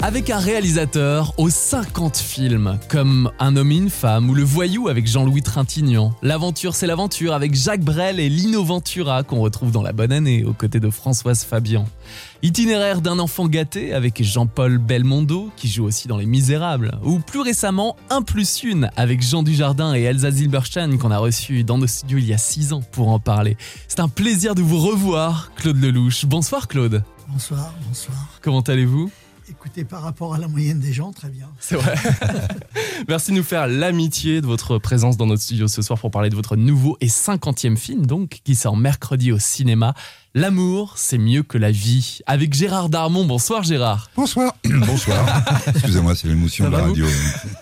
Avec 0.00 0.30
un 0.30 0.38
réalisateur 0.38 1.34
aux 1.38 1.50
50 1.50 2.18
films, 2.18 2.78
comme 2.88 3.32
Un 3.40 3.56
homme 3.56 3.72
et 3.72 3.76
une 3.76 3.90
femme 3.90 4.30
ou 4.30 4.34
Le 4.34 4.44
Voyou 4.44 4.86
avec 4.86 5.08
Jean-Louis 5.08 5.42
Trintignant. 5.42 6.14
L'aventure, 6.22 6.76
c'est 6.76 6.86
l'aventure 6.86 7.34
avec 7.34 7.56
Jacques 7.56 7.82
Brel 7.82 8.20
et 8.20 8.28
Lino 8.28 8.62
Ventura 8.62 9.24
qu'on 9.24 9.40
retrouve 9.40 9.72
dans 9.72 9.82
La 9.82 9.92
Bonne 9.92 10.12
Année 10.12 10.44
aux 10.44 10.52
côtés 10.52 10.78
de 10.78 10.88
Françoise 10.88 11.42
Fabian. 11.42 11.84
Itinéraire 12.42 13.00
d'un 13.00 13.18
enfant 13.18 13.48
gâté 13.48 13.92
avec 13.92 14.22
Jean-Paul 14.22 14.78
Belmondo 14.78 15.50
qui 15.56 15.66
joue 15.66 15.86
aussi 15.86 16.06
dans 16.06 16.16
Les 16.16 16.26
Misérables. 16.26 16.96
Ou 17.02 17.18
plus 17.18 17.40
récemment, 17.40 17.96
Un 18.08 18.22
plus 18.22 18.62
une 18.62 18.90
avec 18.94 19.20
Jean 19.20 19.42
Dujardin 19.42 19.94
et 19.94 20.02
Elsa 20.02 20.30
Zilberstein 20.30 20.96
qu'on 20.98 21.10
a 21.10 21.18
reçu 21.18 21.64
dans 21.64 21.76
nos 21.76 21.88
studios 21.88 22.18
il 22.18 22.26
y 22.26 22.32
a 22.32 22.38
6 22.38 22.72
ans 22.72 22.82
pour 22.92 23.08
en 23.08 23.18
parler. 23.18 23.56
C'est 23.88 23.98
un 24.00 24.08
plaisir 24.08 24.54
de 24.54 24.62
vous 24.62 24.78
revoir, 24.78 25.50
Claude 25.56 25.82
Lelouch. 25.82 26.24
Bonsoir 26.24 26.68
Claude. 26.68 27.02
Bonsoir, 27.26 27.74
bonsoir. 27.88 28.38
Comment 28.40 28.60
allez-vous? 28.60 29.10
Écoutez, 29.50 29.84
par 29.84 30.02
rapport 30.02 30.34
à 30.34 30.38
la 30.38 30.46
moyenne 30.46 30.78
des 30.78 30.92
gens, 30.92 31.12
très 31.12 31.30
bien. 31.30 31.48
C'est 31.58 31.76
vrai. 31.76 31.94
Merci 33.08 33.30
de 33.30 33.36
nous 33.36 33.42
faire 33.42 33.66
l'amitié 33.66 34.42
de 34.42 34.46
votre 34.46 34.78
présence 34.78 35.16
dans 35.16 35.26
notre 35.26 35.42
studio 35.42 35.68
ce 35.68 35.80
soir 35.80 35.98
pour 35.98 36.10
parler 36.10 36.28
de 36.28 36.34
votre 36.34 36.56
nouveau 36.56 36.98
et 37.00 37.08
cinquantième 37.08 37.78
film, 37.78 38.04
donc, 38.04 38.40
qui 38.44 38.54
sort 38.54 38.76
mercredi 38.76 39.32
au 39.32 39.38
cinéma. 39.38 39.94
L'amour, 40.34 40.92
c'est 40.96 41.16
mieux 41.16 41.42
que 41.42 41.56
la 41.56 41.70
vie. 41.70 42.18
Avec 42.26 42.52
Gérard 42.52 42.90
Darmon. 42.90 43.24
Bonsoir 43.24 43.62
Gérard. 43.62 44.10
Bonsoir. 44.14 44.52
Bonsoir. 44.86 45.42
Excusez-moi, 45.74 46.14
c'est 46.14 46.28
l'émotion 46.28 46.66
de 46.66 46.76
la 46.76 46.82
radio. 46.84 47.06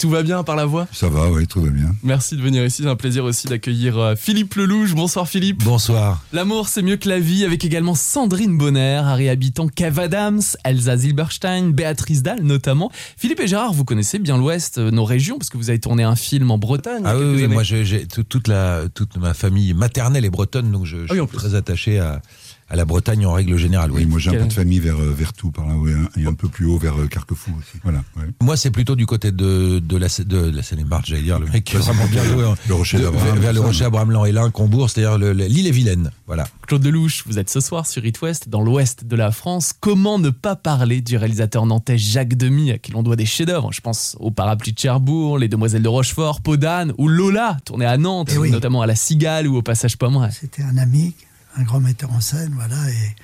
Tout 0.00 0.10
va 0.10 0.24
bien 0.24 0.42
par 0.42 0.56
la 0.56 0.66
voix? 0.66 0.88
Ça 0.92 1.08
va, 1.08 1.30
oui, 1.30 1.46
tout 1.46 1.60
va 1.62 1.70
bien. 1.70 1.94
Merci 2.02 2.36
de 2.36 2.42
venir 2.42 2.64
ici. 2.66 2.82
C'est 2.82 2.88
un 2.88 2.96
plaisir 2.96 3.22
aussi 3.24 3.46
d'accueillir 3.46 3.96
euh, 3.98 4.14
Philippe 4.16 4.56
Lelouch. 4.56 4.94
Bonsoir 4.94 5.28
Philippe. 5.28 5.62
Bonsoir. 5.62 6.22
L'amour, 6.32 6.68
c'est 6.68 6.82
mieux 6.82 6.96
que 6.96 7.08
la 7.08 7.20
vie, 7.20 7.44
avec 7.44 7.64
également 7.64 7.94
Sandrine 7.94 8.58
Bonner, 8.58 9.00
Harry 9.04 9.28
Habitant, 9.28 9.68
Kev 9.68 10.00
Adams, 10.00 10.42
Elsa 10.64 10.96
Zilberstein, 10.96 11.70
Béatrice 11.70 12.22
Dalle 12.24 12.42
notamment. 12.42 12.90
Philippe 13.16 13.40
et 13.40 13.46
Gérard, 13.46 13.72
vous 13.74 13.84
connaissez 13.84 14.18
bien 14.18 14.36
l'Ouest, 14.36 14.78
euh, 14.78 14.90
nos 14.90 15.04
régions, 15.04 15.38
parce 15.38 15.50
que 15.50 15.56
vous 15.56 15.70
avez 15.70 15.78
tourné 15.78 16.02
un 16.02 16.16
film 16.16 16.50
en 16.50 16.58
Bretagne. 16.58 17.02
Ah 17.06 17.16
oui, 17.16 17.24
oui, 17.36 17.46
moi 17.46 17.62
j'ai 17.62 18.06
toute, 18.08 18.48
la, 18.48 18.82
toute 18.92 19.16
ma 19.18 19.34
famille 19.34 19.72
maternelle 19.72 20.24
est 20.24 20.30
bretonne, 20.30 20.72
donc 20.72 20.84
je, 20.84 20.96
je 20.96 21.02
Ah 21.10 21.12
oui, 21.12 21.18
suis 21.18 21.26
plus. 21.28 21.36
très 21.38 21.54
attaché 21.54 22.00
à, 22.00 22.20
à 22.68 22.74
la 22.76 22.84
Bretagne 22.84 23.24
en 23.26 23.32
règle 23.32 23.56
générale. 23.56 23.92
Oui, 23.92 24.02
Oui. 24.02 24.06
moi 24.06 24.18
j'ai 24.18 24.30
un 24.30 24.40
peu 24.42 24.46
de 24.48 24.52
famille 24.52 24.80
vers, 24.80 24.96
euh, 25.00 25.12
vers 25.16 25.32
tout 25.32 25.50
par 25.52 25.66
là, 25.66 25.74
oui, 25.76 25.92
hein, 25.92 26.08
et 26.16 26.26
un 26.26 26.34
peu 26.34 26.48
plus 26.48 26.66
haut 26.66 26.78
vers 26.78 26.98
euh, 27.00 27.06
Carquefou 27.06 27.52
aussi. 27.58 27.78
Voilà. 27.84 28.02
ouais. 28.16 28.24
Moi 28.42 28.56
c'est 28.56 28.70
plutôt 28.72 28.96
du 28.96 29.06
côté 29.06 29.30
de, 29.30 29.78
de 29.78 29.96
la, 29.96 30.08
de 30.24 30.50
la 30.50 30.62
Seine-et-Marne, 30.62 31.02
j'allais 31.06 31.22
dire, 31.22 31.38
le 31.38 31.46
mec 31.46 31.64
qui 31.64 31.76
est 31.76 31.78
vraiment 31.78 32.06
bien 32.06 32.24
joué. 32.24 32.44
hein. 32.44 32.54
le 32.68 32.74
Rocher 32.74 32.98
d'Abraham, 32.98 33.38
vers, 33.38 33.52
le 33.52 33.60
Rocher 33.60 33.80
mais- 33.82 33.86
Abraham 33.86 34.26
et 34.26 34.32
l'Ain, 34.32 34.50
Combourg, 34.50 34.90
c'est-à-dire 34.90 35.16
le- 35.16 35.32
le- 35.32 35.44
l'île 35.46 35.66
et 35.66 35.70
Vilaine. 35.70 36.10
Voilà. 36.26 36.48
Claude 36.66 36.84
Lelouch, 36.84 37.22
vous 37.26 37.38
êtes 37.38 37.50
ce 37.50 37.60
soir 37.60 37.86
sur 37.86 38.04
It 38.04 38.20
West, 38.20 38.48
dans 38.48 38.62
l'ouest 38.62 39.04
de 39.04 39.14
la 39.16 39.30
France. 39.30 39.72
Comment 39.78 40.18
ne 40.18 40.30
pas 40.30 40.56
parler 40.56 41.00
du 41.00 41.16
réalisateur 41.16 41.66
nantais 41.66 41.98
Jacques 41.98 42.34
Demy, 42.34 42.72
à 42.72 42.78
qui 42.78 42.90
l'on 42.90 43.04
doit 43.04 43.14
des 43.16 43.26
chefs-d'œuvre? 43.26 43.72
Je 43.72 43.80
pense 43.80 44.16
au 44.18 44.32
Parapluie 44.32 44.72
de 44.72 44.78
Cherbourg, 44.78 45.38
Les 45.38 45.48
Demoiselles 45.48 45.82
de 45.82 45.88
Rochefort, 45.88 46.40
Podane 46.40 46.92
ou 46.98 47.06
Lola, 47.06 47.58
tourné 47.64 47.84
à 47.86 47.96
Nantes, 47.96 48.30
Eh 48.34 48.38
oui. 48.38 48.50
notamment 48.50 48.82
à 48.82 48.86
la 48.86 48.96
Cigale 48.96 49.46
ou 49.46 49.56
au 49.56 49.62
Passage 49.62 49.96
Pommeret. 49.96 50.30
C'était 50.32 50.62
un 50.62 50.76
ami, 50.78 51.14
un 51.56 51.62
grand 51.62 51.80
metteur 51.80 52.12
en 52.12 52.20
scène, 52.20 52.52
voilà, 52.54 52.90
et 52.90 53.16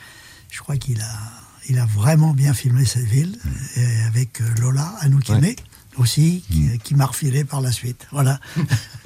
je 0.51 0.59
crois 0.61 0.77
qu'il 0.77 1.01
a, 1.01 1.19
il 1.69 1.79
a 1.79 1.87
vraiment 1.87 2.33
bien 2.33 2.55
filmé 2.55 2.85
cette 2.85 3.05
ville, 3.05 3.39
et 3.77 4.03
avec 4.07 4.41
euh, 4.41 4.45
Lola 4.61 4.95
Anoukimé 5.01 5.57
aussi, 5.99 6.43
qui, 6.51 6.79
qui 6.79 6.95
m'a 6.95 7.07
refilé 7.07 7.45
par 7.45 7.61
la 7.61 7.71
suite. 7.71 8.07
Voilà. 8.13 8.41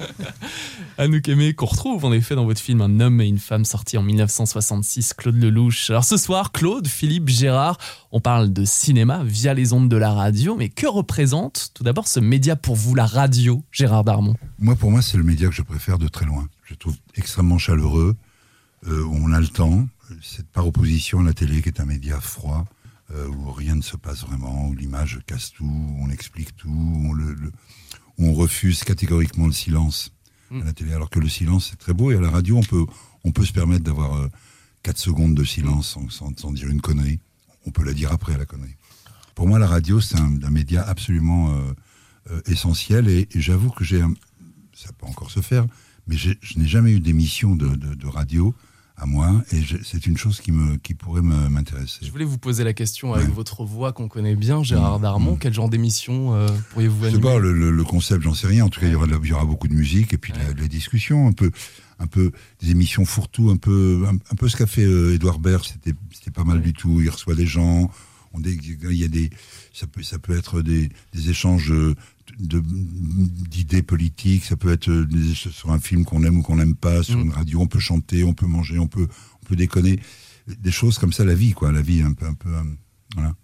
Anouk 0.97 1.27
Aimé, 1.27 1.53
qu'on 1.53 1.65
retrouve 1.65 2.05
en 2.05 2.13
effet 2.13 2.35
dans 2.35 2.45
votre 2.45 2.61
film 2.61 2.81
Un 2.81 2.99
homme 2.99 3.19
et 3.21 3.27
une 3.27 3.39
femme 3.39 3.65
sorti 3.65 3.97
en 3.97 4.03
1966, 4.03 5.13
Claude 5.13 5.35
Lelouch. 5.35 5.89
Alors 5.89 6.05
ce 6.05 6.17
soir, 6.17 6.51
Claude, 6.51 6.87
Philippe, 6.87 7.29
Gérard, 7.29 7.77
on 8.11 8.19
parle 8.19 8.53
de 8.53 8.63
cinéma 8.65 9.21
via 9.23 9.53
les 9.53 9.73
ondes 9.73 9.89
de 9.89 9.97
la 9.97 10.11
radio, 10.11 10.55
mais 10.57 10.69
que 10.69 10.87
représente 10.87 11.71
tout 11.73 11.83
d'abord 11.83 12.07
ce 12.07 12.19
média 12.19 12.55
pour 12.55 12.75
vous, 12.75 12.95
la 12.95 13.05
radio, 13.05 13.63
Gérard 13.71 14.03
Darmon? 14.03 14.35
Moi, 14.59 14.75
pour 14.75 14.91
moi, 14.91 15.01
c'est 15.01 15.17
le 15.17 15.23
média 15.23 15.49
que 15.49 15.55
je 15.55 15.61
préfère 15.61 15.97
de 15.97 16.07
très 16.07 16.25
loin. 16.25 16.47
Je 16.63 16.75
trouve 16.75 16.95
extrêmement 17.15 17.57
chaleureux. 17.57 18.15
Euh, 18.85 19.03
où 19.03 19.13
on 19.15 19.31
a 19.31 19.39
le 19.39 19.47
temps. 19.47 19.87
C'est 20.21 20.47
par 20.47 20.67
opposition 20.67 21.19
à 21.19 21.23
la 21.23 21.33
télé, 21.33 21.61
qui 21.61 21.69
est 21.69 21.79
un 21.81 21.85
média 21.85 22.19
froid, 22.21 22.65
euh, 23.13 23.27
où 23.27 23.51
rien 23.51 23.75
ne 23.75 23.81
se 23.81 23.97
passe 23.97 24.21
vraiment, 24.25 24.67
où 24.67 24.73
l'image 24.75 25.19
casse 25.25 25.51
tout, 25.51 25.65
où 25.65 25.97
on 25.99 26.09
explique 26.09 26.55
tout, 26.55 26.69
où 26.69 27.09
on, 27.09 27.13
le, 27.13 27.33
le- 27.33 27.51
où 28.17 28.27
on 28.27 28.33
refuse 28.33 28.83
catégoriquement 28.83 29.47
le 29.47 29.51
silence 29.53 30.11
à 30.61 30.63
la 30.63 30.73
télé. 30.73 30.93
Alors 30.93 31.09
que 31.09 31.19
le 31.19 31.27
silence, 31.29 31.67
c'est 31.71 31.75
très 31.77 31.93
beau. 31.93 32.11
Et 32.11 32.15
à 32.15 32.21
la 32.21 32.29
radio, 32.29 32.57
on 32.57 32.63
peut, 32.63 32.85
on 33.25 33.31
peut 33.31 33.43
se 33.45 33.51
permettre 33.53 33.83
d'avoir 33.83 34.13
euh, 34.15 34.29
4 34.83 34.97
secondes 34.97 35.35
de 35.35 35.43
silence 35.43 35.89
sans, 35.89 36.09
sans- 36.09 36.37
sans 36.39 36.51
dire 36.51 36.69
une 36.69 36.79
connerie. 36.81 37.19
On 37.65 37.71
peut 37.71 37.83
la 37.83 37.93
dire 37.93 38.11
après 38.13 38.33
à 38.35 38.37
la 38.37 38.45
connerie. 38.45 38.75
Pour 39.35 39.47
moi, 39.47 39.59
la 39.59 39.67
radio, 39.67 39.99
c'est 39.99 40.17
un, 40.17 40.41
un 40.41 40.49
média 40.49 40.83
absolument 40.87 41.53
euh, 42.29 42.41
essentiel. 42.45 43.09
Et, 43.09 43.27
et 43.33 43.41
j'avoue 43.41 43.69
que 43.71 43.83
j'ai 43.83 44.01
ça 44.73 44.91
peut 44.93 45.05
encore 45.07 45.31
se 45.31 45.41
faire, 45.41 45.65
mais 46.07 46.15
je 46.17 46.31
n'ai 46.55 46.67
jamais 46.67 46.91
eu 46.93 46.99
d'émission 46.99 47.55
de, 47.55 47.67
de- 47.75 47.95
de 47.95 48.07
radio 48.07 48.55
à 48.99 49.05
moi, 49.05 49.43
et 49.51 49.61
je- 49.61 49.77
c'est 49.83 50.07
une 50.07 50.17
chose 50.17 50.41
qui, 50.41 50.51
me, 50.51 50.77
qui 50.77 50.93
pourrait 50.95 51.21
m'intéresser. 51.21 51.99
Je 52.01 52.09
voulais 52.11 52.25
vous 52.25 52.39
poser 52.39 52.63
la 52.63 52.73
question 52.73 53.13
avec 53.13 53.27
Ouais. 53.27 53.33
votre 53.33 53.63
voix 53.63 53.93
qu'on 53.93 54.07
connaît 54.07 54.35
bien, 54.35 54.63
Gérard 54.63 54.97
Mmh, 54.97 55.01
Darmon. 55.03 55.35
mmh. 55.35 55.39
Quel 55.39 55.53
genre 55.53 55.69
d'émission 55.69 56.33
euh, 56.33 56.47
pourriez-vous 56.71 56.97
Je 56.97 57.01
sais 57.01 57.07
animer 57.15 57.21
pas, 57.21 57.37
le, 57.37 57.53
le- 57.53 57.69
le 57.71 57.83
concept, 57.83 58.23
j'en 58.23 58.33
sais 58.33 58.47
rien. 58.47 58.65
En 58.65 58.69
tout 58.69 58.79
cas, 58.79 58.87
il 58.87 58.93
y 58.93 58.95
la- 59.07 59.19
il 59.23 59.29
y 59.29 59.33
aura 59.33 59.45
beaucoup 59.45 59.67
de 59.67 59.75
musique, 59.75 60.13
et 60.13 60.17
puis 60.17 60.33
de 60.33 60.39
la- 60.39 60.53
de 60.53 60.61
la 60.61 60.67
discussion, 60.67 61.27
un 61.27 61.31
peu, 61.31 61.51
un 61.99 62.07
peu 62.07 62.31
des 62.61 62.71
émissions 62.71 63.05
fourre-tout, 63.05 63.49
un 63.51 63.57
peu, 63.57 64.03
un, 64.07 64.15
un 64.15 64.35
peu 64.35 64.49
ce 64.49 64.57
qu'a 64.57 64.65
fait 64.67 64.83
euh, 64.85 65.13
Edouard 65.13 65.39
Baird, 65.39 65.63
c'était 65.63 66.31
pas 66.31 66.43
mal 66.43 66.57
Ouais. 66.57 66.63
du 66.63 66.73
tout. 66.73 66.99
Il 67.01 67.09
reçoit 67.09 67.35
des 67.35 67.45
gens, 67.47 67.91
on 68.33 68.41
il 68.41 68.97
y 68.97 69.03
a 69.03 69.07
des, 69.07 69.29
ça 69.73 69.85
peut, 69.87 70.01
ça 70.03 70.17
peut 70.17 70.35
être 70.35 70.61
des, 70.63 70.89
des 71.13 71.29
échanges 71.29 71.71
euh, 71.71 71.93
d'idées 72.39 73.81
politiques, 73.81 74.45
ça 74.45 74.55
peut 74.55 74.71
être 74.71 74.89
euh, 74.89 75.07
sur 75.33 75.71
un 75.71 75.79
film 75.79 76.05
qu'on 76.05 76.23
aime 76.23 76.37
ou 76.37 76.41
qu'on 76.41 76.57
n'aime 76.57 76.75
pas, 76.75 77.03
sur 77.03 77.17
Mm. 77.17 77.21
une 77.23 77.31
radio, 77.31 77.59
on 77.61 77.67
peut 77.67 77.79
chanter, 77.79 78.23
on 78.23 78.33
peut 78.33 78.45
manger, 78.47 78.79
on 78.79 78.87
peut, 78.87 79.07
on 79.41 79.45
peut 79.45 79.55
déconner, 79.55 79.99
des 80.47 80.71
choses 80.71 80.97
comme 80.97 81.11
ça, 81.11 81.25
la 81.25 81.33
vie, 81.35 81.51
quoi, 81.51 81.71
la 81.71 81.81
vie 81.81 82.01
un 82.01 82.13
peu, 82.13 82.25
un 82.25 82.33
peu, 82.33 82.49
voilà. 83.15 83.35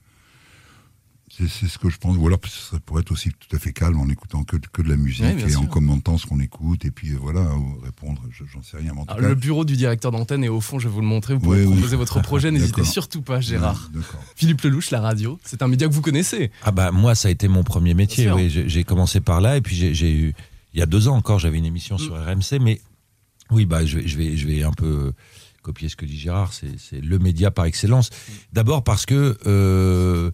C'est 1.35 1.67
ce 1.67 1.79
que 1.79 1.89
je 1.89 1.97
pense. 1.97 2.15
Ou 2.17 2.27
alors, 2.27 2.39
ça 2.47 2.79
pourrait 2.79 3.01
être 3.01 3.11
aussi 3.11 3.29
tout 3.31 3.55
à 3.55 3.59
fait 3.59 3.73
calme 3.73 3.99
en 3.99 4.07
écoutant 4.07 4.43
que, 4.43 4.55
que 4.57 4.83
de 4.83 4.89
la 4.89 4.97
musique 4.97 5.25
et 5.25 5.49
sûr. 5.49 5.61
en 5.61 5.65
commentant 5.65 6.17
ce 6.19 6.27
qu'on 6.27 6.39
écoute 6.39 6.85
et 6.85 6.91
puis 6.91 7.09
euh, 7.13 7.17
voilà, 7.19 7.41
ou 7.55 7.79
répondre. 7.83 8.21
je- 8.29 8.43
J'en 8.45 8.61
sais 8.61 8.77
rien. 8.77 8.91
Mais 8.93 9.01
en 9.01 9.05
tout 9.05 9.11
Alors, 9.13 9.23
cas, 9.23 9.29
le 9.29 9.35
bureau 9.35 9.65
du 9.65 9.75
directeur 9.75 10.11
d'antenne 10.11 10.43
est 10.43 10.47
au 10.49 10.61
fond, 10.61 10.77
je 10.77 10.87
vais 10.87 10.93
vous 10.93 11.01
le 11.01 11.07
montrer. 11.07 11.33
Vous 11.33 11.39
pouvez 11.39 11.61
Oui, 11.61 11.65
oui. 11.65 11.73
proposer 11.73 11.95
votre 11.95 12.21
projet, 12.21 12.51
n'hésitez 12.51 12.83
surtout 12.83 13.23
pas, 13.23 13.41
Gérard. 13.41 13.89
D'accord. 13.93 14.23
Philippe 14.35 14.61
Lelouch, 14.61 14.91
la 14.91 15.01
radio, 15.01 15.39
c'est 15.43 15.63
un 15.63 15.67
média 15.67 15.87
que 15.87 15.93
vous 15.93 16.01
connaissez. 16.01 16.51
Ah 16.61 16.71
bah 16.71 16.91
moi 16.91 17.15
ça 17.15 17.29
a 17.29 17.31
été 17.31 17.47
mon 17.47 17.63
premier 17.63 17.95
métier. 17.95 18.31
Oui, 18.31 18.49
j'ai 18.67 18.83
commencé 18.83 19.19
par 19.19 19.41
là 19.41 19.57
et 19.57 19.61
puis 19.61 19.75
j'ai- 19.75 20.13
eu 20.13 20.33
il 20.75 20.79
y 20.79 20.83
a 20.83 20.85
deux 20.85 21.07
ans 21.07 21.15
encore 21.15 21.39
j'avais 21.39 21.57
une 21.57 21.65
émission 21.65 21.95
Mm. 21.95 21.99
sur 21.99 22.13
RMC, 22.15 22.59
mais 22.61 22.79
oui 23.51 23.65
bah 23.65 23.85
je 23.85 23.97
vais 23.99 24.37
je 24.37 24.47
vais 24.47 24.63
un 24.63 24.71
peu 24.71 25.13
copier 25.63 25.89
ce 25.89 25.95
que 25.95 26.05
dit 26.05 26.17
Gérard. 26.19 26.51
C'est 26.53 27.01
le 27.01 27.17
média 27.19 27.49
par 27.49 27.65
excellence. 27.65 28.09
D'abord 28.51 28.83
parce 28.83 29.05
que 29.05 29.37
euh, 29.47 30.29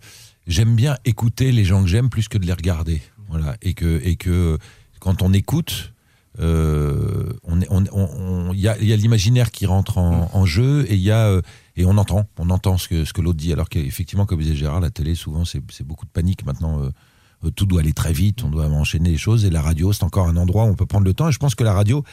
j'aime 0.48 0.76
bien 0.76 0.98
écouter 1.06 1.52
les 1.54 1.64
gens 1.64 1.82
que 1.84 1.88
j'aime 1.88 2.10
plus 2.10 2.28
que 2.28 2.38
de 2.38 2.46
les 2.46 2.54
regarder. 2.54 3.02
Voilà. 3.30 3.56
Et 3.62 3.74
que 3.74 4.02
et 4.04 4.16
que 4.18 4.58
quand 5.00 5.22
on 5.22 5.32
écoute 5.34 5.94
euh, 6.40 7.34
on 7.44 7.60
est- 7.62 7.68
on- 7.70 7.84
on- 7.92 8.50
on- 8.50 8.54
il 8.54 8.60
y 8.60 8.68
a, 8.68 8.76
l'imaginaire 8.76 9.52
qui 9.52 9.66
rentre 9.66 9.98
en, 9.98 10.30
en 10.34 10.46
jeu 10.46 10.86
et 10.90 10.94
il 10.96 11.02
y 11.02 11.12
a 11.12 11.28
euh, 11.28 11.42
et 11.76 11.86
on 11.86 11.98
entend. 11.98 12.28
On 12.38 12.50
entend 12.50 12.78
ce 12.78 12.88
que 12.88 13.04
ce 13.06 13.14
que 13.14 13.22
l'autre 13.22 13.38
dit. 13.40 13.52
Alors 13.52 13.68
qu'effectivement 13.70 14.26
comme 14.26 14.40
disait 14.40 14.56
Gérard 14.56 14.80
la 14.80 14.90
télé 14.90 15.16
souvent 15.16 15.44
c'est 15.46 15.62
beaucoup 15.84 16.06
de 16.06 16.12
panique. 16.12 16.46
Maintenant 16.46 16.82
euh, 16.84 17.52
tout 17.56 17.66
doit 17.66 17.82
aller 17.82 17.94
très 17.94 18.14
vite. 18.14 18.44
On 18.44 18.50
doit 18.50 18.66
enchaîner 18.68 19.10
les 19.12 19.18
choses. 19.18 19.44
Et 19.46 19.50
la 19.50 19.62
radio 19.62 19.92
c'est 19.94 20.04
encore 20.04 20.28
un 20.28 20.38
endroit 20.38 20.64
où 20.66 20.70
on 20.70 20.76
peut 20.76 20.86
prendre 20.86 21.06
le 21.06 21.14
temps. 21.14 21.30
Et 21.30 21.32
je 21.32 21.40
pense 21.40 21.56
que 21.56 21.64
la 21.64 21.74
radio 21.74 22.04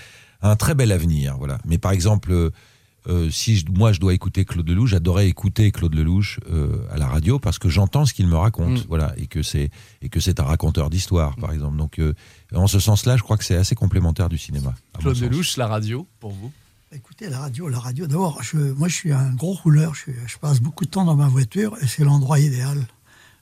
a 0.41 0.51
un 0.51 0.57
très 0.57 0.75
bel 0.75 0.93
avenir. 0.93 1.37
Voilà. 1.39 1.59
Mais 1.65 1.79
par 1.79 1.93
exemple 1.93 2.51
euh, 3.09 3.31
si 3.31 3.57
je- 3.57 3.67
moi 3.71 3.93
je 3.93 4.01
dois 4.01 4.15
écouter 4.15 4.45
Claude 4.45 4.69
Lelouch, 4.69 4.91
j'adorais 4.91 5.29
écouter 5.29 5.71
Claude 5.71 5.95
Lelouch 5.95 6.41
euh, 6.51 6.87
à 6.91 6.97
la 6.99 7.07
radio 7.07 7.39
parce 7.39 7.59
que 7.59 7.69
j'entends 7.69 8.05
ce 8.07 8.13
qu'il 8.15 8.27
me 8.27 8.37
raconte, 8.37 8.81
Mm. 8.81 8.87
voilà, 8.89 9.15
et 9.17 9.27
que 9.27 9.43
c'est 9.43 9.71
et 10.03 10.09
que 10.09 10.21
c'est 10.21 10.41
un 10.41 10.45
raconteur 10.45 10.91
d'histoire, 10.91 11.37
par 11.37 11.53
exemple. 11.53 11.77
Donc, 11.77 11.99
euh, 11.99 12.15
en 12.55 12.67
ce 12.67 12.79
sens-là, 12.81 13.17
je 13.17 13.23
crois 13.23 13.37
que 13.37 13.45
c'est 13.45 13.57
assez 13.57 13.75
complémentaire 13.75 14.29
du 14.29 14.39
cinéma. 14.39 14.75
Claude. 14.99 15.17
Lelouch, 15.19 15.57
la 15.57 15.67
radio, 15.69 16.07
pour 16.21 16.33
vous? 16.33 16.53
Écoutez, 16.93 17.29
la 17.29 17.41
radio, 17.41 17.69
la 17.69 17.81
radio, 17.81 18.07
d'abord, 18.07 18.43
je, 18.43 18.57
moi 18.57 18.89
je 18.89 18.95
suis 18.95 19.13
un 19.13 19.33
gros 19.35 19.55
rouleur, 19.55 19.95
je 19.95 20.39
passe 20.39 20.61
beaucoup 20.61 20.85
de 20.85 20.91
temps 20.91 21.05
dans 21.05 21.17
ma 21.17 21.29
voiture 21.29 21.77
et 21.83 21.87
c'est 21.89 22.05
l'endroit 22.05 22.39
idéal 22.39 22.87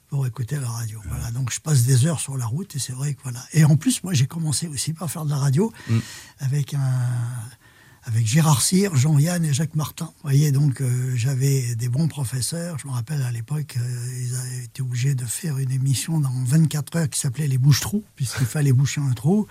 pour 0.08 0.26
écouter 0.26 0.56
la 0.56 0.68
radio. 0.68 0.98
Voilà, 1.08 1.30
donc 1.30 1.52
je 1.52 1.60
passe 1.60 1.84
des 1.84 2.06
heures 2.06 2.20
sur 2.20 2.36
la 2.36 2.46
route 2.46 2.74
et 2.74 2.78
c'est 2.78 2.92
vrai 2.94 3.14
que 3.14 3.20
voilà. 3.22 3.40
Et 3.52 3.64
en 3.64 3.76
plus, 3.76 4.02
moi 4.02 4.14
j'ai 4.14 4.26
commencé 4.26 4.66
aussi 4.66 4.92
par 4.94 5.10
faire 5.10 5.24
de 5.26 5.30
la 5.30 5.36
radio 5.36 5.72
Mm. 5.88 5.98
avec 6.40 6.74
un 6.74 6.80
avec 8.06 8.26
Gérard 8.26 8.62
Cyr, 8.62 8.94
Jean-Yann 8.96 9.44
et 9.44 9.52
Jacques 9.52 9.74
Martin. 9.74 10.06
Vous 10.06 10.22
voyez, 10.22 10.52
donc 10.52 10.80
euh, 10.80 11.12
j'avais 11.16 11.74
des 11.74 11.88
bons 11.88 12.08
professeurs. 12.08 12.78
Je 12.78 12.86
me 12.86 12.92
rappelle 12.92 13.22
à 13.22 13.32
l'époque, 13.32 13.76
euh, 13.78 14.20
ils 14.20 14.34
avaient 14.36 14.64
été 14.64 14.82
obligés 14.82 15.14
de 15.14 15.24
faire 15.24 15.58
une 15.58 15.70
émission 15.70 16.20
dans 16.20 16.44
24 16.44 16.96
heures 16.96 17.08
qui 17.08 17.18
s'appelait 17.18 17.48
Les 17.48 17.58
Bouches-Trous, 17.58 18.04
puisqu'il 18.16 18.46
fallait 18.46 18.72
boucher 18.72 19.00
un 19.00 19.12
trou. 19.12 19.46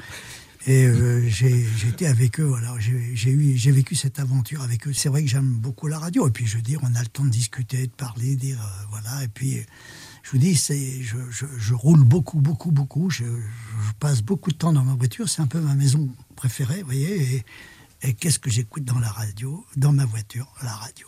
Et 0.66 0.86
euh, 0.86 1.30
été 1.90 2.08
avec 2.08 2.40
eux, 2.40 2.46
voilà. 2.46 2.74
J'ai 2.80 3.72
vécu 3.72 3.96
cette 3.96 4.20
aventure 4.20 4.62
avec 4.62 4.88
eux. 4.88 4.94
C'est 4.94 5.10
vrai 5.10 5.22
que 5.22 5.30
j'aime 5.30 5.52
beaucoup 5.56 5.88
la 5.88 6.00
radio. 6.00 6.28
Et 6.28 6.32
puis, 6.32 6.46
je 6.46 6.56
veux 6.56 6.62
dire, 6.62 6.80
on 6.84 6.96
a 6.96 7.02
le 7.02 7.08
temps 7.08 7.26
de 7.26 7.30
discuter, 7.30 7.88
de 7.88 7.92
parler, 7.92 8.38
dire, 8.38 8.62
euh, 8.62 8.86
voilà. 8.90 9.24
Et 9.26 9.28
puis, 9.28 9.58
je 10.24 10.32
vous 10.32 10.38
dis, 10.38 10.56
je, 10.56 11.74
roule 11.74 12.04
beaucoup, 12.04 12.40
beaucoup, 12.40 12.72
beaucoup. 12.72 13.10
Je, 13.10 13.26
passe 14.00 14.22
beaucoup 14.22 14.52
de 14.52 14.58
temps 14.58 14.72
dans 14.72 14.86
ma 14.86 14.96
voiture. 14.96 15.28
C'est 15.28 15.42
un 15.42 15.48
peu 15.48 15.60
ma 15.60 15.76
maison 15.76 16.10
préférée, 16.38 16.80
vous 16.80 16.86
voyez. 16.86 17.44
Et 18.04 18.14
qu'est-ce 18.14 18.40
que 18.40 18.50
j'écoute 18.50 18.84
dans 18.84 19.00
la 19.00 19.10
radio, 19.10 19.66
dans 19.76 19.92
ma 19.94 20.06
voiture, 20.06 20.48
la 20.64 20.72
radio. 20.74 21.08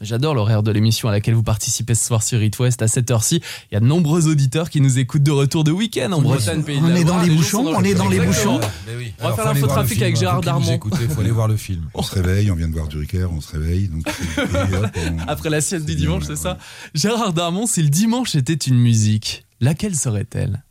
J'adore 0.00 0.34
l'horaire 0.34 0.64
de 0.64 0.72
l'émission 0.72 1.08
à 1.08 1.12
laquelle 1.12 1.34
vous 1.34 1.44
participez 1.44 1.94
ce 1.94 2.04
soir 2.04 2.24
sur 2.24 2.42
It 2.42 2.58
West 2.58 2.82
à 2.82 2.88
cette 2.88 3.08
heure-ci. 3.12 3.40
Il 3.70 3.74
y 3.74 3.76
a 3.76 3.80
de 3.80 3.84
nombreux 3.86 4.26
auditeurs 4.26 4.68
qui 4.68 4.80
nous 4.80 4.98
écoutent 4.98 5.22
de 5.22 5.30
retour 5.30 5.62
de 5.62 5.70
week-end 5.70 6.10
en 6.10 6.20
Bretagne, 6.20 6.64
pays 6.64 6.80
de 6.80 6.84
on 6.84 6.88
la 6.88 6.98
est 6.98 7.04
dans 7.04 7.22
les 7.22 7.30
bouchons, 7.30 7.64
on 7.68 7.84
est 7.84 7.94
dans 7.94 8.08
les 8.08 8.18
bouchons. 8.18 8.58
Oui. 8.98 9.14
On 9.20 9.22
va 9.22 9.26
Alors, 9.26 9.36
faire 9.36 9.54
l'infotrafic 9.54 10.02
avec. 10.02 10.16
Gérard 10.16 10.40
Darmon. 10.40 10.80
Il 11.00 11.08
faut 11.08 11.20
aller 11.20 11.30
voir 11.30 11.46
le 11.46 11.56
film. 11.56 11.88
On 11.94 12.02
se 12.02 12.12
réveille, 12.16 12.50
on 12.50 12.56
vient 12.56 12.66
de 12.66 12.72
voir 12.72 12.88
Drucker, 12.88 13.26
on 13.30 13.40
se 13.40 13.52
réveille. 13.52 13.86
Donc, 13.86 14.04
hop, 14.08 14.90
on- 14.96 15.18
Après 15.28 15.50
la 15.50 15.60
sieste 15.60 15.86
du 15.86 15.94
dimanche, 15.94 16.24
c'est 16.24 16.30
ouais, 16.30 16.36
ça 16.36 16.58
Gérard 16.94 17.32
Darmon, 17.32 17.66
si 17.68 17.80
le 17.80 17.88
dimanche 17.88 18.34
était 18.34 18.54
une 18.54 18.80
musique, 18.80 19.44
laquelle 19.60 19.94
serait-elle? 19.94 20.64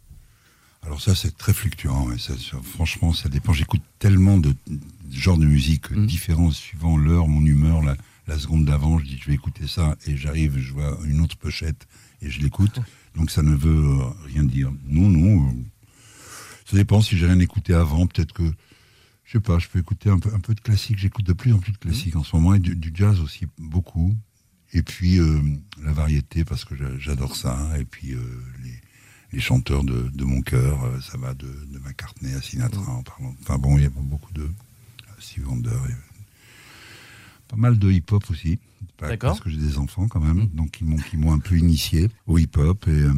Alors 0.85 0.99
ça, 0.99 1.15
c'est 1.15 1.37
très 1.37 1.53
fluctuant. 1.53 2.07
Ça, 2.17 2.33
franchement, 2.73 3.13
ça 3.13 3.29
dépend. 3.29 3.53
J'écoute 3.53 3.81
tellement 3.99 4.37
de 4.37 4.53
genres 5.11 5.37
de 5.37 5.45
musique 5.45 5.91
Mm. 5.91 6.05
différents 6.05 6.51
suivant 6.51 6.97
l'heure, 6.97 7.27
mon 7.27 7.45
humeur, 7.45 7.81
la, 7.81 7.95
la 8.27 8.37
seconde 8.39 8.65
d'avant. 8.65 8.99
Je 8.99 9.05
dis, 9.05 9.17
je 9.21 9.27
vais 9.27 9.33
écouter 9.35 9.67
ça, 9.67 9.95
et 10.07 10.15
j'arrive, 10.17 10.57
je 10.59 10.73
vois 10.73 10.97
une 11.05 11.21
autre 11.21 11.37
pochette, 11.37 11.87
et 12.21 12.29
je 12.29 12.39
l'écoute. 12.41 12.79
Donc 13.15 13.29
ça 13.31 13.41
ne 13.43 13.53
veut 13.55 13.69
euh, 14.01 14.03
rien 14.25 14.43
dire. 14.43 14.71
Non, 14.87 15.09
non. 15.09 15.47
euh, 15.49 15.51
ça 16.65 16.77
dépend. 16.77 17.01
Si 17.01 17.17
j'ai 17.17 17.25
rien 17.27 17.39
écouté 17.39 17.73
avant, 17.73 18.07
peut-être 18.07 18.31
que, 18.33 18.43
je 19.25 19.33
sais 19.33 19.39
pas, 19.41 19.59
je 19.59 19.67
peux 19.67 19.79
écouter 19.79 20.09
un 20.09 20.19
peu, 20.19 20.33
un 20.33 20.39
peu 20.39 20.53
de 20.55 20.61
classique. 20.61 20.97
J'écoute 20.97 21.25
de 21.25 21.33
plus 21.33 21.53
en 21.53 21.59
plus 21.59 21.71
de 21.73 21.77
classique 21.77 22.15
en 22.15 22.23
ce 22.23 22.35
moment, 22.35 22.53
et 22.53 22.59
du, 22.59 22.75
du 22.75 22.91
jazz 22.93 23.19
aussi, 23.19 23.45
beaucoup. 23.57 24.15
Et 24.73 24.83
puis 24.83 25.19
euh, 25.19 25.41
la 25.83 25.91
variété, 25.91 26.45
parce 26.45 26.63
que 26.63 26.75
j'a- 26.77 26.97
j'adore 26.97 27.35
ça. 27.35 27.57
Et 27.79 27.85
puis 27.85 28.13
euh, 28.13 28.19
les 28.63 28.73
les 29.33 29.39
chanteurs 29.39 29.85
de, 29.85 30.09
de 30.13 30.25
mon 30.25 30.41
cœur, 30.41 30.77
ça 31.01 31.17
va 31.17 31.33
de, 31.33 31.45
de 31.47 31.79
McCartney 31.79 32.33
à 32.33 32.41
Sinatra 32.41 32.91
en 32.91 33.01
parlant. 33.01 33.33
Enfin 33.41 33.57
bon, 33.57 33.77
il 33.77 33.83
y 33.83 33.85
a 33.85 33.89
beaucoup 33.89 34.33
de 34.33 34.49
Steve 35.21 35.47
Wonder, 35.47 35.69
et, 35.89 35.93
pas 37.47 37.55
mal 37.57 37.77
de 37.77 37.91
hip-hop 37.91 38.23
aussi, 38.29 38.59
parce 38.97 39.39
que 39.39 39.49
j'ai 39.49 39.57
des 39.57 39.77
enfants 39.77 40.07
quand 40.07 40.19
même, 40.21 40.47
donc 40.47 40.71
qui 40.71 41.17
m'ont 41.17 41.33
un 41.33 41.39
peu 41.39 41.57
initié 41.57 42.09
au 42.27 42.37
hip-hop 42.37 42.87
et 42.87 42.91
euh, 42.91 43.13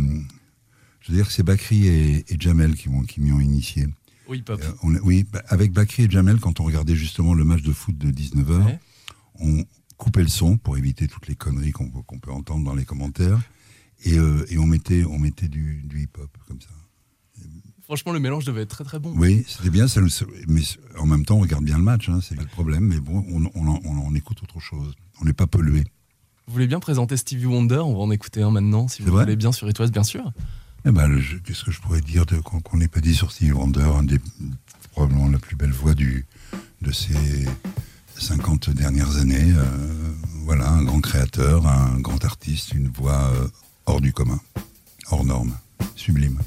je 1.01 1.11
veux 1.11 1.17
dire 1.17 1.27
que 1.27 1.33
c'est 1.33 1.43
Bakri 1.43 1.87
et, 1.87 2.33
et 2.33 2.37
Jamel 2.39 2.75
qui 2.75 2.89
m'y 3.19 3.31
ont 3.31 3.39
initié. 3.39 3.87
Oui, 4.27 4.41
pop. 4.41 4.59
Euh, 4.63 4.71
on 4.83 4.95
oui, 4.99 5.25
bah, 5.31 5.43
avec 5.49 5.73
Bakri 5.73 6.03
et 6.03 6.09
Jamel, 6.09 6.39
quand 6.39 6.59
on 6.61 6.63
regardait 6.63 6.95
justement 6.95 7.33
le 7.33 7.43
match 7.43 7.61
de 7.61 7.73
foot 7.73 7.97
de 7.97 8.09
19h, 8.09 8.65
Ouais. 8.65 8.79
on 9.39 9.65
coupait 9.97 10.21
le 10.23 10.29
son 10.29 10.57
pour 10.57 10.77
éviter 10.77 11.07
toutes 11.07 11.27
les 11.27 11.35
conneries 11.35 11.71
qu'on 11.73 11.89
peut- 11.89 12.31
entendre 12.31 12.63
dans 12.63 12.73
les 12.75 12.85
commentaires. 12.85 13.41
Et, 14.05 14.17
euh, 14.17 14.45
et 14.49 14.57
on 14.57 14.65
mettait, 14.65 15.03
on 15.05 15.19
mettait 15.19 15.47
du, 15.49 15.81
du 15.83 16.03
hip-hop 16.03 16.29
comme 16.47 16.59
ça. 16.61 16.69
Franchement, 17.93 18.13
le 18.13 18.19
mélange 18.19 18.43
devait 18.45 18.63
être 18.63 18.69
très 18.71 18.83
très 18.83 18.97
bon. 18.97 19.13
Oui, 19.15 19.45
c'était 19.47 19.69
bien, 19.69 19.87
ça 19.87 20.01
mais 20.47 20.61
en 20.97 21.05
même 21.05 21.25
temps, 21.25 21.35
on 21.35 21.41
regarde 21.41 21.63
bien 21.63 21.77
le 21.77 21.83
match, 21.83 22.09
hein, 22.09 22.21
c'est 22.27 22.33
le 22.35 22.43
problème, 22.47 22.85
mais 22.85 22.99
bon, 22.99 23.23
on, 23.31 23.43
on, 23.53 23.67
en- 23.67 23.79
on 23.85 24.07
en 24.07 24.15
écoute 24.15 24.41
autre 24.41 24.59
chose. 24.59 24.95
On 25.21 25.25
n'est 25.25 25.33
pas 25.33 25.45
pollué. 25.45 25.83
Vous 26.47 26.53
voulez 26.53 26.65
bien 26.65 26.79
présenter 26.79 27.17
Stevie 27.17 27.45
Wonder? 27.45 27.77
On 27.85 27.93
va 27.93 27.99
en 27.99 28.09
écouter 28.09 28.41
un 28.41 28.49
maintenant, 28.49 28.87
si 28.87 29.03
vous 29.03 29.11
voulez 29.15 29.35
bien 29.35 29.51
sur 29.51 29.69
It 29.69 29.79
bien 29.91 30.01
sûr. 30.01 30.31
Eh 30.85 30.91
ben, 30.91 31.21
qu'est-ce 31.45 31.63
que 31.63 31.69
je 31.69 31.79
pourrais 31.81 32.01
dire 32.01 32.25
qu'on 32.43 32.61
qu'on 32.61 32.77
n'ait 32.77 32.87
pas 32.87 32.99
dit 32.99 33.13
sur 33.13 33.31
Stevie 33.31 33.51
Wonder, 33.51 33.83
un 33.95 34.01
des, 34.01 34.17
probablement 34.93 35.29
la 35.29 35.37
plus 35.37 35.55
belle 35.55 35.69
voix 35.71 35.93
du, 35.93 36.25
de 36.81 36.91
ces 36.91 37.45
50 38.17 38.71
dernières 38.71 39.17
années. 39.17 39.53
euh, 39.55 39.65
voilà, 40.45 40.67
un 40.71 40.83
grand 40.83 40.99
créateur, 40.99 41.67
un 41.67 41.99
grand 41.99 42.25
artiste, 42.25 42.73
une 42.73 42.87
voix 42.87 43.29
euh, 43.35 43.47
hors 43.85 44.01
du 44.01 44.13
commun, 44.13 44.39
hors 45.11 45.23
norme, 45.23 45.55
sublime. 45.95 46.39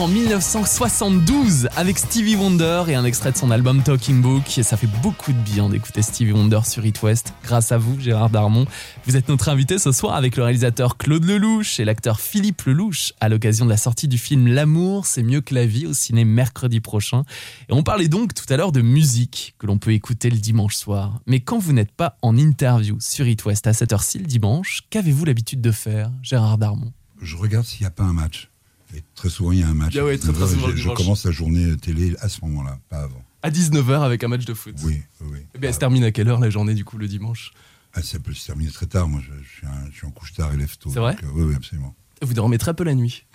En 0.00 0.08
1972 0.08 1.68
avec 1.76 1.98
Stevie 1.98 2.36
Wonder 2.36 2.84
et 2.88 2.94
un 2.94 3.04
extrait 3.04 3.32
de 3.32 3.36
son 3.36 3.50
album 3.50 3.82
Talking 3.82 4.20
Book. 4.20 4.58
Et 4.58 4.62
ça 4.62 4.76
fait 4.76 4.88
beaucoup 5.02 5.32
de 5.32 5.38
bien 5.38 5.68
d'écouter 5.68 6.02
Stevie 6.02 6.32
Wonder 6.32 6.60
sur 6.64 6.84
It 6.84 7.00
West. 7.02 7.32
Grâce 7.44 7.70
à 7.70 7.78
vous, 7.78 7.98
Gérard 8.00 8.28
Darmon. 8.28 8.66
Vous 9.06 9.16
êtes 9.16 9.28
notre 9.28 9.48
invité 9.48 9.78
ce 9.78 9.92
soir 9.92 10.14
avec 10.14 10.36
le 10.36 10.42
réalisateur 10.42 10.98
Claude 10.98 11.24
Lelouch 11.24 11.78
et 11.80 11.84
l'acteur 11.84 12.20
Philippe 12.20 12.62
Lelouch 12.62 13.12
à 13.20 13.28
l'occasion 13.28 13.64
de 13.64 13.70
la 13.70 13.76
sortie 13.76 14.08
du 14.08 14.18
film 14.18 14.48
L'amour, 14.48 15.06
c'est 15.06 15.22
mieux 15.22 15.40
que 15.40 15.54
la 15.54 15.64
vie 15.64 15.86
au 15.86 15.94
ciné 15.94 16.24
mercredi 16.24 16.80
prochain. 16.80 17.22
Et 17.68 17.72
on 17.72 17.82
parlait 17.82 18.08
donc 18.08 18.34
tout 18.34 18.52
à 18.52 18.56
l'heure 18.56 18.72
de 18.72 18.82
musique 18.82 19.54
que 19.58 19.66
l'on 19.66 19.78
peut 19.78 19.92
écouter 19.92 20.28
le 20.28 20.38
dimanche 20.38 20.74
soir. 20.74 21.20
Mais 21.26 21.40
quand 21.40 21.58
vous 21.58 21.72
n'êtes 21.72 21.92
pas 21.92 22.18
en 22.20 22.36
interview 22.36 22.98
sur 23.00 23.26
It 23.26 23.44
West 23.44 23.66
à 23.66 23.72
cette 23.72 23.92
heure-ci 23.92 24.18
le 24.18 24.26
dimanche, 24.26 24.82
qu'avez-vous 24.90 25.24
l'habitude 25.24 25.60
de 25.60 25.72
faire, 25.72 26.10
Gérard 26.22 26.58
Darmon? 26.58 26.92
Je 27.22 27.36
regarde 27.36 27.64
s'il 27.64 27.80
n'y 27.82 27.86
a 27.86 27.90
pas 27.90 28.04
un 28.04 28.12
match. 28.12 28.50
Et 28.94 29.02
très 29.14 29.28
souvent, 29.28 29.52
il 29.52 29.60
y 29.60 29.62
a 29.62 29.68
un 29.68 29.74
match. 29.74 29.96
Ah 29.98 30.04
ouais, 30.04 30.16
très, 30.18 30.32
très 30.32 30.46
souvent, 30.48 30.68
le 30.68 30.76
je, 30.76 30.88
commence 30.90 31.24
la 31.24 31.32
journée 31.32 31.76
télé 31.76 32.14
à 32.20 32.28
ce 32.28 32.40
moment-là, 32.42 32.78
pas 32.88 33.02
avant. 33.02 33.22
À 33.42 33.50
19h 33.50 34.02
avec 34.02 34.22
un 34.24 34.28
match 34.28 34.44
de 34.44 34.54
foot. 34.54 34.74
Oui, 34.84 35.02
oui. 35.20 35.26
oui. 35.32 35.38
Eh 35.54 35.58
bien, 35.58 35.68
elle 35.68 35.74
se 35.74 35.80
termine 35.80 36.04
à 36.04 36.12
quelle 36.12 36.28
heure 36.28 36.40
la 36.40 36.50
journée 36.50 36.74
du 36.74 36.84
coup 36.84 36.96
le 36.96 37.08
dimanche? 37.08 37.52
Ah, 37.92 38.02
ça 38.02 38.18
peut 38.18 38.32
se 38.32 38.46
terminer 38.46 38.70
très 38.70 38.86
tard. 38.86 39.08
Moi, 39.08 39.20
je, 39.24 39.32
je 39.44 39.56
suis, 39.58 39.66
un- 39.66 39.90
je 39.90 39.96
suis 39.96 40.06
en 40.06 40.10
couche 40.10 40.32
tard 40.32 40.52
et 40.54 40.56
lève 40.56 40.76
tôt. 40.78 40.90
C'est 40.92 40.98
vrai? 41.00 41.14
Donc, 41.14 41.24
euh, 41.24 41.28
Oui, 41.34 41.42
oui, 41.48 41.54
absolument. 41.54 41.94
Vous 42.22 42.32
dormez 42.34 42.56
très 42.58 42.72
peu 42.74 42.84
la 42.84 42.94
nuit. 42.94 43.26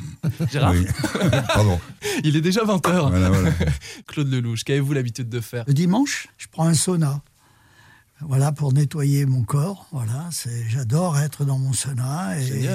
Gérard, 0.52 0.72
Oui. 0.72 0.86
Pardon. 1.54 1.78
il 2.24 2.34
est 2.36 2.40
déjà 2.40 2.62
20h. 2.64 3.10
Voilà, 3.10 3.28
voilà. 3.30 3.52
Claude 4.06 4.28
Lelouch, 4.32 4.64
qu'avez-vous 4.64 4.92
l'habitude 4.92 5.28
de 5.28 5.40
faire? 5.40 5.64
Le 5.66 5.74
dimanche, 5.74 6.28
je 6.38 6.46
prends 6.50 6.66
un 6.66 6.74
sauna. 6.74 7.22
Voilà, 8.20 8.50
pour 8.52 8.72
nettoyer 8.72 9.26
mon 9.26 9.42
corps. 9.42 9.86
Voilà, 9.92 10.28
c'est, 10.32 10.68
j'adore 10.68 11.18
être 11.18 11.44
dans 11.44 11.58
mon 11.58 11.72
sauna. 11.72 12.40
Et, 12.40 12.68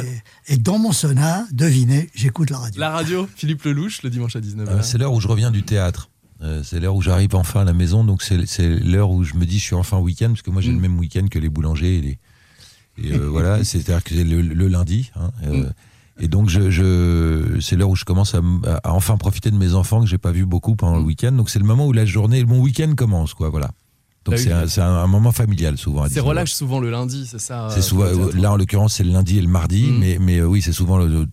et 0.47 0.57
dans 0.57 0.77
mon 0.79 0.91
sauna, 0.93 1.45
devinez, 1.51 2.09
j'écoute 2.15 2.49
la 2.49 2.59
radio. 2.59 2.79
La 2.79 2.89
radio, 2.91 3.27
Philippe 3.35 3.63
Lelouch, 3.63 4.03
le 4.03 4.09
dimanche 4.09 4.35
à 4.35 4.39
19h. 4.39 4.67
Euh, 4.69 4.81
c'est 4.81 4.97
l'heure 4.97 5.11
où 5.13 5.19
je 5.19 5.27
reviens 5.27 5.51
du 5.51 5.63
théâtre. 5.63 6.09
Euh, 6.41 6.61
c'est 6.63 6.79
l'heure 6.79 6.95
où 6.95 7.01
j'arrive 7.01 7.35
enfin 7.35 7.61
à 7.61 7.63
la 7.63 7.73
maison, 7.73 8.03
donc 8.03 8.21
c'est 8.21 8.45
c'est 8.45 8.67
l'heure 8.67 9.11
où 9.11 9.23
je 9.23 9.35
me 9.35 9.45
dis 9.45 9.59
je 9.59 9.63
suis 9.63 9.75
enfin 9.75 9.97
week-end, 9.99 10.29
parce 10.29 10.41
que 10.41 10.49
moi 10.49 10.61
j'ai 10.61 10.71
Mm. 10.71 10.75
le 10.75 10.81
même 10.81 10.99
week-end 10.99 11.27
que 11.29 11.39
les 11.39 11.49
boulangers 11.49 11.97
et 11.97 12.01
les. 12.01 12.19
Et 12.97 13.13
euh, 13.13 13.27
voilà, 13.29 13.63
c'est-à-dire 13.63 14.03
que 14.03 14.13
c'est 14.15 14.23
le, 14.23 14.41
le 14.41 14.67
lundi. 14.67 15.11
hein, 15.15 15.31
euh, 15.45 15.69
Et 16.19 16.27
donc 16.27 16.49
je, 16.49 16.69
je 16.69 17.59
c'est 17.61 17.75
l'heure 17.75 17.89
où 17.89 17.95
je 17.95 18.03
commence 18.05 18.35
à, 18.35 18.41
enfin 18.85 19.17
profiter 19.17 19.51
de 19.51 19.57
mes 19.57 19.73
enfants 19.73 20.01
que 20.01 20.07
j'ai 20.07 20.17
pas 20.17 20.31
vu 20.31 20.45
beaucoup 20.45 20.75
pendant 20.75 20.97
le 20.97 21.03
week-end. 21.03 21.31
Donc 21.31 21.49
c'est 21.49 21.59
le 21.59 21.65
moment 21.65 21.85
où 21.87 21.93
la 21.93 22.05
journée, 22.05 22.43
mon 22.45 22.59
week-end 22.61 22.93
commence, 22.95 23.33
quoi. 23.33 23.49
Voilà. 23.49 23.71
Donc 24.25 24.37
c'est 24.37 24.51
un, 24.53 24.67
c'est 24.67 24.79
un- 24.81 24.85
un 25.03 25.07
moment 25.07 25.31
familial 25.33 25.77
souvent. 25.77 26.05
C'est 26.07 26.19
19h. 26.21 26.21
relâche 26.21 26.53
souvent 26.53 26.79
le 26.79 26.89
lundi, 26.89 27.27
c'est 27.29 27.39
ça 27.39 27.67
C'est 27.71 27.79
euh, 27.79 27.81
souvent, 27.81 28.03
pour 28.05 28.11
le 28.11 28.17
théâtre. 28.27 28.37
là 28.41 28.51
en 28.53 28.55
l'occurrence 28.55 28.93
c'est 28.93 29.03
le 29.03 29.11
lundi 29.11 29.37
et 29.37 29.41
le 29.41 29.47
mardi, 29.49 29.83
Mm. 29.87 29.97
mais, 29.99 30.17
mais 30.19 30.37
euh, 30.39 30.45
oui 30.45 30.61
c'est 30.61 30.71
souvent 30.71 30.97
le, 30.97 31.27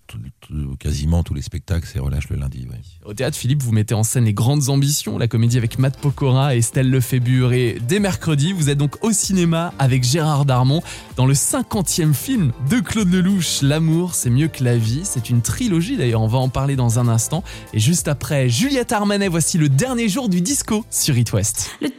quasiment 0.79 1.23
tous 1.23 1.35
les 1.35 1.43
spectacles 1.43 1.89
c'est 1.91 1.99
relâche 2.01 2.29
le 2.31 2.37
lundi. 2.37 2.67
Au 3.05 3.15
théâtre, 3.15 3.37
Philippe, 3.37 3.63
vous 3.63 3.73
mettez 3.73 3.95
en 3.95 4.03
scène 4.03 4.25
les 4.25 4.35
grandes 4.35 4.69
ambitions, 4.69 5.19
la 5.19 5.29
comédie 5.29 5.57
avec 5.57 5.79
Matt 5.79 5.97
Pokora 5.99 6.55
et 6.55 6.59
Estelle 6.59 6.91
Lefébure. 6.91 7.53
Et 7.53 7.79
dès 7.87 7.99
mercredi, 8.01 8.53
vous 8.53 8.69
êtes 8.69 8.79
donc 8.79 8.97
au 9.05 9.13
cinéma 9.13 9.73
avec 9.79 10.05
Gérard 10.05 10.45
Darmon 10.45 10.83
dans 11.17 11.27
le 11.27 11.35
50e 11.35 12.13
film 12.15 12.53
de 12.69 12.81
Claude 12.81 13.11
Lelouch, 13.13 13.63
L'amour, 13.63 14.15
c'est 14.15 14.31
mieux 14.31 14.49
que 14.49 14.63
la 14.65 14.77
vie. 14.77 15.01
C'est 15.05 15.31
une 15.31 15.43
trilogie 15.43 15.97
d'ailleurs, 15.97 16.21
on 16.23 16.27
va 16.29 16.39
en 16.39 16.49
parler 16.49 16.77
dans 16.77 16.99
un 16.99 17.09
instant. 17.09 17.43
Et 17.73 17.79
juste 17.81 18.09
après, 18.09 18.49
Juliette 18.49 18.93
Armanet, 18.93 19.29
voici 19.29 19.59
le 19.59 19.69
dernier 19.69 20.09
jour 20.09 20.29
du 20.29 20.41
disco 20.41 20.85
sur 20.91 21.17
It 21.17 21.33
West. 21.33 21.71
Le 21.81 21.89
dernier 21.89 21.99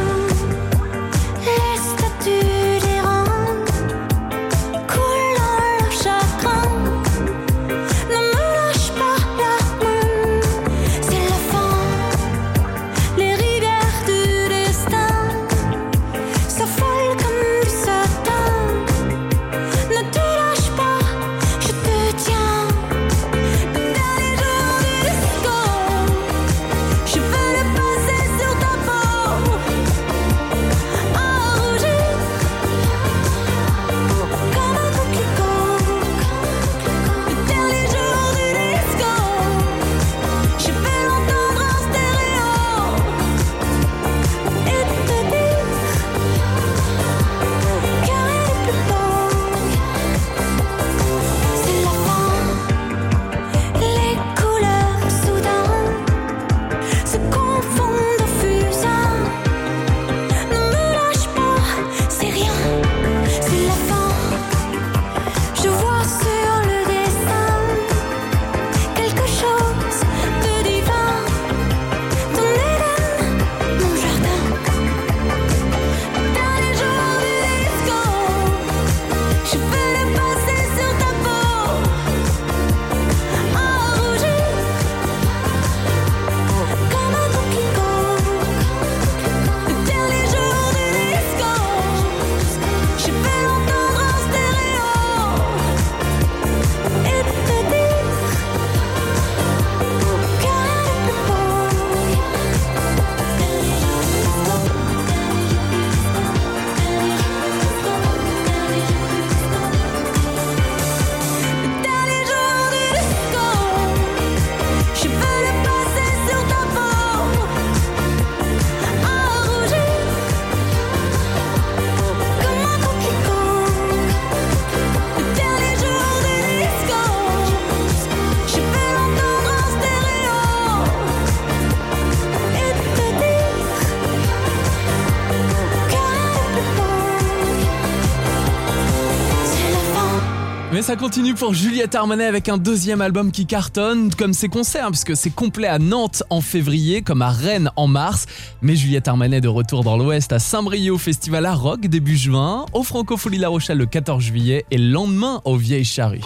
Mais 140.81 140.87
ça 140.87 140.95
continue 140.95 141.35
pour 141.35 141.53
Juliette 141.53 141.93
Armanet 141.93 142.25
avec 142.25 142.49
un 142.49 142.57
deuxième 142.57 143.01
album 143.01 143.31
qui 143.31 143.45
cartonne, 143.45 144.11
comme 144.15 144.33
ses 144.33 144.47
concerts, 144.47 144.87
puisque 144.87 145.15
c'est 145.15 145.29
complet 145.29 145.67
à 145.67 145.77
Nantes 145.77 146.23
en 146.31 146.41
février, 146.41 147.03
comme 147.03 147.21
à 147.21 147.29
Rennes 147.29 147.69
en 147.75 147.85
mars. 147.85 148.25
Mais 148.63 148.75
Juliette 148.75 149.07
Armanet 149.07 149.41
de 149.41 149.47
retour 149.47 149.83
dans 149.83 149.95
l'Ouest 149.95 150.33
à 150.33 150.39
Saint-Brieuc 150.39 150.95
au 150.95 150.97
Festival 150.97 151.45
à 151.45 151.53
Rock 151.53 151.81
début 151.81 152.17
juin, 152.17 152.65
au 152.73 152.81
Francophonie 152.81 153.37
La 153.37 153.49
Rochelle 153.49 153.77
le 153.77 153.85
14 153.85 154.23
juillet 154.23 154.65
et 154.71 154.79
le 154.79 154.89
lendemain 154.89 155.39
au 155.45 155.55
Vieilles 155.55 155.85
Charrues. 155.85 156.25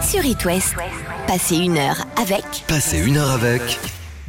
Sur 0.00 0.24
It 0.24 0.44
West, 0.44 0.76
passez 1.26 1.56
une 1.56 1.76
heure 1.76 2.06
avec 2.22 2.44
Passez 2.68 3.04
une 3.04 3.16
heure 3.16 3.32
avec 3.32 3.80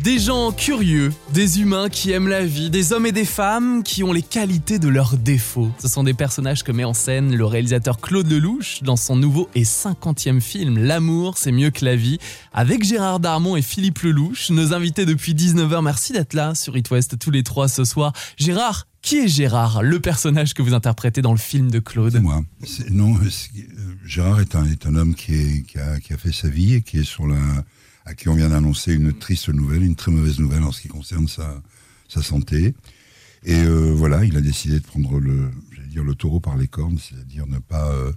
Des 0.08 0.20
gens 0.20 0.54
curieux, 0.54 1.12
des 1.34 1.60
humains 1.60 1.90
qui 1.90 2.12
aiment 2.12 2.30
la 2.30 2.46
vie, 2.46 2.70
des 2.70 2.94
hommes 2.94 3.06
et 3.06 3.12
des 3.12 3.26
femmes 3.26 3.84
qui 3.84 4.06
ont 4.06 4.14
les 4.14 4.22
qualités 4.22 4.80
de 4.80 4.88
leurs 4.88 5.18
défauts. 5.18 5.70
Ce 5.80 5.90
sont 5.90 6.06
des 6.06 6.14
personnages 6.14 6.64
que 6.64 6.72
met 6.72 6.86
en 6.86 6.94
scène 6.94 7.36
le 7.36 7.44
réalisateur 7.44 8.00
Claude 8.00 8.32
Lelouch 8.32 8.84
dans 8.84 8.96
son 8.96 9.18
nouveau 9.18 9.50
et 9.54 9.64
50e 9.64 10.40
film 10.40 10.78
L'amour, 10.78 11.38
c'est 11.38 11.52
mieux 11.52 11.72
que 11.72 11.84
la 11.84 11.98
vie, 11.98 12.20
avec 12.54 12.86
Gérard 12.86 13.20
Darmon 13.20 13.58
et 13.58 13.62
Philippe 13.62 14.00
Lelouch, 14.00 14.50
nos 14.50 14.72
invités 14.72 15.06
depuis 15.06 15.34
19h. 15.34 15.84
Merci 15.84 16.14
d'être 16.14 16.36
là 16.36 16.56
sur 16.56 16.78
It 16.78 16.90
West 16.90 17.20
tous 17.20 17.32
les 17.32 17.44
trois 17.44 17.68
ce 17.68 17.84
soir. 17.84 18.14
Gérard, 18.38 18.88
qui 19.02 19.18
est 19.18 19.28
Gérard, 19.28 19.84
le 19.84 20.00
personnage 20.00 20.54
que 20.54 20.62
vous 20.62 20.74
interprétez 20.74 21.22
dans 21.22 21.34
le 21.34 21.38
film 21.38 21.70
de 21.70 21.80
Claude? 21.80 22.14
C'est 22.14 22.22
moi. 22.22 22.46
Non, 22.92 23.14
euh, 23.18 23.30
Gérard 24.06 24.40
est 24.40 24.56
un, 24.56 24.96
homme 24.96 25.16
qui 25.16 25.66
a 25.76 26.18
fait 26.18 26.32
sa 26.32 26.48
vie 26.48 26.76
et 26.76 26.82
qui 26.82 27.00
est 27.00 27.04
sur 27.04 27.28
la, 27.28 27.36
à 28.08 28.16
qui 28.16 28.30
on 28.30 28.36
vient 28.36 28.50
d'annoncer 28.50 28.94
une 28.94 29.14
triste 29.14 29.50
nouvelle, 29.50 29.84
une 29.84 29.96
très 29.96 30.12
mauvaise 30.12 30.40
nouvelle 30.40 30.64
en 30.64 30.72
ce 30.72 30.82
qui 30.82 30.88
concerne 30.88 31.28
sa, 31.28 31.62
sa 32.08 32.24
santé. 32.24 32.74
Et 33.44 33.54
euh, 33.54 33.94
voilà, 33.94 34.24
il 34.24 34.38
a 34.38 34.42
décidé 34.42 34.80
de 34.80 34.86
prendre 34.86 35.20
le, 35.20 35.52
dire 35.90 36.04
le 36.04 36.16
taureau 36.16 36.40
par 36.40 36.58
les 36.58 36.68
cornes, 36.68 36.98
c'est-à-dire 36.98 37.46
ne 37.48 37.60
pas, 37.60 37.92
euh, 37.92 38.14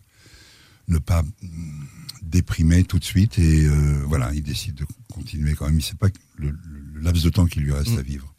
ne 0.87 0.99
pas 0.99 1.21
hum, 1.43 1.87
déprimer 2.23 2.85
tout 2.85 3.01
de 3.01 3.05
suite. 3.05 3.39
Et 3.41 3.67
euh, 3.67 4.05
voilà, 4.07 4.33
il 4.33 4.45
décide 4.45 4.77
de 4.77 4.87
continuer 5.13 5.55
quand 5.55 5.65
même. 5.67 5.75
Il 5.75 5.79
ne 5.79 5.83
sait 5.83 5.97
pas 5.97 6.09
le, 6.37 6.57
laps 7.01 7.25
de 7.25 7.31
temps 7.31 7.47
qu'il 7.47 7.65
lui 7.65 7.73
reste 7.73 7.91
Mm. 7.91 7.99
à 7.99 8.03
vivre. 8.03 8.35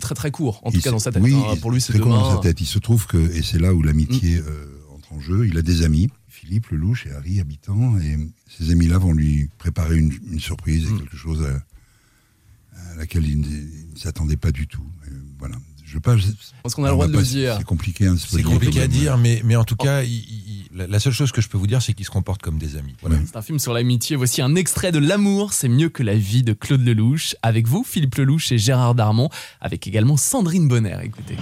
Très 0.00 0.14
très 0.14 0.30
court, 0.30 0.60
en 0.64 0.70
tout 0.70 0.80
cas 0.82 0.90
dans 0.90 0.98
sa 0.98 1.12
tête. 1.12 1.22
Oui, 1.22 1.34
hein. 1.34 1.56
Pour 1.62 1.70
lui, 1.70 1.80
c'est 1.80 1.94
très 1.94 2.02
court 2.02 2.12
dans 2.12 2.36
sa 2.36 2.42
tête. 2.42 2.60
Il 2.60 2.66
se 2.66 2.78
trouve 2.78 3.06
que, 3.06 3.16
et 3.16 3.42
c'est 3.42 3.58
là 3.58 3.72
où 3.72 3.82
l'amitié 3.82 4.36
euh, 4.36 4.66
entre 4.94 5.14
en 5.14 5.20
jeu, 5.20 5.46
il 5.46 5.56
a 5.56 5.62
des 5.62 5.82
amis, 5.82 6.10
Philippe, 6.34 6.68
Lelouch 6.70 7.06
et 7.06 7.12
Harry 7.12 7.40
Habitant, 7.40 7.96
et 7.98 8.16
ces 8.48 8.70
amis-là 8.72 8.98
vont 8.98 9.12
lui 9.12 9.48
préparer 9.58 9.96
une, 9.96 10.12
une 10.30 10.40
surprise 10.40 10.86
et 10.88 10.92
Mm. 10.92 10.98
quelque 11.00 11.16
chose 11.16 11.42
à, 11.46 12.90
à 12.92 12.94
laquelle 12.96 13.26
il 13.26 13.40
ne, 13.40 13.98
s'attendait 13.98 14.36
pas 14.36 14.50
du 14.52 14.66
tout. 14.66 14.84
Et 15.06 15.10
voilà. 15.38 15.56
Je 15.86 15.94
veux 15.94 16.00
pas, 16.00 16.16
je- 16.16 16.26
Parce 16.64 16.74
qu'on 16.74 16.82
a 16.84 16.88
le 16.88 16.94
droit 16.94 17.06
de 17.06 17.16
le 17.16 17.22
dire. 17.22 17.54
C'est 17.58 17.64
compliqué. 17.64 18.06
hein, 18.08 18.16
C'est 18.18 18.42
compliqué 18.42 18.80
à 18.82 18.88
dire, 18.88 19.16
mais, 19.16 19.42
mais 19.44 19.54
en 19.54 19.62
tout 19.64 19.76
cas, 19.76 20.02
il- 20.02 20.10
il- 20.10 20.68
la, 20.74 20.88
la 20.88 20.98
seule 20.98 21.12
chose 21.12 21.30
que 21.30 21.40
je 21.40 21.48
peux 21.48 21.56
vous 21.56 21.68
dire, 21.68 21.80
c'est 21.82 21.92
qu'ils 21.92 22.04
se 22.06 22.10
comportent 22.10 22.42
comme 22.42 22.58
des 22.58 22.74
amis. 22.76 22.96
Voilà. 23.00 23.16
C'est 23.26 23.36
un 23.36 23.42
film 23.42 23.60
sur 23.60 23.72
l'amitié. 23.72 24.16
Voici 24.16 24.42
un 24.42 24.56
extrait 24.56 24.90
de 24.90 24.98
L'amour, 24.98 25.52
c'est 25.52 25.68
mieux 25.68 25.88
que 25.88 26.02
la 26.02 26.16
vie 26.16 26.42
de 26.42 26.52
Claude 26.52 26.84
Lelouch. 26.84 27.36
Avec 27.42 27.68
vous, 27.68 27.84
Philippe 27.84 28.16
Lelouch 28.16 28.50
et 28.50 28.58
Gérard 28.58 28.96
Darmon. 28.96 29.28
Avec 29.60 29.86
également 29.86 30.16
Sandrine 30.16 30.66
Bonner. 30.66 30.98
Écoutez. 31.04 31.36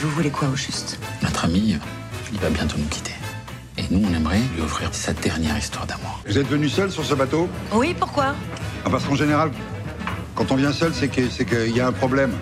Vous 0.00 0.10
voulez 0.10 0.30
quoi 0.30 0.48
au 0.48 0.56
juste? 0.56 0.98
Notre 1.22 1.44
ami, 1.44 1.76
il 2.32 2.38
va 2.38 2.50
bientôt 2.50 2.76
nous 2.78 2.86
quitter. 2.86 3.12
Et 3.76 3.84
nous, 3.90 4.02
on 4.08 4.14
aimerait 4.14 4.40
lui 4.54 4.62
offrir 4.62 4.88
sa 4.92 5.12
dernière 5.12 5.56
histoire 5.56 5.86
d'amour. 5.86 6.20
Vous 6.26 6.38
êtes 6.38 6.48
venu 6.48 6.68
seul 6.68 6.90
sur 6.90 7.04
ce 7.04 7.14
bateau? 7.14 7.48
Oui, 7.72 7.94
pourquoi? 7.98 8.34
Ah, 8.84 8.90
Parce 8.90 9.04
qu'en 9.04 9.14
général, 9.14 9.50
quand 10.34 10.50
on 10.50 10.56
vient 10.56 10.72
seul, 10.72 10.92
c'est 10.94 11.08
que- 11.08 11.28
c'est 11.30 11.44
qu'il 11.44 11.76
y 11.76 11.80
a 11.80 11.86
un 11.86 11.92
problème. 11.92 12.32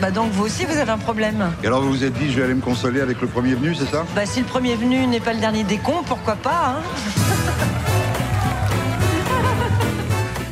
Bah 0.00 0.10
donc 0.10 0.30
vous 0.32 0.44
aussi 0.44 0.66
vous 0.66 0.76
avez 0.76 0.90
un 0.90 0.98
problème. 0.98 1.50
Et 1.62 1.66
alors 1.66 1.80
vous 1.80 1.88
vous 1.90 2.04
êtes 2.04 2.12
dit, 2.12 2.30
je 2.30 2.36
vais 2.36 2.42
aller 2.44 2.52
me 2.54 2.60
consoler 2.60 3.00
avec 3.00 3.18
le 3.22 3.26
premier 3.28 3.54
venu, 3.54 3.74
c'est 3.74 3.90
ça? 3.90 4.04
Bah 4.14 4.26
si 4.26 4.40
le 4.40 4.44
premier 4.46 4.76
venu 4.76 5.06
n'est 5.06 5.20
pas 5.20 5.32
le 5.32 5.40
dernier 5.40 5.64
des 5.64 5.78
cons, 5.78 6.02
pourquoi 6.06 6.36
pas 6.36 6.76
hein? 6.76 6.82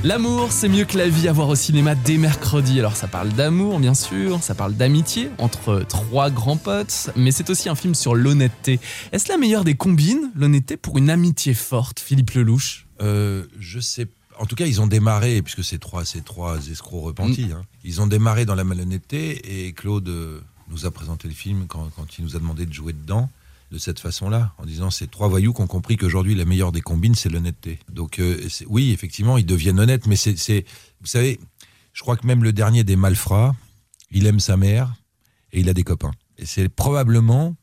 L'amour, 0.04 0.52
c'est 0.52 0.68
mieux 0.68 0.84
que 0.84 0.98
la 0.98 1.08
vie 1.08 1.28
à 1.28 1.32
voir 1.32 1.48
au 1.48 1.54
cinéma 1.54 1.94
dès 1.94 2.18
mercredi. 2.18 2.78
Alors 2.78 2.94
ça 2.94 3.08
parle 3.08 3.30
d'amour, 3.30 3.80
bien 3.80 3.94
sûr, 3.94 4.42
ça 4.42 4.54
parle 4.54 4.74
d'amitié 4.74 5.30
entre 5.38 5.82
trois 5.88 6.28
grands 6.28 6.58
potes, 6.58 7.08
mais 7.16 7.30
c'est 7.32 7.48
aussi 7.48 7.70
un 7.70 7.74
film 7.74 7.94
sur 7.94 8.14
l'honnêteté. 8.14 8.80
Est-ce 9.12 9.30
la 9.32 9.38
meilleure 9.38 9.64
des 9.64 9.76
combines, 9.76 10.30
l'honnêteté 10.34 10.76
pour 10.76 10.98
une 10.98 11.08
amitié 11.08 11.54
forte, 11.54 12.00
Philippe 12.00 12.32
Lelouch? 12.32 12.84
Euh, 13.00 13.46
je 13.58 13.80
sais. 13.80 14.06
En 14.38 14.44
tout 14.44 14.56
cas, 14.56 14.66
ils 14.66 14.82
ont 14.82 14.86
démarré, 14.86 15.40
puisque 15.40 15.64
c'est 15.64 15.78
trois, 15.78 16.04
ces 16.04 16.20
trois 16.20 16.58
escrocs 16.68 17.02
repentis. 17.02 17.48
hein. 17.54 17.62
Ils 17.82 18.02
ont 18.02 18.06
démarré 18.06 18.44
dans 18.44 18.54
la 18.54 18.64
malhonnêteté 18.64 19.66
et 19.66 19.72
Claude 19.72 20.06
euh, 20.08 20.42
nous 20.68 20.84
a 20.84 20.90
présenté 20.90 21.28
le 21.28 21.34
film 21.34 21.64
quand, 21.66 21.88
quand 21.96 22.18
il 22.18 22.26
nous 22.26 22.36
a 22.36 22.40
demandé 22.40 22.66
de 22.66 22.72
jouer 22.74 22.92
dedans 22.92 23.30
de 23.74 23.78
cette 23.80 23.98
façon-là, 23.98 24.54
en 24.58 24.66
disant 24.66 24.90
ces 24.90 25.08
trois 25.08 25.26
voyous 25.26 25.52
qui 25.52 25.60
ont 25.60 25.66
compris 25.66 25.96
qu'aujourd'hui 25.96 26.36
la 26.36 26.44
meilleure 26.44 26.70
des 26.70 26.80
combines 26.80 27.16
c'est 27.16 27.28
l'honnêteté. 27.28 27.80
Donc 27.90 28.20
euh, 28.20 28.40
oui, 28.68 28.92
effectivement, 28.92 29.36
ils 29.36 29.44
deviennent 29.44 29.80
honnêtes, 29.80 30.06
mais 30.06 30.14
c'est, 30.14 30.64
vous 31.00 31.06
savez, 31.06 31.40
je 31.92 32.02
crois 32.02 32.16
que 32.16 32.24
même 32.24 32.44
le 32.44 32.52
dernier 32.52 32.84
des 32.84 32.94
malfrats, 32.94 33.56
il 34.12 34.26
aime 34.26 34.38
sa 34.38 34.56
mère 34.56 34.94
et 35.52 35.58
il 35.58 35.68
a 35.68 35.74
des 35.74 35.82
copains. 35.82 36.12
Et 36.38 36.46
c'est 36.46 36.68
probablement 36.68 37.56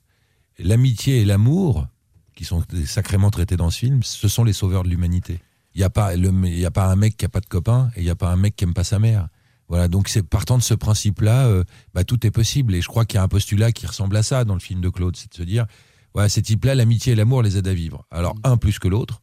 l'amitié 0.59 1.21
et 1.21 1.25
l'amour 1.25 1.87
qui 2.35 2.43
sont 2.43 2.61
sacrément 2.85 3.31
traités 3.31 3.55
dans 3.55 3.69
ce 3.69 3.79
film, 3.79 4.03
ce 4.03 4.27
sont 4.27 4.43
les 4.43 4.53
sauveurs 4.53 4.83
de 4.83 4.89
l'humanité. 4.89 5.39
Il 5.75 5.77
n'y 5.77 5.85
a, 5.85 5.89
pas 5.89 6.09
a 6.09 6.71
pas 6.71 6.91
un 6.91 6.95
mec 6.97 7.15
qui 7.15 7.23
n'a 7.23 7.29
pas 7.29 7.39
de 7.39 7.45
copain 7.45 7.89
et 7.95 8.01
il 8.01 8.03
n'y 8.03 8.09
a 8.09 8.15
pas 8.15 8.29
un 8.29 8.35
mec 8.35 8.57
qui 8.57 8.65
aime 8.65 8.73
pas 8.73 8.83
sa 8.83 8.99
mère. 8.99 9.29
Voilà, 9.69 9.87
donc 9.87 10.09
c'est 10.09 10.23
partant 10.23 10.57
de 10.57 10.63
ce 10.63 10.73
principe-là, 10.73 11.45
euh, 11.45 11.63
bah, 11.93 12.03
tout 12.03 12.27
est 12.27 12.31
possible. 12.31 12.75
Et 12.75 12.81
je 12.81 12.87
crois 12.89 13.05
qu'il 13.05 13.15
y 13.15 13.19
a 13.19 13.23
un 13.23 13.29
postulat 13.29 13.71
qui 13.71 13.87
ressemble 13.87 14.17
à 14.17 14.23
ça 14.23 14.43
dans 14.43 14.55
le 14.55 14.59
film 14.59 14.81
de 14.81 14.89
Claude, 14.89 15.15
c'est 15.15 15.31
de 15.31 15.37
se 15.37 15.43
dire, 15.43 15.65
voilà, 16.13 16.29
ces 16.29 16.41
types-là, 16.41 16.75
l'amitié 16.75 17.13
et 17.13 17.15
l'amour 17.15 17.41
les 17.41 17.57
aident 17.57 17.67
à 17.67 17.73
vivre. 17.73 18.05
Alors, 18.11 18.35
un 18.43 18.57
plus 18.57 18.79
que 18.79 18.87
l'autre, 18.87 19.21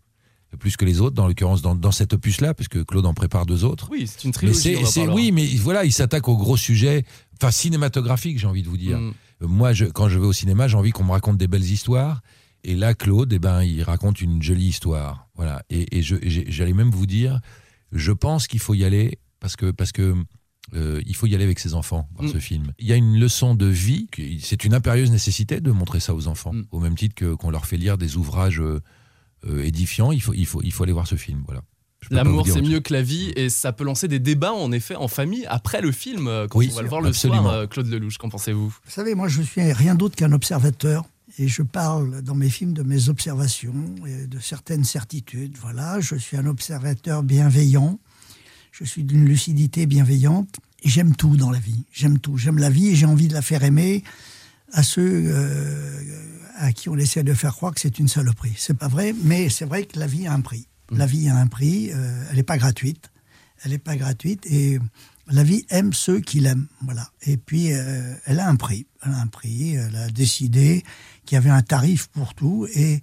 plus 0.58 0.76
que 0.76 0.84
les 0.84 1.00
autres, 1.00 1.14
dans 1.14 1.26
l'occurrence 1.26 1.60
dans, 1.60 1.74
dans 1.74 1.92
cet 1.92 2.14
opus-là, 2.14 2.54
parce 2.54 2.68
que 2.68 2.78
Claude 2.78 3.04
en 3.06 3.14
prépare 3.14 3.44
deux 3.44 3.64
autres. 3.64 3.88
Oui, 3.90 4.06
c'est 4.06 4.24
une 4.24 4.28
Mais 4.28 4.32
trilogie. 4.32 4.86
c'est, 4.86 5.06
on 5.06 5.10
en 5.10 5.14
oui, 5.14 5.30
mais 5.32 5.46
voilà, 5.56 5.84
il 5.84 5.92
s'attaque 5.92 6.28
au 6.28 6.36
gros 6.36 6.56
sujet, 6.56 7.04
enfin 7.40 7.50
cinématographique, 7.50 8.38
j'ai 8.38 8.46
envie 8.46 8.62
de 8.62 8.68
vous 8.68 8.78
dire. 8.78 8.98
Mm. 8.98 9.12
Moi, 9.42 9.72
je, 9.72 9.84
quand 9.84 10.08
je 10.08 10.18
vais 10.18 10.26
au 10.26 10.32
cinéma, 10.32 10.66
j'ai 10.66 10.76
envie 10.76 10.90
qu'on 10.90 11.04
me 11.04 11.12
raconte 11.12 11.36
des 11.36 11.48
belles 11.48 11.70
histoires. 11.70 12.22
Et 12.64 12.74
là, 12.74 12.94
Claude, 12.94 13.32
eh 13.32 13.38
ben, 13.38 13.62
il 13.62 13.82
raconte 13.82 14.20
une 14.20 14.42
jolie 14.42 14.66
histoire. 14.66 15.28
Voilà. 15.36 15.62
Et, 15.70 15.98
et 15.98 16.02
j'allais 16.02 16.72
même 16.72 16.90
vous 16.90 17.06
dire, 17.06 17.40
je 17.92 18.10
pense 18.12 18.48
qu'il 18.48 18.60
faut 18.60 18.74
y 18.74 18.84
aller 18.84 19.18
parce 19.40 19.54
que 19.54 19.70
parce 19.70 19.92
que 19.92 20.16
euh, 20.74 21.00
il 21.06 21.14
faut 21.16 21.26
y 21.26 21.34
aller 21.34 21.44
avec 21.44 21.58
ses 21.58 21.74
enfants 21.74 22.08
voir 22.16 22.28
Mm. 22.28 22.32
ce 22.32 22.38
film. 22.38 22.72
Il 22.78 22.86
y 22.86 22.92
a 22.92 22.96
une 22.96 23.18
leçon 23.18 23.54
de 23.54 23.66
vie. 23.66 24.08
C'est 24.40 24.64
une 24.64 24.74
impérieuse 24.74 25.10
nécessité 25.10 25.60
de 25.60 25.70
montrer 25.70 26.00
ça 26.00 26.14
aux 26.14 26.26
enfants, 26.28 26.52
Mm. 26.52 26.64
au 26.70 26.80
même 26.80 26.94
titre 26.96 27.14
que 27.14 27.34
qu'on 27.34 27.50
leur 27.50 27.66
fait 27.66 27.76
lire 27.76 27.96
des 27.98 28.16
ouvrages 28.16 28.60
euh, 28.60 28.80
euh, 29.46 29.64
édifiants. 29.64 30.12
Il 30.12 30.20
faut 30.22 30.34
il 30.34 30.46
faut 30.46 30.60
il 30.62 30.72
faut 30.72 30.82
aller 30.84 30.92
voir 30.92 31.06
ce 31.06 31.16
film. 31.16 31.42
Voilà. 31.46 31.62
L'amour, 32.10 32.46
c'est 32.46 32.62
mieux 32.62 32.78
que 32.80 32.92
la 32.92 33.02
vie 33.02 33.32
et 33.34 33.48
ça 33.50 33.72
peut 33.72 33.82
lancer 33.84 34.06
des 34.06 34.20
débats 34.20 34.52
en 34.52 34.70
effet 34.70 34.94
en 34.94 35.08
famille 35.08 35.44
après 35.46 35.80
le 35.80 35.90
film 35.90 36.30
quand 36.48 36.58
Oui, 36.60 36.68
on 36.72 36.76
va 36.76 36.82
le 36.82 36.88
voir 36.88 37.00
le 37.00 37.08
absolument. 37.08 37.42
soir. 37.42 37.68
Claude 37.68 37.88
Lelouch, 37.88 38.18
qu'en 38.18 38.28
pensez-vous? 38.28 38.68
Vous 38.68 38.90
savez, 38.90 39.14
moi, 39.16 39.26
je 39.28 39.42
suis 39.42 39.72
rien 39.72 39.96
d'autre 39.96 40.14
qu'un 40.14 40.32
observateur. 40.32 41.04
Et 41.40 41.46
je 41.48 41.62
parle 41.62 42.22
dans 42.22 42.34
mes 42.34 42.48
films 42.50 42.72
de 42.72 42.82
mes 42.82 43.08
observations 43.10 43.74
et 44.06 44.26
de 44.26 44.38
certaines 44.40 44.82
certitudes. 44.84 45.56
Voilà, 45.60 46.00
je 46.00 46.14
suis 46.16 46.36
un 46.36 46.46
observateur 46.46 47.22
bienveillant. 47.22 47.98
Je 48.72 48.84
suis 48.84 49.04
d'une 49.04 49.24
lucidité 49.24 49.86
bienveillante. 49.86 50.60
J'aime 50.84 51.16
tout 51.16 51.36
dans 51.36 51.50
la 51.50 51.58
vie. 51.58 51.84
J'aime 51.92 52.18
tout. 52.18 52.36
J'aime 52.36 52.58
la 52.58 52.70
vie 52.70 52.88
et 52.88 52.94
j'ai 52.94 53.06
envie 53.06 53.28
de 53.28 53.34
la 53.34 53.42
faire 53.42 53.64
aimer 53.64 54.04
à 54.72 54.82
ceux 54.82 55.24
euh, 55.26 56.02
à 56.56 56.72
qui 56.72 56.88
on 56.88 56.96
essaie 56.96 57.24
de 57.24 57.34
faire 57.34 57.54
croire 57.54 57.74
que 57.74 57.80
c'est 57.80 57.98
une 57.98 58.08
saloperie. 58.08 58.54
C'est 58.56 58.76
pas 58.76 58.88
vrai, 58.88 59.14
mais 59.24 59.48
c'est 59.48 59.64
vrai 59.64 59.84
que 59.84 59.98
la 59.98 60.06
vie 60.06 60.26
a 60.26 60.32
un 60.32 60.40
prix. 60.40 60.68
La 60.90 61.06
vie 61.06 61.28
a 61.28 61.36
un 61.36 61.46
prix. 61.46 61.90
euh, 61.92 62.24
elle 62.30 62.36
n'est 62.36 62.42
pas 62.42 62.58
gratuite. 62.58 63.10
Elle 63.64 63.72
n'est 63.72 63.78
pas 63.78 63.96
gratuite 63.96 64.46
et 64.46 64.78
la 65.26 65.42
vie 65.42 65.66
aime 65.70 65.92
ceux 65.92 66.20
qui 66.20 66.38
l'aiment. 66.38 66.68
Voilà. 66.82 67.10
Et 67.22 67.36
puis, 67.36 67.72
euh, 67.72 68.14
elle 68.24 68.38
a 68.38 68.48
un 68.48 68.54
prix. 68.54 68.86
Elle 69.02 69.12
a 69.12 69.18
un 69.18 69.26
prix. 69.26 69.74
Elle 69.74 69.96
a 69.96 70.08
décidé 70.10 70.84
qu'il 71.26 71.34
y 71.34 71.38
avait 71.38 71.50
un 71.50 71.62
tarif 71.62 72.06
pour 72.06 72.34
tout. 72.34 72.68
Et 72.74 73.00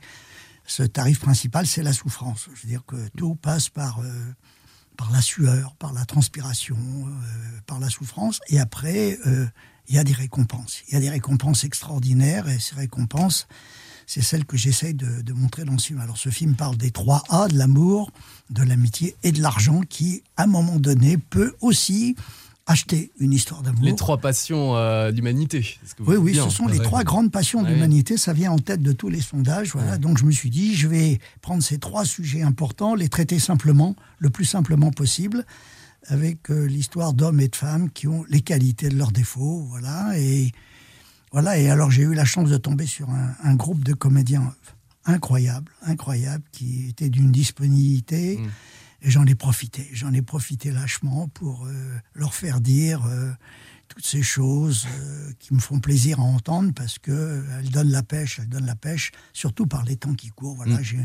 ce 0.65 0.83
tarif 0.83 1.19
principal, 1.19 1.67
c'est 1.67 1.83
la 1.83 1.91
souffrance. 1.91 2.47
Je 2.55 2.61
veux 2.61 2.69
dire 2.69 2.85
que 2.85 2.95
tout 3.17 3.35
passe 3.35 3.67
par, 3.67 4.01
par 4.95 5.11
la 5.11 5.21
sueur, 5.21 5.75
par 5.75 5.93
la 5.93 6.05
transpiration, 6.05 6.77
euh, 6.77 7.59
par 7.65 7.79
la 7.79 7.89
souffrance. 7.89 8.39
Et 8.49 8.59
après, 8.59 9.17
euh, 9.25 9.45
il 9.87 9.95
y 9.95 9.99
a 9.99 10.03
des 10.03 10.13
récompenses. 10.13 10.81
Il 10.87 10.93
y 10.93 10.97
a 10.97 10.99
des 10.99 11.09
récompenses 11.09 11.63
extraordinaires. 11.63 12.47
Et 12.49 12.59
ces 12.59 12.75
récompenses, 12.75 13.47
c'est 14.07 14.21
celles 14.21 14.45
que 14.45 14.57
j'essaye 14.57 14.93
de, 14.93 15.21
de 15.21 15.33
montrer 15.33 15.63
dans 15.65 15.77
ce 15.77 15.87
film. 15.87 15.99
Alors, 15.99 16.17
ce 16.17 16.29
film 16.29 16.55
parle 16.55 16.77
des 16.77 16.91
trois 16.91 17.23
A, 17.29 17.47
de 17.47 17.57
l'amour, 17.57 18.11
de 18.49 18.63
l'amitié 18.63 19.15
et 19.23 19.31
de 19.31 19.41
l'argent, 19.41 19.81
qui, 19.81 20.23
à 20.37 20.43
un 20.43 20.47
moment 20.47 20.77
donné, 20.77 21.17
peut 21.17 21.55
aussi 21.61 22.15
acheter 22.67 23.11
une 23.19 23.31
histoire 23.31 23.61
d'amour. 23.61 23.83
Les 23.83 23.95
trois 23.95 24.17
passions 24.17 24.75
euh, 24.75 25.11
d'humanité. 25.11 25.77
Oui, 25.99 26.15
oui, 26.17 26.31
bien. 26.31 26.45
ce 26.45 26.49
sont 26.55 26.67
les 26.67 26.79
trois 26.79 27.03
grandes 27.03 27.31
passions 27.31 27.61
Ouais. 27.61 27.71
l'humanité. 27.71 28.17
Ça 28.17 28.33
vient 28.33 28.51
en 28.51 28.57
tête 28.59 28.81
de 28.81 28.91
tous 28.91 29.09
les 29.09 29.21
sondages. 29.21 29.71
Voilà. 29.73 29.97
Donc 29.97 30.17
je 30.17 30.25
me 30.25 30.31
suis 30.31 30.49
dit, 30.49 30.75
je 30.75 30.87
vais 30.87 31.19
prendre 31.41 31.61
ces 31.61 31.77
trois 31.77 32.05
sujets 32.05 32.41
importants, 32.41 32.95
les 32.95 33.07
traiter 33.09 33.37
simplement, 33.39 33.95
le 34.17 34.29
plus 34.31 34.45
simplement 34.45 34.91
possible, 34.91 35.45
avec 36.07 36.49
euh, 36.49 36.65
l'histoire 36.65 37.13
d'hommes 37.13 37.39
et 37.39 37.47
de 37.49 37.55
femmes 37.55 37.89
qui 37.91 38.07
ont 38.07 38.25
les 38.29 38.41
qualités 38.41 38.89
de 38.89 38.95
leurs 38.97 39.11
défauts. 39.11 39.65
Voilà. 39.69 40.17
Et, 40.17 40.51
voilà. 41.31 41.59
et 41.59 41.69
alors 41.69 41.91
j'ai 41.91 42.01
eu 42.03 42.15
la 42.15 42.25
chance 42.25 42.49
de 42.49 42.57
tomber 42.57 42.87
sur 42.87 43.09
un, 43.11 43.35
un 43.43 43.53
groupe 43.55 43.83
de 43.83 43.93
comédiens 43.93 44.53
incroyables, 45.05 45.71
incroyables, 45.83 46.43
qui 46.51 46.87
étaient 46.89 47.09
d'une 47.09 47.31
disponibilité. 47.31 48.37
Mm. 48.37 48.47
Et 49.05 49.11
j'en 49.11 49.25
ai 49.27 49.35
profité, 49.35 49.87
j'en 49.93 50.11
ai 50.13 50.23
profité 50.23 50.71
lâchement 50.71 51.27
pour 51.27 51.67
euh, 51.67 51.71
leur 52.15 52.33
faire 52.33 52.59
dire 52.59 53.05
euh, 53.05 53.31
toutes 53.87 54.05
ces 54.05 54.23
choses 54.23 54.87
euh, 54.99 55.31
qui 55.37 55.53
me 55.53 55.59
font 55.59 55.79
plaisir 55.79 56.19
à 56.19 56.23
entendre 56.23 56.73
parce 56.73 56.97
que 56.97 57.45
elles 57.59 57.69
donnent 57.69 57.91
la 57.91 58.01
pêche, 58.01 58.39
elles 58.39 58.49
donnent 58.49 58.65
la 58.65 58.75
pêche, 58.75 59.11
surtout 59.31 59.67
par 59.67 59.85
les 59.85 59.95
temps 59.95 60.15
qui 60.15 60.29
courent. 60.29 60.55
Voilà, 60.55 60.81
j'ai, 60.81 60.97
vous 60.97 61.03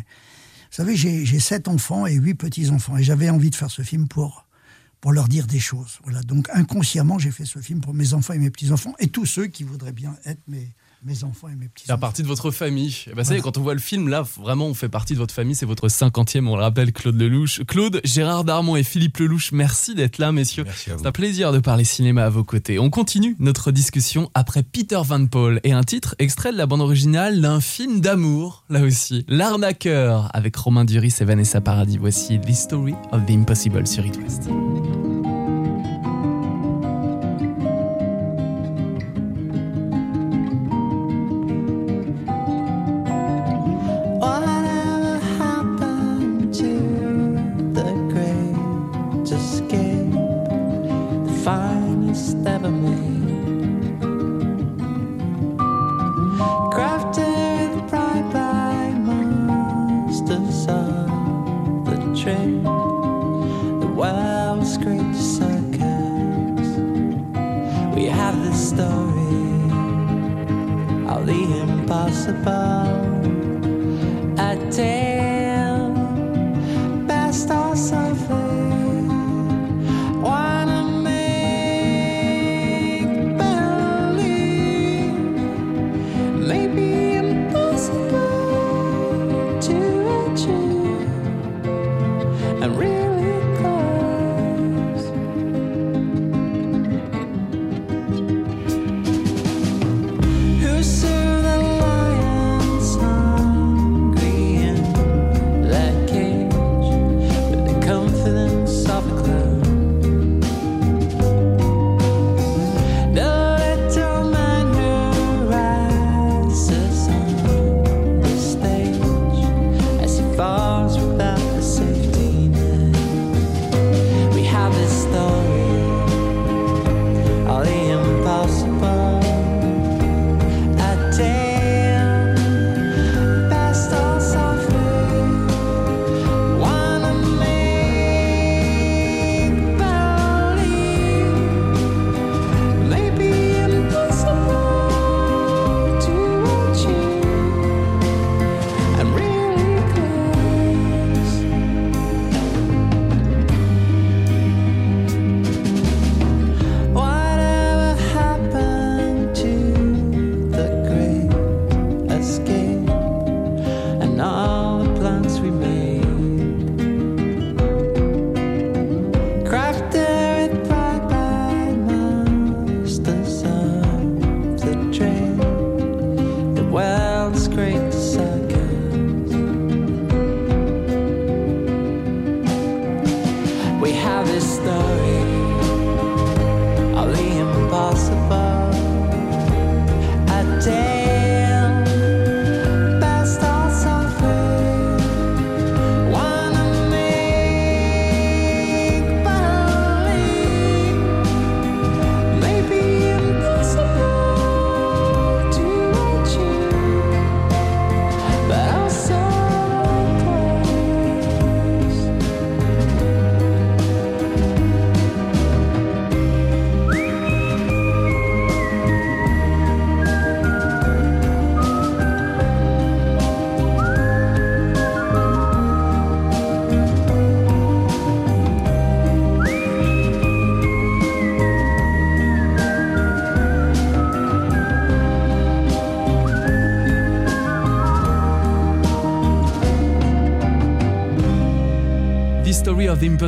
savez, 0.70 0.96
j'ai, 0.96 1.40
sept 1.40 1.68
enfants 1.68 2.06
et 2.06 2.14
huit 2.14 2.36
petits-enfants 2.36 2.96
et 2.96 3.02
j'avais 3.02 3.28
envie 3.28 3.50
de 3.50 3.54
faire 3.54 3.70
ce 3.70 3.82
film 3.82 4.08
pour, 4.08 4.46
pour 5.02 5.12
leur 5.12 5.28
dire 5.28 5.46
des 5.46 5.60
choses. 5.60 5.98
Voilà, 6.04 6.22
donc 6.22 6.48
inconsciemment, 6.54 7.18
j'ai 7.18 7.32
fait 7.32 7.44
ce 7.44 7.58
film 7.58 7.82
pour 7.82 7.92
mes 7.92 8.14
enfants 8.14 8.32
et 8.32 8.38
mes 8.38 8.50
petits-enfants 8.50 8.94
et 8.98 9.08
tous 9.08 9.26
ceux 9.26 9.46
qui 9.46 9.62
voudraient 9.62 9.92
bien 9.92 10.16
être 10.24 10.40
mes, 10.48 10.72
mes 11.02 11.24
enfants 11.24 11.48
et 11.48 11.54
mes 11.54 11.68
petits-enfants. 11.68 11.86
Faire 11.86 11.98
partie 11.98 12.22
de 12.22 12.28
votre 12.28 12.50
famille. 12.50 12.94
Eh 13.10 13.14
ben, 13.14 13.24
ça 13.24 13.34
y 13.34 13.38
est, 13.38 13.40
quand 13.40 13.56
on 13.56 13.62
voit 13.62 13.74
le 13.74 13.80
film, 13.80 14.08
là, 14.08 14.22
vraiment, 14.22 14.66
on 14.66 14.74
fait 14.74 14.88
partie 14.88 15.14
de 15.14 15.18
votre 15.18 15.34
famille. 15.34 15.54
C'est 15.54 15.66
votre 15.66 15.88
cinquantième, 15.88 16.48
on 16.48 16.56
le 16.56 16.62
rappelle, 16.62 16.92
Claude 16.92 17.20
Lelouch. 17.20 17.64
Claude, 17.66 18.00
Gérard 18.04 18.44
Darmon 18.44 18.76
et 18.76 18.82
Philippe 18.82 19.16
Lelouch, 19.18 19.52
merci 19.52 19.94
d'être 19.94 20.18
là, 20.18 20.32
messieurs. 20.32 20.64
Merci 20.64 20.90
à 20.90 20.94
vous. 20.94 21.02
C'est 21.02 21.08
un 21.08 21.12
plaisir 21.12 21.52
de 21.52 21.58
parler 21.58 21.84
cinéma 21.84 22.24
à 22.24 22.30
vos 22.30 22.44
côtés. 22.44 22.78
On 22.78 22.90
continue 22.90 23.36
notre 23.38 23.70
discussion 23.70 24.30
après 24.34 24.62
Peter 24.62 25.00
Van 25.04 25.26
Paul 25.26 25.60
et 25.64 25.72
un 25.72 25.82
titre 25.82 26.14
extrait 26.18 26.52
de 26.52 26.58
la 26.58 26.66
bande 26.66 26.82
originale 26.82 27.40
d'un 27.40 27.60
film 27.60 28.00
d'amour, 28.00 28.64
là 28.68 28.82
aussi. 28.82 29.24
L'arnaqueur, 29.28 30.28
avec 30.34 30.56
Romain 30.56 30.84
Duris 30.84 31.14
et 31.20 31.24
Vanessa 31.24 31.60
Paradis. 31.60 31.98
Voici 31.98 32.38
The 32.40 32.52
Story 32.52 32.94
of 33.12 33.24
the 33.26 33.30
Impossible 33.30 33.86
sur 33.86 34.04
It 34.04 34.16
West. 34.18 34.48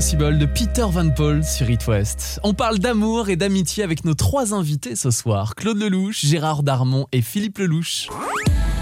Impossible 0.03 0.37
de 0.37 0.47
Peter 0.47 0.85
Van 0.91 1.11
Paul 1.11 1.45
sur 1.45 1.71
It 1.71 1.87
West. 1.87 2.41
On 2.43 2.55
parle 2.55 2.81
d'amour 2.81 3.29
et 3.29 3.37
d'amitié 3.37 3.85
avec 3.85 4.05
nos 4.05 4.15
trois 4.15 4.53
invités 4.53 4.97
ce 4.97 5.13
soir 5.13 5.55
Claude 5.55 5.79
Lelouch, 5.79 6.27
Gérard 6.27 6.65
Darmon 6.65 7.07
et 7.13 7.23
Philippe 7.23 7.59
Lelouch. 7.59 8.09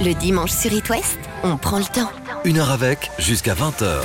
Le 0.03 0.15
dimanche 0.15 0.51
sur 0.51 0.73
It 0.73 0.89
West, 0.89 1.19
on 1.45 1.59
prend 1.59 1.77
le 1.77 1.85
temps. 1.85 2.11
Une 2.47 2.57
heure 2.57 2.71
avec, 2.71 3.11
jusqu'à 3.19 3.53
20h. 3.53 4.01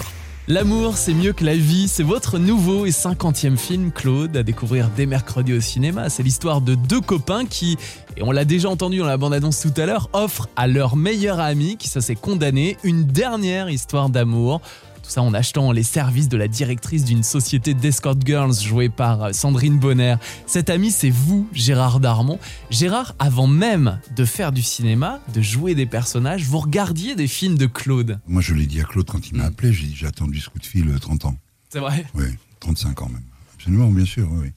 L'amour, 0.50 0.98
c'est 0.98 1.14
mieux 1.14 1.32
que 1.32 1.46
la 1.46 1.56
vie. 1.56 1.88
C'est 1.88 2.04
votre 2.04 2.38
nouveau 2.38 2.86
et 2.86 2.92
cinquantième 2.92 3.58
film, 3.58 3.94
Claude, 3.94 4.36
à 4.36 4.44
découvrir 4.44 4.90
dès 4.90 5.06
mercredi 5.06 5.54
au 5.54 5.62
cinéma. 5.62 6.10
C'est 6.10 6.22
l'histoire 6.22 6.60
de 6.60 6.76
deux 6.76 7.00
copains 7.00 7.46
qui, 7.46 7.78
et 8.18 8.24
on 8.24 8.32
l'a 8.32 8.44
déjà 8.44 8.70
entendu 8.70 8.98
dans 8.98 9.06
la 9.06 9.16
bande-annonce 9.16 9.62
tout 9.62 9.74
à 9.82 9.86
l'heure, 9.86 10.10
offrent 10.12 10.50
à 10.58 10.68
leur 10.68 10.98
meilleur 10.98 11.40
ami, 11.40 11.78
qui 11.78 11.88
ça 11.88 12.02
s'est 12.02 12.16
condamné, 12.16 12.76
une 12.84 13.06
dernière 13.06 13.70
histoire 13.70 14.10
d'amour. 14.10 14.60
Tout 15.06 15.12
ça 15.12 15.22
en 15.22 15.36
achetant 15.36 15.72
les 15.72 15.84
services 15.84 16.30
de 16.30 16.36
la 16.38 16.48
directrice 16.48 17.04
d'une 17.06 17.22
société 17.22 17.76
d'escort 17.76 18.16
girls 18.26 18.60
jouée 18.60 18.90
par 18.90 19.36
Sandrine 19.36 19.78
Bonner. 19.78 20.16
Cet 20.48 20.72
ami, 20.72 20.90
c'est 20.90 21.12
vous, 21.12 21.48
Gérard 21.54 22.00
Darmon. 22.00 22.40
Gérard, 22.72 23.14
avant 23.20 23.46
même 23.46 24.00
de 24.16 24.26
faire 24.26 24.52
du 24.52 24.64
cinéma, 24.64 25.22
de 25.32 25.44
jouer 25.44 25.76
des 25.76 25.86
personnages, 25.86 26.46
vous 26.46 26.58
regardiez 26.58 27.16
des 27.16 27.28
films 27.28 27.56
de 27.56 27.68
Claude. 27.68 28.20
Moi, 28.26 28.42
je 28.42 28.56
l'ai 28.56 28.66
dit 28.66 28.82
à 28.82 28.84
Claude 28.84 29.06
quand 29.08 29.30
il 29.30 29.38
m'a 29.38 29.44
appelé, 29.46 29.74
j'ai 29.74 29.86
dit 29.86 29.96
j'ai 29.96 30.08
attendu 30.08 30.40
ce 30.40 30.50
coup 30.50 30.58
de 30.58 30.66
fil 30.66 30.90
euh, 30.90 30.98
30 30.98 31.26
ans. 31.26 31.38
C'est 31.70 31.80
vrai 31.80 32.04
Oui, 32.16 32.26
35 32.62 33.00
ans 33.04 33.10
même. 33.10 33.22
Absolument, 33.54 33.92
bien 33.92 34.06
sûr, 34.06 34.28
oui. 34.32 34.48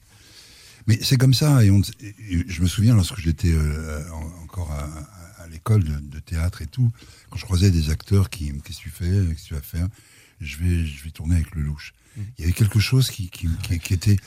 Mais 0.87 0.97
c'est 1.03 1.17
comme 1.17 1.35
ça. 1.35 1.63
Et, 1.63 1.69
on, 1.69 1.79
et 2.01 2.43
je 2.47 2.61
me 2.63 2.67
souviens 2.67 2.95
lorsque 2.95 3.19
j'étais 3.19 3.51
euh, 3.53 4.01
en- 4.11 4.43
encore 4.43 4.71
à, 4.71 5.47
l'école 5.51 5.83
de, 5.83 5.93
de 5.99 6.19
théâtre 6.19 6.63
et 6.63 6.67
tout, 6.67 6.91
quand 7.29 7.37
je 7.37 7.45
croisais 7.45 7.69
des 7.69 7.91
acteurs 7.91 8.31
qui 8.31 8.51
me 8.51 8.59
qu'est-ce 8.61 8.79
que 8.79 8.83
tu 8.83 8.89
fais, 8.89 9.05
qu'est-ce 9.29 9.43
que 9.43 9.47
tu 9.49 9.53
vas 9.53 9.61
faire, 9.61 9.87
je 10.39 10.57
vais, 10.57 10.85
je 10.85 11.03
vais 11.03 11.11
tourner 11.11 11.35
avec 11.35 11.53
le 11.55 11.61
louche. 11.63 11.93
Il 12.37 12.41
y 12.41 12.43
avait 12.43 12.53
quelque 12.53 12.79
chose 12.79 13.09
qui, 13.11 13.29
qui, 13.29 13.47
qui- 13.63 13.79
qui 13.79 13.93
était, 13.93 14.17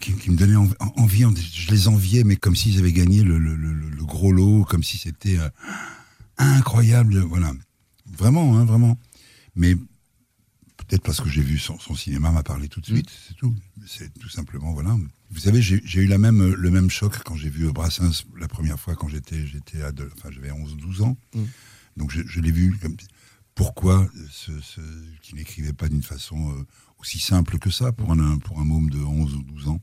qui, 0.00 0.12
qui 0.14 0.30
me 0.30 0.36
donnait 0.36 0.56
env- 0.56 0.74
en- 0.80 0.92
envie. 1.02 1.24
en- 1.24 1.34
Je 1.34 1.70
les 1.70 1.88
enviais, 1.88 2.24
mais 2.24 2.36
comme 2.36 2.54
s'ils 2.56 2.78
avaient 2.78 2.92
gagné 2.92 3.22
le, 3.22 3.38
le- 3.38 3.54
le- 3.56 3.72
le 3.72 4.04
gros 4.04 4.32
lot, 4.32 4.64
comme 4.64 4.82
si 4.82 4.98
c'était 4.98 5.38
euh, 5.38 5.48
incroyable. 6.36 7.18
Voilà, 7.20 7.52
vraiment, 8.06 8.58
hein, 8.58 8.64
vraiment. 8.64 8.98
Mais 9.54 9.74
peut-être 9.74 11.02
parce 11.02 11.20
que 11.20 11.28
j'ai 11.28 11.42
vu 11.42 11.58
son, 11.58 11.78
son 11.78 11.94
cinéma 11.94 12.30
m'a 12.30 12.42
parlé 12.42 12.68
tout 12.68 12.80
de 12.80 12.86
suite, 12.86 13.08
c'est 13.28 13.34
tout. 13.36 13.54
C'est 13.86 14.12
tout 14.18 14.28
simplement, 14.28 14.72
voilà. 14.72 14.96
Vous 15.30 15.40
savez, 15.40 15.60
j'ai 15.62 15.80
eu 16.00 16.06
la 16.06 16.18
même, 16.18 16.52
le 16.54 16.70
même 16.70 16.90
choc 16.90 17.22
quand 17.24 17.36
j'ai 17.36 17.50
vu 17.50 17.70
Brassens 17.72 18.24
la 18.38 18.48
première 18.48 18.78
fois 18.80 18.94
quand 18.94 19.08
j'étais 19.08 19.46
j'étais 19.46 19.78
enfin 19.84 20.30
j'avais 20.30 20.50
11-12 20.50 21.02
ans. 21.02 21.16
Mm. 21.34 21.42
Donc 21.98 22.10
je, 22.10 22.22
je 22.26 22.40
l'ai 22.40 22.52
vu 22.52 22.76
comme 22.80 22.96
pourquoi 23.58 24.08
ce, 24.30 24.52
ce, 24.60 24.80
qui 25.20 25.34
n'écrivait 25.34 25.72
pas 25.72 25.88
d'une 25.88 26.04
façon 26.04 26.52
euh, 26.52 26.64
aussi 27.00 27.18
simple 27.18 27.58
que 27.58 27.70
ça 27.70 27.90
pour 27.90 28.12
un, 28.12 28.38
pour 28.38 28.60
un 28.60 28.64
môme 28.64 28.88
de 28.88 29.00
11 29.00 29.34
ou 29.34 29.42
12 29.42 29.68
ans, 29.68 29.80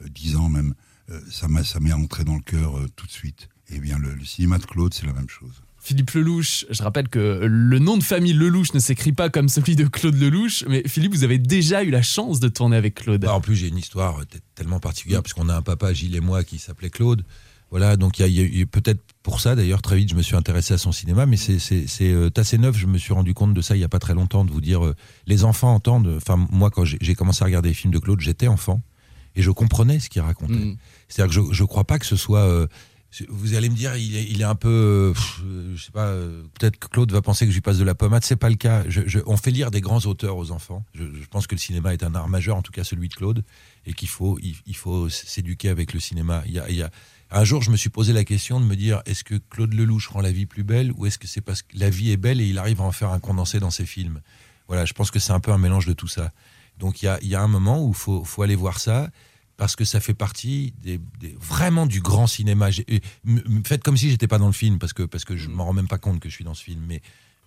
euh, 0.00 0.08
10 0.08 0.36
ans 0.36 0.48
même, 0.48 0.72
euh, 1.10 1.20
ça 1.30 1.46
m'a 1.46 1.62
ça 1.62 1.78
m'est 1.78 1.92
entré 1.92 2.24
dans 2.24 2.36
le 2.36 2.40
cœur 2.40 2.78
euh, 2.78 2.86
tout 2.96 3.06
de 3.06 3.12
suite. 3.12 3.50
Eh 3.68 3.80
bien, 3.80 3.98
le, 3.98 4.14
le 4.14 4.24
cinéma 4.24 4.56
de 4.56 4.64
Claude, 4.64 4.94
c'est 4.94 5.04
la 5.04 5.12
même 5.12 5.28
chose. 5.28 5.62
Philippe 5.86 6.10
Lelouch, 6.12 6.66
je 6.68 6.82
rappelle 6.82 7.08
que 7.08 7.46
le 7.48 7.78
nom 7.78 7.96
de 7.96 8.02
famille 8.02 8.32
Lelouch 8.32 8.74
ne 8.74 8.80
s'écrit 8.80 9.12
pas 9.12 9.30
comme 9.30 9.48
celui 9.48 9.76
de 9.76 9.84
Claude 9.84 10.16
Lelouch, 10.16 10.64
mais 10.66 10.82
Philippe, 10.88 11.12
vous 11.12 11.22
avez 11.22 11.38
déjà 11.38 11.84
eu 11.84 11.90
la 11.90 12.02
chance 12.02 12.40
de 12.40 12.48
tourner 12.48 12.76
avec 12.76 12.94
Claude. 12.94 13.20
Bah, 13.20 13.34
en 13.34 13.40
plus, 13.40 13.54
j'ai 13.54 13.68
une 13.68 13.78
histoire 13.78 14.18
euh, 14.18 14.24
tellement 14.56 14.80
particulière, 14.80 15.22
parce 15.22 15.32
qu'on 15.32 15.48
a 15.48 15.54
un 15.54 15.62
papa, 15.62 15.92
Gilles 15.92 16.16
et 16.16 16.20
moi, 16.20 16.42
qui 16.42 16.58
s'appelait 16.58 16.90
Claude. 16.90 17.24
Voilà, 17.76 17.96
donc 17.98 18.18
il 18.18 18.26
y 18.32 18.40
a, 18.40 18.44
y 18.44 18.64
peut-être 18.64 19.02
pour 19.22 19.40
ça, 19.40 19.54
d'ailleurs, 19.54 19.82
très 19.82 19.96
vite, 19.96 20.08
je 20.08 20.14
me 20.14 20.22
suis 20.22 20.34
intéressé 20.34 20.72
à 20.72 20.78
son 20.78 20.92
cinéma, 20.92 21.26
mais 21.26 21.36
c'est 21.36 21.58
c'est- 21.58 21.86
euh, 22.10 22.30
assez 22.36 22.56
neuf, 22.56 22.74
je 22.78 22.86
me 22.86 22.96
suis 22.96 23.12
rendu 23.12 23.34
compte 23.34 23.52
de 23.52 23.60
ça 23.60 23.74
il 23.76 23.80
n'y 23.80 23.84
a 23.84 23.88
pas 23.90 23.98
très 23.98 24.14
longtemps, 24.14 24.46
de 24.46 24.50
vous 24.50 24.62
dire, 24.62 24.82
euh, 24.86 24.94
les 25.26 25.44
enfants 25.44 25.74
entendent, 25.74 26.14
enfin, 26.16 26.36
moi, 26.50 26.70
quand 26.70 26.84
j'ai 26.86 27.14
commencé 27.14 27.42
à 27.42 27.46
regarder 27.46 27.68
les 27.68 27.74
films 27.74 27.92
de 27.92 27.98
Claude, 27.98 28.20
j'étais 28.20 28.48
enfant, 28.48 28.80
et 29.34 29.42
je 29.42 29.50
comprenais 29.50 30.00
ce 30.00 30.08
qu'il 30.08 30.22
racontait. 30.22 30.54
Mm. 30.54 30.76
C'est-à-dire 31.08 31.40
que 31.42 31.52
je 31.52 31.62
ne 31.62 31.66
crois 31.68 31.84
pas 31.84 31.98
que 31.98 32.06
ce 32.06 32.16
soit... 32.16 32.40
euh, 32.46 32.66
vous 33.30 33.54
allez 33.54 33.68
me 33.70 33.74
dire, 33.74 33.96
il 33.96 34.14
est, 34.16 34.24
il 34.24 34.40
est 34.42 34.44
un 34.44 34.54
peu, 34.56 34.68
euh, 34.68 35.12
pff, 35.14 35.40
euh, 35.44 35.72
je 35.76 35.82
sais 35.84 35.90
pas, 35.92 36.06
euh, 36.06 36.42
peut-être 36.58 36.76
que 36.78 36.88
Claude 36.88 37.10
va 37.12 37.22
penser 37.22 37.46
que 37.46 37.50
je 37.50 37.56
lui 37.56 37.62
passe 37.62 37.78
de 37.78 37.84
la 37.84 37.94
pommade. 37.94 38.24
C'est 38.24 38.36
pas 38.36 38.50
le 38.50 38.56
cas. 38.56 38.84
Je- 38.88 39.06
je- 39.06 39.20
on 39.26 39.36
fait 39.38 39.50
lire 39.52 39.70
des 39.70 39.80
grands 39.80 40.00
auteurs 40.00 40.36
aux 40.36 40.50
enfants. 40.50 40.84
Je, 40.92 41.04
je 41.04 41.26
pense 41.30 41.46
que 41.46 41.54
le 41.54 41.58
cinéma 41.60 41.94
est 41.94 42.02
un 42.02 42.14
art 42.14 42.28
majeur, 42.28 42.56
en 42.56 42.62
tout 42.62 42.72
cas 42.72 42.84
celui 42.84 43.08
de 43.08 43.14
Claude, 43.14 43.42
et 43.86 43.94
qu'il 43.94 44.08
faut, 44.08 44.38
il, 44.42 44.56
il 44.66 44.76
faut 44.76 45.08
s'éduquer 45.08 45.70
avec 45.70 45.94
le 45.94 46.00
cinéma. 46.00 46.42
Il 46.46 46.52
y 46.52 46.58
a, 46.58 46.68
il 46.68 46.76
y 46.76 46.82
a- 46.82 46.90
un 47.30 47.44
jour, 47.44 47.62
je 47.62 47.70
me 47.70 47.76
suis 47.76 47.90
posé 47.90 48.12
la 48.12 48.24
question 48.24 48.60
de 48.60 48.64
me 48.64 48.76
dire, 48.76 49.02
est-ce 49.06 49.24
que 49.24 49.34
Claude 49.50 49.74
Lelouch 49.74 50.08
rend 50.08 50.20
la 50.20 50.30
vie 50.32 50.46
plus 50.46 50.62
belle, 50.62 50.92
ou 50.96 51.06
est-ce 51.06 51.18
que 51.18 51.26
c'est 51.26 51.40
parce 51.40 51.62
que 51.62 51.76
la 51.76 51.90
vie 51.90 52.10
est 52.12 52.16
belle 52.16 52.40
et 52.40 52.46
il 52.46 52.58
arrive 52.58 52.80
à 52.80 52.84
en 52.84 52.92
faire 52.92 53.10
un 53.10 53.18
condensé 53.18 53.58
dans 53.60 53.70
ses 53.70 53.86
films? 53.86 54.20
Voilà, 54.68 54.84
je 54.84 54.92
pense 54.92 55.10
que 55.10 55.18
c'est 55.18 55.32
un 55.32 55.40
peu 55.40 55.52
un 55.52 55.58
mélange 55.58 55.86
de 55.86 55.92
tout 55.92 56.08
ça. 56.08 56.32
Donc 56.78 57.02
il 57.02 57.18
y 57.22 57.28
y 57.28 57.34
a 57.34 57.42
un 57.42 57.48
moment 57.48 57.82
où 57.84 57.88
il 57.90 57.94
faut, 57.94 58.22
faut 58.24 58.42
aller 58.42 58.56
voir 58.56 58.78
ça 58.80 59.10
parce 59.56 59.74
que 59.76 59.84
ça 59.86 60.00
fait 60.00 60.12
partie 60.12 60.74
des, 60.82 61.00
des- 61.18 61.34
vraiment 61.40 61.86
du 61.86 62.00
grand 62.00 62.26
cinéma. 62.26 62.68
Faites 63.64 63.82
comme 63.82 63.96
si 63.96 64.10
j'étais 64.10 64.26
pas 64.28 64.38
dans 64.38 64.46
le 64.48 64.52
film 64.52 64.78
parce 64.78 64.92
que 64.92 65.02
parce 65.04 65.24
que 65.24 65.36
je 65.36 65.48
m'en 65.48 65.64
rends 65.64 65.72
même 65.72 65.88
pas 65.88 65.96
compte 65.98 66.20
que 66.20 66.28
je 66.28 66.34
suis 66.34 66.44
dans 66.44 66.52
ce 66.54 66.62
film. 66.62 66.82
Mais 66.86 67.00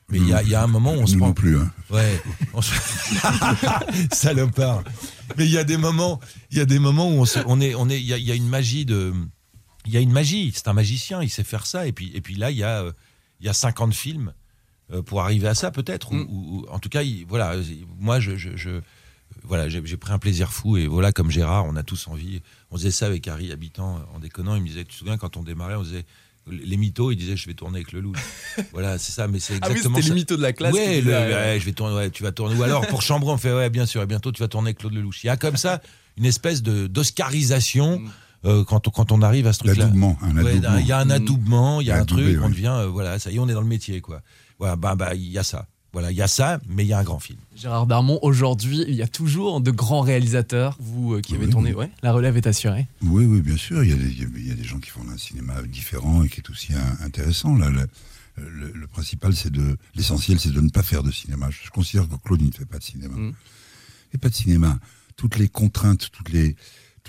mais 0.09 0.17
il 0.17 0.25
y 0.25 0.49
y 0.49 0.55
a 0.55 0.63
un 0.63 0.67
moment 0.67 0.93
où 0.93 0.99
on 1.01 1.05
se 1.05 1.15
prend 1.17 1.27
non 1.27 1.33
plus. 1.33 1.57
Hein. 1.59 1.71
Ouais. 1.91 2.19
on 2.53 2.61
se- 2.63 2.73
Salopard. 4.11 4.83
Mais 5.37 5.45
il 5.45 5.51
y 5.51 5.57
a 5.57 5.63
des 5.63 5.77
moments, 5.77 6.19
il 6.51 6.57
y 6.57 6.61
a 6.61 6.65
des 6.65 6.79
moments 6.79 7.09
où 7.09 7.19
on, 7.21 7.25
se- 7.25 7.39
on 7.45 7.61
est, 7.61 7.75
on 7.75 7.89
est, 7.89 7.99
il 7.99 8.05
y 8.05 8.23
y 8.23 8.31
a 8.31 8.35
une 8.35 8.47
magie 8.49 8.85
de, 8.85 9.13
il 9.85 9.93
y 9.93 9.97
a 9.97 9.99
une 9.99 10.11
magie. 10.11 10.51
C'est 10.55 10.67
un 10.67 10.73
magicien, 10.73 11.21
il 11.23 11.29
sait 11.29 11.43
faire 11.43 11.65
ça. 11.65 11.87
Et 11.87 11.91
puis, 11.91 12.11
et 12.15 12.21
puis 12.21 12.35
là, 12.35 12.51
il 12.51 12.57
y 12.57 12.63
a, 12.63 12.81
euh, 12.83 12.91
il 13.39 13.45
y 13.45 13.49
a 13.49 13.53
50 13.53 13.93
films 13.93 14.33
euh, 14.91 15.01
pour 15.01 15.21
arriver 15.21 15.47
à 15.47 15.55
ça, 15.55 15.71
peut-être. 15.71 16.11
ou- 16.11 16.15
Mm. 16.15 16.27
Ou, 16.29 16.59
ou- 16.61 16.65
en 16.69 16.79
tout 16.79 16.89
cas, 16.89 17.03
il- 17.03 17.25
voilà. 17.27 17.55
Moi, 17.99 18.19
je, 18.19 18.35
je, 18.35 18.55
je- 18.57 18.81
voilà, 19.43 19.69
j'ai 19.69 19.81
pris 19.97 20.11
un 20.11 20.19
plaisir 20.19 20.51
fou. 20.51 20.77
Et 20.77 20.87
voilà, 20.87 21.11
comme 21.11 21.29
Gérard, 21.31 21.65
on 21.65 21.75
a 21.75 21.83
tous 21.83 22.07
envie. 22.07 22.41
On 22.71 22.77
faisait 22.77 22.91
ça 22.91 23.05
avec 23.05 23.27
Harry 23.27 23.51
Habitant 23.51 24.01
en 24.13 24.19
déconnant. 24.19 24.55
Il 24.55 24.61
me 24.63 24.67
disait, 24.67 24.83
tu 24.83 24.91
te 24.91 24.95
souviens 24.95 25.17
quand 25.17 25.37
on 25.37 25.43
démarrait, 25.43 25.75
on 25.75 25.83
disait 25.83 26.05
les 26.49 26.77
mythos. 26.77 27.11
Il 27.11 27.15
disait, 27.15 27.37
je 27.37 27.45
vais 27.47 27.53
tourner 27.53 27.77
avec 27.77 27.91
le 27.91 28.01
loup. 28.01 28.13
voilà, 28.73 28.97
c'est 28.97 29.11
ça. 29.11 29.27
Mais 29.27 29.39
c'est 29.39 29.53
Ah 29.61 29.67
oui, 29.67 29.71
exactement 29.73 29.97
c'était 29.97 30.09
les 30.09 30.15
mythos 30.15 30.35
de 30.37 30.41
la 30.41 30.51
classe. 30.53 30.73
Ouais, 30.73 30.95
le- 30.97 31.01
disaient, 31.03 31.13
euh, 31.13 31.53
ouais, 31.53 31.59
je 31.59 31.65
vais 31.65 31.73
tourner, 31.73 31.95
ouais, 31.95 32.09
tu 32.09 32.23
vas 32.23 32.31
tourner. 32.31 32.55
Ou 32.55 32.63
alors 32.63 32.85
pour 32.87 33.03
Chambron, 33.03 33.33
on 33.33 33.37
fait 33.37 33.53
ouais, 33.53 33.69
bien 33.69 33.85
sûr, 33.85 34.01
et 34.01 34.07
bientôt 34.07 34.31
tu 34.31 34.41
vas 34.41 34.47
tourner 34.47 34.69
avec 34.69 34.79
Claude 34.79 34.93
Lelouch. 34.93 35.23
Il 35.23 35.27
y 35.27 35.29
a 35.29 35.37
comme 35.37 35.57
ça 35.57 35.79
une 36.17 36.25
espèce 36.25 36.63
de 36.63 36.87
d'oscarisation 36.87 37.99
Mm. 37.99 38.09
Euh, 38.45 38.63
quand, 38.63 38.87
on, 38.87 38.91
quand 38.91 39.11
on 39.11 39.21
arrive 39.21 39.47
à 39.47 39.53
ce 39.53 39.59
truc-là. 39.59 39.87
Ouais. 39.87 40.55
Il 40.81 40.85
y 40.87 40.91
a 40.91 40.99
un 40.99 41.09
adoubement, 41.09 41.81
il 41.81 41.87
y 41.87 41.91
a 41.91 41.97
un 41.97 42.01
Adoubé, 42.01 42.23
truc, 42.33 42.39
on 42.43 42.49
devient, 42.49 42.67
euh, 42.73 42.87
voilà, 42.87 43.19
ça 43.19 43.31
y 43.31 43.35
est, 43.35 43.39
on 43.39 43.49
est 43.49 43.53
dans 43.53 43.61
le 43.61 43.67
métier, 43.67 44.01
quoi. 44.01 44.21
Voilà, 44.59 44.75
bah, 44.75 44.95
bah, 44.95 45.13
il 45.15 45.27
y 45.29 45.37
a 45.37 45.43
ça. 45.43 45.67
Voilà, 45.91 46.11
il 46.11 46.17
y 46.17 46.21
a 46.21 46.27
ça, 46.27 46.59
mais 46.67 46.85
il 46.85 46.87
y 46.87 46.93
a 46.93 46.99
un 46.99 47.03
grand 47.03 47.17
film. 47.17 47.39
Gérard 47.55 47.87
Darmon, 47.87 48.19
aujourd'hui, 48.21 48.85
il 48.87 48.93
y 48.93 49.01
a 49.01 49.07
toujours 49.07 49.59
de 49.59 49.71
grands 49.71 50.01
réalisateurs. 50.01 50.77
Vous 50.79 51.15
euh, 51.15 51.21
qui 51.21 51.33
avez 51.33 51.45
Oui, 51.45 51.51
tourné, 51.51 51.69
oui. 51.71 51.77
ouais, 51.77 51.91
la 52.03 52.11
relève 52.13 52.37
est 52.37 52.45
assurée. 52.45 52.87
Oui, 53.01 53.25
oui, 53.25 53.41
bien 53.41 53.57
sûr. 53.57 53.83
Il 53.83 53.89
y, 53.89 53.93
a 53.93 53.95
des, 53.95 54.03
il 54.11 54.47
y 54.47 54.51
a- 54.51 54.55
des 54.55 54.63
gens 54.63 54.77
qui 54.79 54.91
font 54.91 55.01
un 55.11 55.17
cinéma 55.17 55.55
différent 55.63 56.21
et 56.23 56.29
qui 56.29 56.41
est 56.41 56.49
aussi 56.51 56.73
un- 56.75 57.03
intéressant. 57.03 57.55
Là, 57.55 57.69
le, 57.71 57.87
le- 58.37 58.71
le 58.71 58.87
principal, 58.87 59.35
c'est 59.35 59.51
de, 59.51 59.77
l'essentiel, 59.95 60.39
c'est 60.39 60.51
de 60.51 60.61
ne 60.61 60.69
pas 60.69 60.83
faire 60.83 61.01
de 61.01 61.09
cinéma. 61.11 61.47
Je 61.49 61.71
considère 61.71 62.07
que 62.07 62.15
Claude 62.23 62.41
il 62.43 62.49
ne 62.49 62.53
fait 62.53 62.65
pas 62.65 62.77
de 62.77 62.83
cinéma. 62.83 63.15
Mm. 63.17 63.29
Il 63.29 64.11
fait 64.11 64.17
pas 64.19 64.29
de 64.29 64.35
cinéma. 64.35 64.77
Toutes 65.15 65.37
les 65.37 65.47
contraintes, 65.47 66.09
toutes 66.11 66.29
les, 66.29 66.55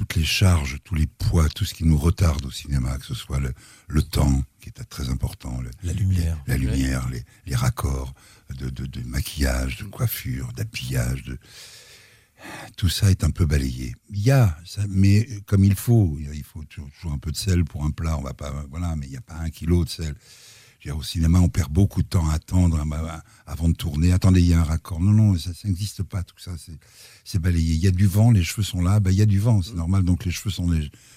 toutes 0.00 0.14
les 0.16 0.24
charges, 0.24 0.78
tous 0.82 0.94
les 0.94 1.06
poids, 1.06 1.46
tout 1.50 1.66
ce 1.66 1.74
qui 1.74 1.84
nous 1.84 1.98
retarde 1.98 2.46
au 2.46 2.50
cinéma, 2.50 2.96
que 2.96 3.04
ce 3.04 3.12
soit 3.14 3.38
le, 3.38 3.52
le 3.86 4.02
temps, 4.02 4.42
qui 4.58 4.70
est 4.70 4.82
très 4.88 5.10
important, 5.10 5.60
le- 5.60 5.70
La 5.82 5.92
lumière. 5.92 6.42
la 6.46 6.56
lumière, 6.56 7.06
les, 7.10 7.22
les 7.44 7.54
raccords 7.54 8.14
de, 8.58 8.70
de- 8.70 8.86
de 8.86 9.02
maquillage, 9.02 9.76
de 9.76 9.84
coiffure, 9.84 10.54
d'habillage, 10.54 11.24
de... 11.24 11.38
tout 12.78 12.88
ça 12.88 13.10
est 13.10 13.24
un 13.24 13.30
peu 13.30 13.44
balayé. 13.44 13.94
Il 14.08 14.20
y 14.22 14.30
a, 14.30 14.56
ça, 14.64 14.80
mais 14.88 15.28
comme 15.44 15.64
il 15.64 15.74
faut, 15.74 16.16
il 16.18 16.44
faut 16.44 16.64
toujours 16.64 16.90
toujours 16.92 17.12
un 17.12 17.18
peu 17.18 17.30
de 17.30 17.36
sel 17.36 17.64
pour 17.66 17.84
un 17.84 17.90
plat, 17.90 18.16
on 18.16 18.22
va 18.22 18.32
pas, 18.32 18.64
voilà, 18.70 18.96
mais 18.96 19.04
il 19.04 19.10
n'y 19.10 19.18
a 19.18 19.20
pas 19.20 19.36
un 19.36 19.50
kilo 19.50 19.84
de 19.84 19.90
sel. 19.90 20.14
Au 20.88 21.02
cinéma, 21.02 21.40
on 21.40 21.50
perd 21.50 21.70
beaucoup 21.70 22.02
de 22.02 22.08
temps 22.08 22.30
à 22.30 22.34
attendre 22.34 22.80
hein, 22.80 22.86
bah, 22.86 23.22
avant 23.46 23.68
de 23.68 23.74
tourner. 23.74 24.12
Attendez, 24.12 24.40
il 24.40 24.48
y 24.48 24.54
a 24.54 24.60
un 24.60 24.64
raccord. 24.64 24.98
Non, 24.98 25.12
non, 25.12 25.36
ça 25.36 25.50
n'existe 25.64 26.02
pas, 26.02 26.22
tout 26.22 26.38
ça, 26.38 26.52
c'est- 26.56 27.38
balayé. 27.38 27.74
Il 27.74 27.80
y 27.80 27.86
a 27.86 27.90
du 27.90 28.06
vent, 28.06 28.30
les 28.30 28.42
cheveux 28.42 28.62
sont 28.62 28.80
là, 28.80 28.98
bah, 28.98 29.10
il 29.10 29.18
y 29.18 29.22
a 29.22 29.26
du 29.26 29.38
vent, 29.38 29.60
c'est 29.60 29.74
normal, 29.74 30.04
donc 30.04 30.24
les 30.24 30.30
cheveux 30.30 30.50
sont, 30.50 30.70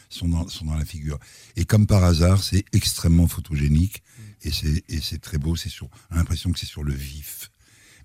sont, 0.09 0.27
dans, 0.27 0.75
la 0.75 0.85
figure. 0.85 1.17
Et 1.55 1.63
comme 1.63 1.87
par 1.87 2.03
hasard, 2.03 2.43
c'est 2.43 2.65
extrêmement 2.73 3.27
photogénique 3.27 4.03
et 4.41 4.51
c'est 4.51 5.21
très 5.21 5.37
beau. 5.37 5.55
C'est 5.55 5.69
sur, 5.69 5.87
l'impression 6.11 6.51
que 6.51 6.59
c'est 6.59 6.65
sur 6.65 6.83
le 6.83 6.93
vif. 6.93 7.49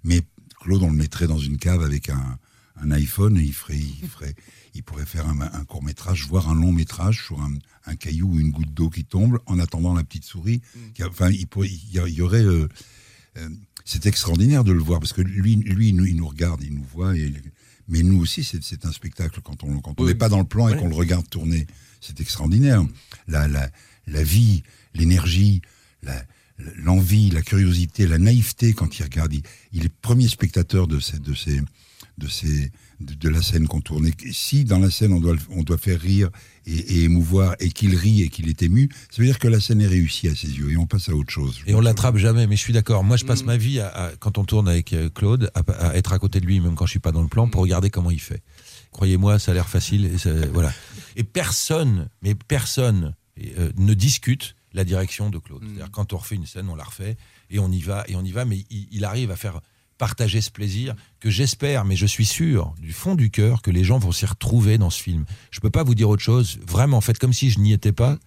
Mais 0.04 0.22
Claude, 0.60 0.82
on 0.84 0.90
le 0.90 0.96
mettrait 0.96 1.26
dans 1.26 1.38
une 1.38 1.56
cave 1.56 1.82
avec 1.82 2.08
un, 2.08 2.38
un 2.80 2.90
iPhone 2.92 3.36
et 3.38 3.42
il 3.42 3.52
ferait, 3.52 3.78
il 3.78 4.08
ferait, 4.08 4.34
il 4.74 4.82
pourrait 4.82 5.06
faire 5.06 5.26
un, 5.28 5.40
un 5.40 5.64
court 5.64 5.82
métrage, 5.82 6.26
voire 6.26 6.48
un 6.48 6.54
long 6.54 6.72
métrage 6.72 7.24
sur 7.24 7.40
un, 7.40 7.52
un 7.86 7.96
caillou 7.96 8.28
ou 8.34 8.40
une 8.40 8.50
goutte 8.50 8.72
d'eau 8.72 8.90
qui 8.90 9.04
tombe 9.04 9.38
en 9.46 9.58
attendant 9.58 9.94
la 9.94 10.04
petite 10.04 10.24
souris. 10.24 10.60
qui 10.94 11.02
a- 11.02 11.08
enfin, 11.08 11.30
il, 11.30 11.46
pourrait- 11.46 11.68
il 11.70 11.92
y, 11.92 12.20
aurait. 12.22 12.44
euh, 12.44 12.68
euh, 13.38 13.48
c'est 13.84 14.06
extraordinaire 14.06 14.64
de 14.64 14.72
le 14.72 14.80
voir 14.80 15.00
parce 15.00 15.12
que 15.12 15.22
lui, 15.22 15.56
lui, 15.56 15.88
il 15.88 15.96
nous, 15.96 16.04
il 16.06 16.16
nous 16.16 16.28
regarde, 16.28 16.62
il 16.62 16.74
nous 16.74 16.84
voit. 16.92 17.16
Et, 17.16 17.32
mais 17.88 18.02
nous 18.02 18.18
aussi, 18.20 18.44
c'est 18.44 18.84
un 18.84 18.92
spectacle 18.92 19.40
quand 19.42 19.64
on 19.64 19.80
quand 19.80 19.94
on 19.98 20.02
Oui. 20.04 20.10
n'est 20.10 20.14
pas 20.14 20.28
dans 20.28 20.38
le 20.40 20.44
plan 20.44 20.68
et 20.68 20.76
qu'on 20.76 20.88
le 20.88 20.94
regarde 20.94 21.28
tourner. 21.28 21.66
C'est 22.00 22.20
extraordinaire. 22.20 22.84
La, 23.28 23.48
la, 23.48 23.70
la 24.06 24.22
vie, 24.22 24.62
l'énergie, 24.94 25.62
la- 26.02 26.22
l'envie, 26.76 27.30
la 27.30 27.40
curiosité, 27.40 28.06
la 28.06 28.18
naïveté 28.18 28.72
quand 28.74 28.98
il 28.98 29.02
regarde. 29.04 29.32
Il, 29.32 29.42
il 29.72 29.84
est 29.86 29.88
premier 29.88 30.28
spectateur 30.28 30.86
de 30.86 30.98
ces, 31.00 31.18
de 31.18 31.32
ces, 31.34 31.62
de 32.18 32.28
ces, 32.28 32.70
de, 33.00 33.14
de 33.14 33.28
la 33.28 33.40
scène 33.40 33.66
qu'on 33.68 33.80
tourne. 33.80 34.06
Et 34.06 34.12
si 34.32 34.64
dans 34.64 34.78
la 34.78 34.90
scène 34.90 35.12
on 35.12 35.20
doit, 35.20 35.36
on 35.50 35.62
doit 35.62 35.78
faire 35.78 36.00
rire 36.00 36.28
et, 36.66 36.76
et 36.76 37.02
émouvoir 37.04 37.54
et 37.60 37.70
qu'il 37.70 37.94
rit 37.96 38.22
et 38.22 38.28
qu'il 38.28 38.48
est 38.48 38.62
ému, 38.62 38.88
ça 39.10 39.22
veut 39.22 39.26
dire 39.26 39.38
que 39.38 39.48
la 39.48 39.60
scène 39.60 39.80
est 39.80 39.86
réussie 39.86 40.28
à 40.28 40.34
ses 40.34 40.48
yeux 40.48 40.70
et 40.72 40.76
on 40.76 40.86
passe 40.86 41.08
à 41.08 41.14
autre 41.14 41.30
chose. 41.30 41.60
Et 41.66 41.74
on 41.74 41.80
l'attrape 41.80 42.16
jamais, 42.16 42.46
mais 42.46 42.56
je 42.56 42.60
suis 42.60 42.72
d'accord. 42.72 43.04
Moi, 43.04 43.16
je 43.16 43.24
passe 43.24 43.42
Mm. 43.42 43.46
ma 43.46 43.56
vie, 43.56 43.80
à, 43.80 43.88
à- 43.88 44.16
quand 44.16 44.36
on 44.36 44.44
tourne 44.44 44.68
avec 44.68 44.92
euh, 44.92 45.08
Claude, 45.08 45.50
à, 45.54 45.60
à 45.90 45.94
être 45.96 46.12
à 46.12 46.18
côté 46.18 46.40
de 46.40 46.46
lui, 46.46 46.60
même 46.60 46.74
quand 46.74 46.86
je 46.86 46.90
suis 46.90 46.98
pas 46.98 47.12
dans 47.12 47.22
le 47.22 47.28
plan, 47.28 47.48
pour 47.48 47.62
regarder 47.62 47.88
comment 47.90 48.10
il 48.10 48.20
fait. 48.20 48.42
Croyez-moi, 48.90 49.38
ça 49.38 49.52
a 49.52 49.54
l'air 49.54 49.68
facile. 49.68 50.06
Et 50.06 50.18
ça- 50.18 50.46
voilà. 50.52 50.72
Et 51.16 51.22
personne, 51.24 52.08
mais 52.22 52.34
personne 52.34 53.14
euh, 53.58 53.70
ne 53.76 53.94
discute 53.94 54.56
la 54.72 54.84
direction 54.84 55.30
de 55.30 55.38
Claude. 55.38 55.62
C'est-à-dire 55.64 55.90
quand 55.92 56.12
on 56.12 56.16
refait 56.18 56.34
une 56.34 56.46
scène, 56.46 56.68
on 56.68 56.74
la 56.76 56.84
refait 56.84 57.16
et 57.50 57.58
on 57.58 57.70
y 57.70 57.80
va 57.80 58.04
et 58.08 58.16
on 58.16 58.24
y 58.24 58.32
va. 58.32 58.44
Mais 58.44 58.64
il, 58.70 58.88
il 58.90 59.04
arrive 59.04 59.30
à 59.30 59.36
faire 59.36 59.60
partager 59.98 60.40
ce 60.40 60.50
plaisir 60.50 60.94
que 61.20 61.28
j'espère, 61.28 61.84
mais 61.84 61.96
je 61.96 62.06
suis 62.06 62.24
sûr 62.24 62.72
du 62.80 62.92
fond 62.92 63.14
du 63.14 63.30
cœur 63.30 63.60
que 63.62 63.70
les 63.70 63.84
gens 63.84 63.98
vont 63.98 64.12
s'y 64.12 64.24
retrouver 64.24 64.78
dans 64.78 64.90
ce 64.90 65.02
film. 65.02 65.24
Je 65.50 65.60
peux 65.60 65.70
pas 65.70 65.82
vous 65.82 65.94
dire 65.94 66.08
autre 66.08 66.22
chose. 66.22 66.58
Vraiment, 66.66 67.00
faites 67.00 67.18
comme 67.18 67.32
si 67.32 67.50
je 67.50 67.58
n'y 67.58 67.72
étais 67.72 67.92
pas. 67.92 68.18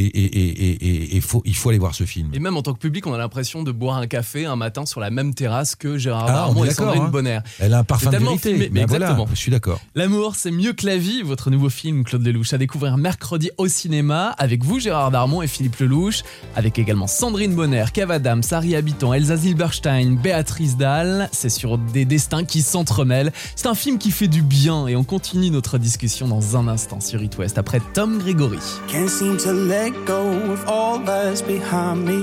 Et, 0.00 0.04
et, 0.06 0.24
et, 0.24 0.68
et- 0.86 1.16
et 1.16 1.20
faut, 1.20 1.42
il 1.44 1.56
faut 1.56 1.70
aller 1.70 1.78
voir 1.78 1.94
ce 1.94 2.04
film. 2.04 2.30
Et 2.32 2.38
même 2.38 2.56
en 2.56 2.62
tant 2.62 2.72
que 2.72 2.78
public, 2.78 3.06
on 3.06 3.14
a 3.14 3.18
l'impression 3.18 3.62
de 3.64 3.72
boire 3.72 3.96
un 3.96 4.06
café 4.06 4.46
un 4.46 4.54
matin 4.56 4.86
sur 4.86 5.00
la 5.00 5.10
même 5.10 5.34
terrasse 5.34 5.74
que 5.74 5.98
Gérard 5.98 6.26
Ah, 6.28 6.32
Darmon 6.32 6.64
et 6.64 6.70
Sandrine 6.70 7.02
hein. 7.02 7.08
Bonner. 7.08 7.38
Elle 7.58 7.74
a 7.74 7.78
un 7.80 7.84
parfum 7.84 8.06
de 8.06 8.10
tellement 8.12 8.36
vérité. 8.36 8.50
filmé, 8.50 8.84
voilà, 8.86 9.06
exactement. 9.06 9.26
je 9.32 9.36
suis 9.38 9.50
d'accord. 9.50 9.80
L'amour, 9.96 10.34
c'est 10.36 10.50
mieux 10.52 10.72
que 10.72 10.86
la 10.86 10.96
vie, 10.98 11.22
votre 11.22 11.50
nouveau 11.50 11.68
film, 11.68 12.04
Claude 12.04 12.24
Lelouch, 12.24 12.52
à 12.52 12.58
découvrir 12.58 12.96
mercredi 12.96 13.50
au 13.58 13.66
cinéma, 13.66 14.28
avec 14.38 14.64
vous, 14.64 14.78
Gérard 14.78 15.10
Darmon 15.10 15.42
et 15.42 15.48
Philippe 15.48 15.76
Lelouch, 15.76 16.22
avec 16.54 16.78
également 16.78 17.06
Sandrine 17.08 17.54
Bonner, 17.56 17.86
Kev 17.92 18.12
Adams, 18.12 18.42
Harry 18.52 18.76
Habitant, 18.76 19.12
Elsa 19.14 19.36
Zilberstein, 19.36 20.16
Béatrice 20.16 20.76
Dalle. 20.76 21.28
C'est 21.32 21.48
sur 21.48 21.76
des 21.78 22.04
destins 22.04 22.44
qui 22.44 22.62
s'entremêlent. 22.62 23.32
C'est 23.56 23.66
un 23.66 23.74
film 23.74 23.98
qui 23.98 24.10
fait 24.12 24.28
du 24.28 24.42
bien 24.42 24.86
et 24.86 24.94
on 24.94 25.04
continue 25.04 25.50
notre 25.50 25.78
discussion 25.78 26.28
dans 26.28 26.56
un 26.56 26.68
instant 26.68 27.00
sur 27.00 27.22
It 27.22 27.36
West 27.38 27.58
après 27.58 27.80
Tom 27.94 28.18
Gregory. 28.18 28.58
Can't 28.88 29.08
seem 29.08 29.36
to 29.36 29.52
let 29.90 30.04
go 30.04 30.28
of 30.52 30.68
all 30.68 30.98
that's 30.98 31.40
behind 31.40 32.04
me. 32.04 32.20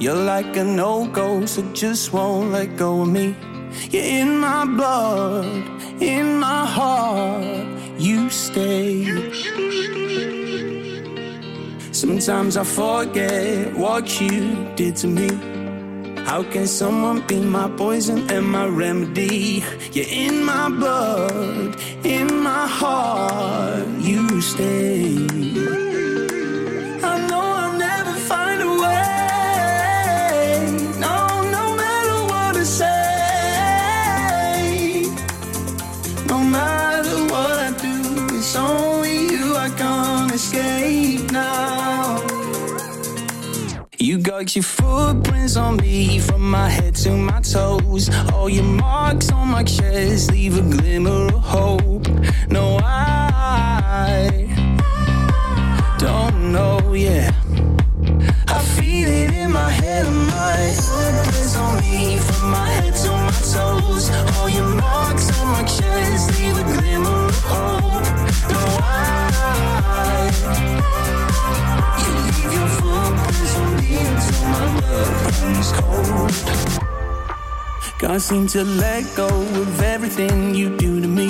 You're 0.00 0.22
like 0.34 0.56
a 0.56 0.64
no 0.64 1.06
go, 1.06 1.46
so 1.46 1.62
just 1.72 2.12
won't 2.12 2.50
let 2.50 2.76
go 2.76 3.02
of 3.02 3.08
me. 3.08 3.36
You're 3.90 4.10
in 4.20 4.38
my 4.38 4.64
blood, 4.64 5.46
in 6.02 6.40
my 6.40 6.66
heart, 6.66 7.66
you 7.98 8.28
stay. 8.30 9.04
Sometimes 11.92 12.56
I 12.56 12.64
forget 12.64 13.74
what 13.74 14.20
you 14.20 14.66
did 14.74 14.96
to 14.96 15.06
me. 15.06 15.30
How 16.24 16.42
can 16.42 16.66
someone 16.66 17.20
be 17.26 17.40
my 17.40 17.68
poison 17.76 18.28
and 18.30 18.46
my 18.46 18.66
remedy? 18.66 19.62
You're 19.92 20.12
in 20.26 20.44
my 20.44 20.68
blood, 20.68 21.76
in 22.04 22.42
my 22.42 22.66
heart, 22.66 23.88
you 24.00 24.40
stay. 24.40 25.87
Got 44.38 44.54
your 44.54 44.62
footprints 44.62 45.56
on 45.56 45.78
me 45.78 46.20
from 46.20 46.48
my 46.48 46.68
head 46.68 46.94
to 47.02 47.10
my 47.10 47.40
toes. 47.40 48.08
All 48.32 48.48
your 48.48 48.62
marks 48.62 49.32
on 49.32 49.48
my 49.48 49.64
chest 49.64 50.30
leave 50.30 50.56
a 50.56 50.62
glimmer 50.62 51.26
of 51.34 51.42
hope. 51.42 52.06
No, 52.48 52.78
I 52.80 54.46
don't 55.98 56.52
know, 56.52 56.92
yeah. 56.92 57.32
I 58.46 58.62
feel 58.76 59.08
it 59.08 59.34
in 59.34 59.50
my 59.50 59.70
head 59.70 60.06
and 60.06 60.26
my 60.28 60.72
footprints 60.86 61.56
on 61.56 61.80
me 61.80 62.18
from 62.18 62.50
my 62.52 62.68
head 62.68 62.94
to 62.94 63.07
runs 74.88 75.72
cold. 75.72 76.32
Can't 77.98 78.22
seem 78.22 78.46
to 78.48 78.64
let 78.64 79.04
go 79.16 79.28
of 79.28 79.82
everything 79.82 80.54
you 80.54 80.76
do 80.76 81.00
to 81.00 81.08
me. 81.08 81.26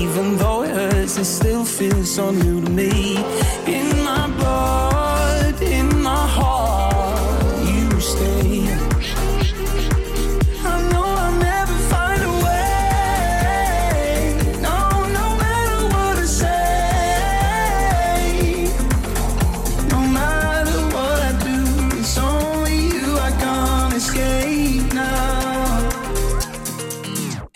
Even 0.00 0.36
though 0.38 0.62
it 0.62 0.70
hurts, 0.70 1.18
it 1.18 1.26
still 1.26 1.64
feels 1.64 2.10
so 2.10 2.30
new 2.30 2.60
to 2.64 2.70
me. 2.70 3.16
In 3.66 4.04
my 4.04 4.26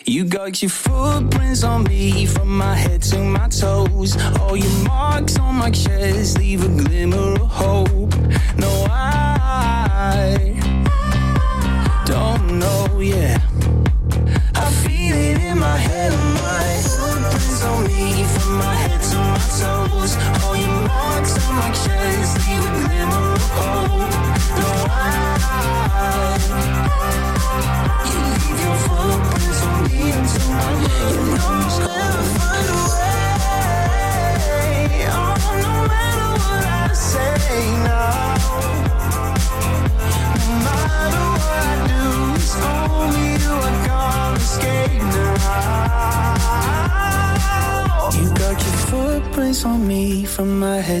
You 0.07 0.23
got 0.23 0.61
your 0.61 0.69
footprints 0.69 1.63
on 1.63 1.85
me 1.85 2.27
from 2.27 2.55
my 2.55 2.75
head 2.75 3.01
to 3.09 3.17
my 3.17 3.47
toes. 3.47 4.15
All 4.39 4.55
your 4.55 4.83
marks 4.83 5.39
on 5.39 5.55
my 5.55 5.71
chest 5.71 6.37
leave 6.37 6.63
a 6.63 6.67
glimmer 6.67 7.33
of 7.41 7.49
hope. 7.49 8.15
No, 8.55 8.85
I 8.87 10.53
don't 12.05 12.59
know, 12.59 12.99
yeah. 12.99 13.41
I 14.53 14.69
feel 14.83 15.15
it 15.15 15.41
in 15.41 15.57
my 15.57 15.75
head 15.75 16.11
my 16.11 16.81
footprints 16.83 17.63
on 17.63 17.87
me 17.87 18.25
from 18.25 18.57
my 18.57 18.75
head 18.75 18.84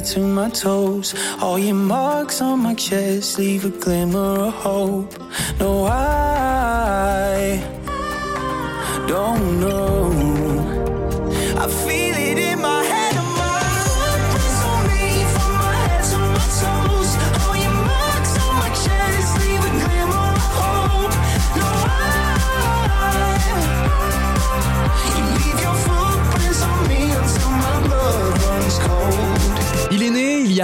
to 0.05 0.19
my 0.19 0.49
toes. 0.49 1.15
All 1.41 1.57
your 1.57 1.75
marks 1.75 2.39
on 2.39 2.59
my 2.59 2.75
chest 2.75 3.39
leave 3.39 3.65
a 3.65 3.69
glimmer 3.69 4.45
of 4.47 4.53
hope. 4.53 5.13
No, 5.59 5.85
I 5.85 7.59
don't 9.07 9.59
know. 9.59 10.24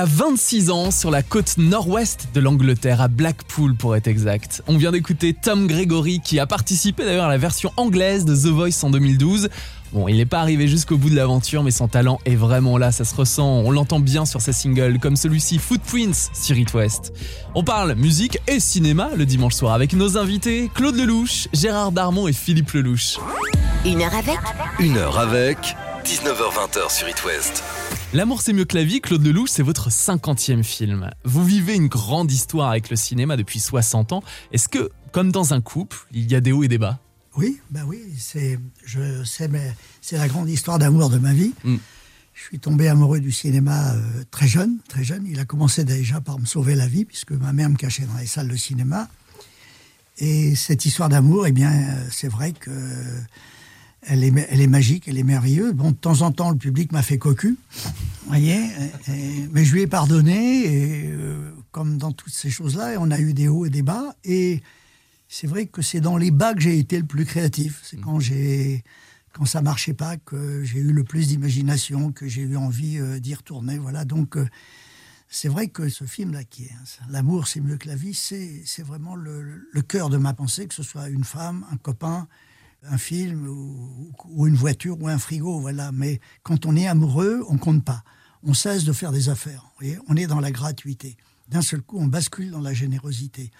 A 0.01 0.05
26 0.05 0.71
ans 0.71 0.89
sur 0.89 1.11
la 1.11 1.21
côte 1.21 1.59
nord-ouest 1.59 2.29
de 2.33 2.39
l'Angleterre, 2.39 3.01
à 3.01 3.07
Blackpool 3.07 3.75
pour 3.75 3.95
être 3.95 4.07
exact. 4.07 4.63
On 4.67 4.75
vient 4.77 4.91
d'écouter 4.91 5.35
Tom 5.35 5.67
Gregory 5.67 6.21
qui 6.21 6.39
a 6.39 6.47
participé 6.47 7.05
d'ailleurs 7.05 7.25
à 7.25 7.29
la 7.29 7.37
version 7.37 7.71
anglaise 7.77 8.25
de 8.25 8.35
The 8.35 8.47
Voice 8.47 8.83
en 8.83 8.89
2012. 8.89 9.49
Bon, 9.93 10.07
il 10.07 10.17
n'est 10.17 10.25
pas 10.25 10.39
arrivé 10.39 10.67
jusqu'au 10.67 10.97
bout 10.97 11.11
de 11.11 11.15
l'aventure, 11.15 11.61
mais 11.61 11.69
son 11.69 11.87
talent 11.87 12.19
est 12.25 12.35
vraiment 12.35 12.79
là, 12.79 12.91
ça 12.91 13.05
se 13.05 13.13
ressent, 13.13 13.47
on 13.47 13.69
l'entend 13.69 13.99
bien 13.99 14.25
sur 14.25 14.41
ses 14.41 14.53
singles, 14.53 14.97
comme 14.97 15.15
celui-ci 15.15 15.59
Footprints 15.59 16.31
sur 16.33 16.57
It 16.57 16.73
West. 16.73 17.13
On 17.53 17.63
parle 17.63 17.93
musique 17.93 18.39
et 18.47 18.59
cinéma 18.59 19.11
le 19.15 19.27
dimanche 19.27 19.53
soir 19.53 19.73
avec 19.73 19.93
nos 19.93 20.17
invités 20.17 20.71
Claude 20.73 20.95
Lelouch, 20.95 21.47
Gérard 21.53 21.91
Darmon 21.91 22.27
et 22.27 22.33
Philippe 22.33 22.71
Lelouch. 22.71 23.19
Une 23.85 24.01
heure 24.01 24.15
avec 24.15 24.39
Une 24.79 24.97
heure 24.97 25.19
avec 25.19 25.75
19h20 26.05 26.89
sur 26.89 27.07
It 27.07 27.23
West. 27.23 27.63
L'amour 28.13 28.41
c'est 28.41 28.51
mieux 28.51 28.65
que 28.65 28.75
la 28.75 28.83
vie, 28.83 28.99
Claude 28.99 29.25
Lelouch, 29.25 29.47
c'est 29.49 29.63
votre 29.63 29.89
50e 29.89 30.63
film. 30.63 31.09
Vous 31.23 31.45
vivez 31.45 31.75
une 31.75 31.87
grande 31.87 32.29
histoire 32.29 32.69
avec 32.69 32.89
le 32.89 32.97
cinéma 32.97 33.37
depuis 33.37 33.61
60 33.61 34.11
ans. 34.11 34.21
Est-ce 34.51 34.67
que, 34.67 34.91
comme 35.13 35.31
dans 35.31 35.53
un 35.53 35.61
couple, 35.61 35.97
il 36.11 36.29
y 36.29 36.35
a 36.35 36.41
des 36.41 36.51
hauts 36.51 36.63
et 36.63 36.67
des 36.67 36.77
bas? 36.77 36.99
Oui, 37.37 37.61
ben 37.69 37.85
oui, 37.87 38.03
c'est, 38.17 38.59
je 38.83 39.23
sais, 39.23 39.47
mais 39.47 39.73
c'est 40.01 40.17
la 40.17 40.27
grande 40.27 40.49
histoire 40.49 40.77
d'amour 40.77 41.09
de 41.09 41.19
ma 41.19 41.31
vie. 41.31 41.53
Mm. 41.63 41.77
Je 42.33 42.43
suis 42.43 42.59
tombé 42.59 42.89
amoureux 42.89 43.21
du 43.21 43.31
cinéma 43.31 43.93
euh, 43.93 44.23
très 44.29 44.47
jeune, 44.47 44.79
très 44.89 45.05
jeune. 45.05 45.25
Il 45.25 45.39
a 45.39 45.45
commencé 45.45 45.85
déjà 45.85 46.19
par 46.19 46.37
me 46.37 46.45
sauver 46.45 46.75
la 46.75 46.87
vie, 46.87 47.05
puisque 47.05 47.31
ma 47.31 47.53
mère 47.53 47.69
me 47.69 47.77
cachait 47.77 48.03
dans 48.03 48.17
les 48.17 48.25
salles 48.25 48.49
de 48.49 48.57
cinéma. 48.57 49.07
Et 50.17 50.55
cette 50.55 50.85
histoire 50.85 51.07
d'amour, 51.07 51.47
eh 51.47 51.53
bien, 51.53 51.71
euh, 51.71 52.07
c'est 52.11 52.27
vrai 52.27 52.51
que 52.51 52.71
elle 54.03 54.23
est, 54.23 54.33
elle 54.49 54.61
est 54.61 54.67
magique, 54.67 55.07
elle 55.07 55.17
est 55.17 55.23
merveilleuse. 55.23 55.73
Bon, 55.73 55.91
de 55.91 55.95
temps 55.95 56.21
en 56.21 56.31
temps, 56.31 56.49
le 56.51 56.57
public 56.57 56.91
m'a 56.91 57.03
fait 57.03 57.17
cocu, 57.17 57.57
voyez, 58.27 58.55
et- 59.07 59.11
et- 59.11 59.47
mais 59.51 59.63
je 59.65 59.73
lui 59.73 59.81
ai 59.81 59.87
pardonné, 59.87 60.65
et 60.65 61.07
euh, 61.11 61.51
comme 61.71 61.97
dans 61.97 62.11
toutes 62.11 62.33
ces 62.33 62.49
choses-là, 62.49 62.95
on 62.99 63.11
a 63.11 63.19
eu 63.19 63.33
des 63.33 63.47
hauts 63.47 63.65
et 63.65 63.69
des 63.69 63.81
bas. 63.83 64.15
Et 64.23 64.61
c'est 65.29 65.47
vrai 65.47 65.67
que 65.67 65.81
c'est 65.81 66.01
dans 66.01 66.17
les 66.17 66.31
bas 66.31 66.53
que 66.53 66.59
j'ai 66.61 66.77
été 66.77 66.97
le 66.97 67.05
plus 67.05 67.25
créatif. 67.25 67.79
C'est 67.83 67.97
quand 67.99 68.19
j'ai 68.19 68.83
quand 69.33 69.45
ça 69.45 69.61
marchait 69.61 69.93
pas 69.93 70.17
que 70.17 70.61
j'ai 70.65 70.79
eu 70.79 70.91
le 70.91 71.05
plus 71.05 71.27
d'imagination, 71.29 72.11
que 72.11 72.27
j'ai 72.27 72.41
eu 72.41 72.57
envie 72.57 72.97
euh, 72.99 73.17
d'y 73.19 73.33
retourner. 73.33 73.77
Voilà. 73.77 74.03
Donc 74.03 74.35
euh, 74.35 74.45
C'est 75.29 75.47
vrai 75.47 75.67
que 75.67 75.87
ce 75.87 76.03
film-là, 76.03 76.43
qui 76.43 76.63
est 76.65 76.71
hein, 76.73 77.05
L'amour, 77.09 77.47
c'est 77.47 77.61
mieux 77.61 77.77
que 77.77 77.87
la 77.87 77.95
vie, 77.95 78.13
c'est 78.13 78.61
c'est 78.65 78.83
vraiment 78.83 79.15
le, 79.15 79.69
le 79.71 79.81
cœur 79.81 80.09
de 80.09 80.17
ma 80.17 80.33
pensée, 80.33 80.67
que 80.67 80.73
ce 80.73 80.83
soit 80.83 81.07
une 81.07 81.23
femme, 81.23 81.65
un 81.71 81.77
copain, 81.77 82.27
un 82.83 82.97
film, 82.97 83.47
ou, 83.47 84.11
ou 84.29 84.47
une 84.47 84.55
voiture, 84.55 85.01
ou 85.01 85.07
un 85.07 85.17
frigo, 85.17 85.59
voilà. 85.59 85.91
Mais 85.91 86.19
quand 86.43 86.65
on 86.65 86.75
est 86.75 86.87
amoureux, 86.87 87.43
on 87.49 87.57
compte 87.57 87.83
pas. 87.83 88.03
On 88.43 88.53
cesse 88.53 88.83
de 88.83 88.93
faire 88.93 89.11
des 89.11 89.29
affaires. 89.29 89.65
voyez 89.79 89.97
on 90.07 90.15
est 90.15 90.27
dans 90.27 90.39
la 90.39 90.51
gratuité. 90.51 91.17
D'un 91.47 91.61
seul 91.61 91.81
coup, 91.81 91.99
on 91.99 92.07
bascule 92.07 92.49
dans 92.51 92.61
la 92.61 92.73
générosité. 92.73 93.51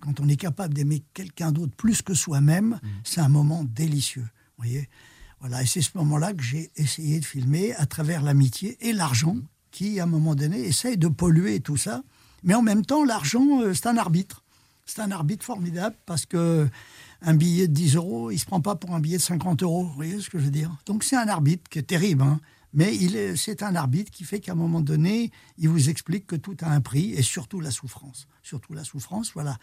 Quand 0.00 0.20
on 0.20 0.28
est 0.28 0.36
capable 0.36 0.74
d'aimer 0.74 1.02
quelqu'un 1.12 1.50
d'autre 1.50 1.74
plus 1.76 2.02
que 2.02 2.14
soi-même, 2.14 2.78
c'est 3.02 3.20
un 3.20 3.28
moment 3.28 3.64
délicieux. 3.64 4.28
voyez 4.58 4.88
voilà, 5.40 5.62
et 5.62 5.66
c'est 5.66 5.82
ce 5.82 5.90
moment-là 5.94 6.32
que 6.32 6.42
j'ai 6.42 6.70
essayé 6.76 7.20
de 7.20 7.24
filmer 7.24 7.72
à 7.76 7.86
travers 7.86 8.22
l'amitié 8.22 8.76
et 8.80 8.92
l'argent, 8.92 9.36
qui, 9.70 10.00
à 10.00 10.04
un 10.04 10.06
moment 10.06 10.34
donné, 10.34 10.58
essaye 10.60 10.96
de 10.96 11.08
polluer 11.08 11.60
tout 11.60 11.76
ça. 11.76 12.02
Mais 12.42 12.54
en 12.54 12.62
même 12.62 12.84
temps, 12.84 13.04
l'argent, 13.04 13.62
euh, 13.62 13.72
c'est 13.72 13.86
un 13.86 13.96
arbitre. 13.96 14.42
C'est 14.84 15.00
un 15.00 15.10
arbitre 15.10 15.44
formidable 15.44 15.96
parce 16.06 16.26
que 16.26 16.68
un 17.22 17.34
billet 17.34 17.68
de 17.68 17.72
10 17.72 17.96
euros, 17.96 18.30
il 18.30 18.38
se 18.38 18.46
prend 18.46 18.60
pas 18.60 18.76
pour 18.76 18.94
un 18.94 19.00
billet 19.00 19.16
de 19.16 19.22
50 19.22 19.62
euros. 19.62 19.84
Vous 19.84 19.94
voyez 19.94 20.20
ce 20.20 20.30
que 20.30 20.38
je 20.38 20.44
veux 20.44 20.50
dire? 20.50 20.76
Donc 20.86 21.04
c'est 21.04 21.16
un 21.16 21.28
arbitre 21.28 21.68
qui 21.68 21.78
est 21.78 21.82
terrible, 21.82 22.22
hein. 22.22 22.40
mais 22.72 22.92
c'est 23.36 23.62
un 23.62 23.74
arbitre 23.74 24.10
qui 24.10 24.24
fait 24.24 24.40
qu'à 24.40 24.52
un 24.52 24.56
moment 24.56 24.80
donné, 24.80 25.30
il 25.58 25.68
vous 25.68 25.88
explique 25.88 26.26
que 26.26 26.36
tout 26.36 26.56
a 26.60 26.70
un 26.70 26.80
prix 26.80 27.12
et 27.12 27.22
surtout 27.22 27.60
la 27.60 27.70
souffrance. 27.70 28.28
Surtout 28.42 28.72
la 28.72 28.84
souffrance, 28.84 29.32
voilà. 29.34 29.58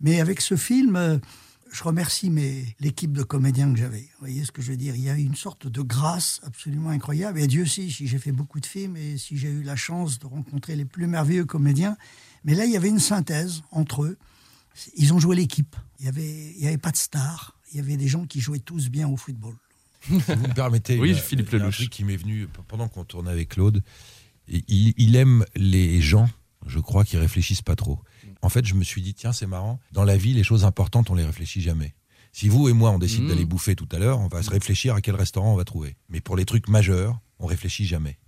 Mais 0.00 0.20
avec 0.20 0.40
ce 0.40 0.56
film, 0.56 0.96
euh, 0.96 1.18
je 1.70 1.84
remercie 1.84 2.32
l'équipe 2.80 3.12
de 3.12 3.22
comédiens 3.22 3.72
que 3.72 3.78
j'avais. 3.78 4.00
Vous 4.00 4.20
voyez 4.20 4.44
ce 4.44 4.52
que 4.52 4.62
je 4.62 4.70
veux 4.70 4.76
dire? 4.76 4.94
Il 4.94 5.02
y 5.02 5.10
a 5.10 5.14
une 5.14 5.34
sorte 5.34 5.66
de 5.66 5.82
grâce 5.82 6.40
absolument 6.44 6.90
incroyable. 6.90 7.40
Et 7.40 7.46
Dieu 7.46 7.66
sait 7.66 7.88
si 7.88 8.06
j'ai 8.06 8.18
fait 8.18 8.32
beaucoup 8.32 8.60
de 8.60 8.66
films 8.66 8.96
et 8.96 9.18
si 9.18 9.36
j'ai 9.36 9.48
eu 9.48 9.62
la 9.62 9.76
chance 9.76 10.18
de 10.18 10.26
rencontrer 10.26 10.76
les 10.76 10.84
plus 10.84 11.06
merveilleux 11.06 11.44
comédiens. 11.44 11.96
Mais 12.44 12.54
là, 12.54 12.64
il 12.64 12.72
y 12.72 12.76
avait 12.76 12.88
une 12.88 13.00
synthèse 13.00 13.62
entre 13.70 14.04
eux. 14.04 14.18
Ils 14.96 15.12
ont 15.12 15.18
joué 15.18 15.36
l'équipe. 15.36 15.76
Il 15.98 16.02
n'y 16.04 16.08
avait, 16.08 16.52
il 16.56 16.62
y 16.62 16.66
avait 16.66 16.78
pas 16.78 16.90
de 16.90 16.96
stars. 16.96 17.54
Il 17.72 17.76
y 17.76 17.80
avait 17.80 17.96
des 17.96 18.08
gens 18.08 18.24
qui 18.26 18.40
jouaient 18.40 18.58
tous 18.60 18.88
bien 18.88 19.08
au 19.08 19.16
football. 19.16 19.54
Si 20.08 20.12
vous 20.14 20.36
me 20.48 20.54
permettez, 20.54 20.98
Oui, 20.98 21.14
Philippe 21.14 21.48
il 21.50 21.52
y 21.52 21.56
a 21.56 21.58
un 21.58 21.62
Lelouch. 21.64 21.76
truc 21.76 21.90
qui 21.90 22.04
m'est 22.04 22.16
venu 22.16 22.46
pendant 22.68 22.88
qu'on 22.88 23.04
tournait 23.04 23.30
avec 23.32 23.50
Claude. 23.50 23.82
Il, 24.48 24.94
il 24.96 25.16
aime 25.16 25.44
les 25.56 26.00
gens, 26.00 26.28
je 26.66 26.78
crois, 26.78 27.04
qui 27.04 27.16
réfléchissent 27.16 27.62
pas 27.62 27.76
trop. 27.76 27.98
En 28.40 28.48
fait, 28.48 28.64
je 28.64 28.74
me 28.74 28.84
suis 28.84 29.02
dit, 29.02 29.12
tiens, 29.14 29.32
c'est 29.32 29.46
marrant. 29.48 29.80
Dans 29.92 30.04
la 30.04 30.16
vie, 30.16 30.32
les 30.32 30.44
choses 30.44 30.64
importantes, 30.64 31.10
on 31.10 31.14
les 31.14 31.24
réfléchit 31.24 31.60
jamais. 31.60 31.94
Si 32.32 32.48
vous 32.48 32.68
et 32.68 32.72
moi, 32.72 32.90
on 32.92 32.98
décide 32.98 33.22
Mhm. 33.22 33.28
d'aller 33.28 33.44
bouffer 33.44 33.74
tout 33.74 33.88
à 33.90 33.98
l'heure, 33.98 34.20
on 34.20 34.28
va 34.28 34.42
se 34.42 34.50
réfléchir 34.50 34.94
à 34.94 35.00
quel 35.00 35.16
restaurant 35.16 35.52
on 35.52 35.56
va 35.56 35.64
trouver. 35.64 35.96
Mais 36.08 36.20
pour 36.20 36.36
les 36.36 36.44
trucs 36.44 36.68
majeurs, 36.68 37.20
on 37.40 37.46
réfléchit 37.46 37.84
jamais. 37.86 38.18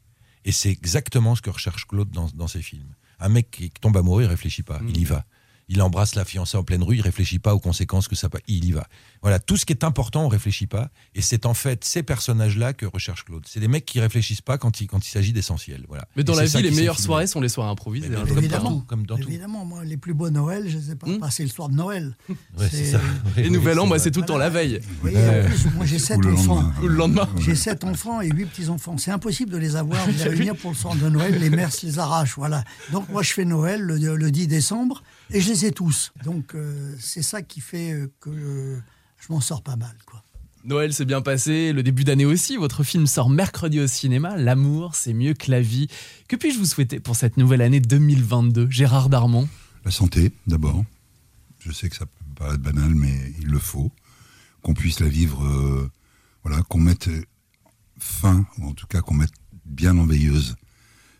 Et 0.45 0.53
c'est 0.53 0.71
exactement 0.71 1.35
ce 1.37 1.43
que 1.43 1.51
recherche 1.51 1.87
Claude 1.87 2.11
dans, 2.11 2.29
dans 2.35 2.49
ses 2.49 2.63
films. 2.63 2.95
Un 3.21 3.29
mec 3.29 3.51
qui 3.51 3.71
tombe 3.71 3.97
amoureux, 3.97 4.23
il 4.25 4.27
réfléchit 4.27 4.63
pas, 4.65 4.81
il 4.89 4.99
y 4.99 5.05
va. 5.05 5.25
Il 5.73 5.81
embrasse 5.83 6.17
la 6.17 6.25
fiancée 6.25 6.57
en 6.57 6.65
pleine 6.65 6.83
rue, 6.83 6.97
il 6.97 7.01
réfléchit 7.01 7.39
pas 7.39 7.55
aux 7.55 7.61
conséquences 7.61 8.09
que 8.09 8.17
ça 8.17 8.29
peut. 8.29 8.41
Il 8.49 8.65
y 8.65 8.73
va. 8.73 8.89
Voilà, 9.23 9.39
tout 9.39 9.57
ce 9.57 9.65
qui 9.65 9.73
est 9.73 9.85
important, 9.85 10.25
on 10.25 10.29
réfléchit 10.29 10.67
pas. 10.67 10.91
Et 11.15 11.23
c'est 11.23 11.47
en 11.47 11.55
fait 11.55 11.85
ces 11.85 12.03
personnages-là 12.03 12.73
que 12.73 12.87
recherche 12.87 13.25
Claude. 13.25 13.45
C'est 13.47 13.61
des 13.61 13.69
mecs 13.69 13.85
qui 13.85 14.01
réfléchissent 14.01 14.41
pas 14.41 14.59
quand 14.59 14.81
il, 14.81 14.89
quand 14.89 15.07
il 15.07 15.11
s'agit 15.11 15.33
d'essentiel. 15.33 15.85
Voilà. 15.87 16.09
Mais 16.17 16.25
dans 16.25 16.33
Et 16.35 16.39
la 16.39 16.49
c'est 16.49 16.59
vie, 16.59 16.65
les 16.71 16.75
meilleures 16.75 16.99
soirées 16.99 17.29
sont 17.29 17.41
les 17.41 17.49
soirées 17.49 17.71
improvisées. 17.71 18.09
Mais 18.09 18.17
hein, 18.17 18.25
comme 18.27 18.39
évidemment. 18.39 18.81
comme 18.81 19.07
dans 19.07 19.17
tout. 19.17 19.29
Évidemment, 19.29 19.65
moi, 19.65 19.85
les 19.85 19.97
plus 19.97 20.13
beaux 20.13 20.29
Noëls, 20.29 20.69
je 20.69 20.79
ai 20.91 20.97
pas 20.97 21.07
passés 21.21 21.45
le 21.45 21.51
soir 21.51 21.69
de 21.69 21.77
Noël. 21.77 22.17
Ouais, 22.59 22.69
c'est 22.69 22.85
ça. 22.87 23.01
Oui, 23.25 23.31
Et 23.37 23.43
oui, 23.45 23.51
Nouvel 23.53 23.75
c'est 23.75 23.81
An, 23.81 23.87
moi, 23.87 23.97
vrai. 23.97 24.05
c'est 24.05 24.11
tout 24.11 24.21
le 24.21 24.27
temps 24.27 24.37
la 24.39 24.51
veille. 24.51 24.81
Oui, 25.05 25.13
en 25.17 25.47
plus, 25.47 25.67
moi 25.77 25.87
j'ai 25.87 26.01
sept 26.01 26.19
enfants. 26.27 26.65
le 26.83 26.89
lendemain. 26.89 27.29
J'ai 27.39 27.55
sept 27.55 27.85
enfants 27.85 28.21
et 28.21 28.29
huit 28.29 28.47
petits-enfants. 28.47 28.99
C'est 28.99 29.13
impossible 29.13 29.53
de 29.53 29.57
les 29.57 29.77
avoir, 29.77 30.05
de 30.07 30.13
les 30.19 30.25
réunir 30.25 30.57
pour 30.57 30.73
le 30.73 30.77
soir 30.77 30.97
de 30.97 31.09
Noël. 31.09 31.39
Les 31.39 31.49
mères 31.49 31.73
se 31.73 31.87
les 31.87 31.99
arrachent. 32.01 32.35
Voilà. 32.37 32.65
Donc 32.91 33.09
moi, 33.09 33.23
je 33.23 33.33
fais 33.33 33.45
Noël 33.45 33.81
le, 33.83 34.17
le 34.17 34.31
10 34.31 34.49
décembre 34.49 35.03
et 35.33 35.41
je 35.41 35.49
les 35.49 35.67
ai 35.67 35.73
tous. 35.73 36.13
Donc 36.25 36.55
euh, 36.55 36.95
c'est 36.99 37.23
ça 37.23 37.43
qui 37.43 37.61
fait 37.61 37.93
euh, 37.93 38.13
que 38.21 38.31
euh, 38.31 38.81
je 39.19 39.33
m'en 39.33 39.41
sors 39.41 39.63
pas 39.63 39.77
mal. 39.77 39.97
Quoi. 40.07 40.23
Noël 40.65 40.93
s'est 40.93 41.07
bien 41.07 41.23
passé, 41.23 41.73
le 41.73 41.83
début 41.83 42.05
d'année 42.05 42.27
aussi. 42.27 42.57
Votre 42.57 42.83
film 42.83 43.07
sort 43.07 43.31
mercredi 43.31 43.81
au 43.81 43.87
cinéma. 43.87 44.37
L'amour, 44.37 44.95
c'est 44.95 45.15
mieux 45.15 45.33
que 45.33 45.51
la 45.51 45.63
vie. 45.63 45.89
Que 46.29 46.37
puis-je 46.37 46.59
vous 46.59 46.67
souhaiter 46.67 47.01
pour 47.01 47.17
cette 47.17 47.39
nouvelle 47.39 47.63
année 47.63 47.81
2022 47.81 48.71
Gérard 48.71 49.09
Darmon? 49.09 49.49
La 49.85 49.91
santé, 49.91 50.33
d'abord. 50.47 50.85
Je 51.61 51.73
sais 51.73 51.89
que 51.89 51.97
ça 51.97 52.05
peut 52.05 52.25
paraître 52.37 52.63
banal, 52.63 52.95
mais 52.95 53.33
il 53.41 53.49
le 53.49 53.59
faut. 53.59 53.91
Qu'on 54.63 54.75
puisse 54.75 55.01
la 55.01 55.09
vivre, 55.09 55.43
euh, 55.47 55.91
voilà, 56.45 56.63
qu'on 56.65 56.81
mette 56.81 57.09
fin, 57.99 58.47
ou 58.59 58.69
en 58.69 58.75
tout 58.75 58.87
cas 58.87 59.01
qu'on 59.01 59.15
mette 59.15 59.33
bien 59.65 59.97
en 59.97 60.05
veilleuse 60.05 60.57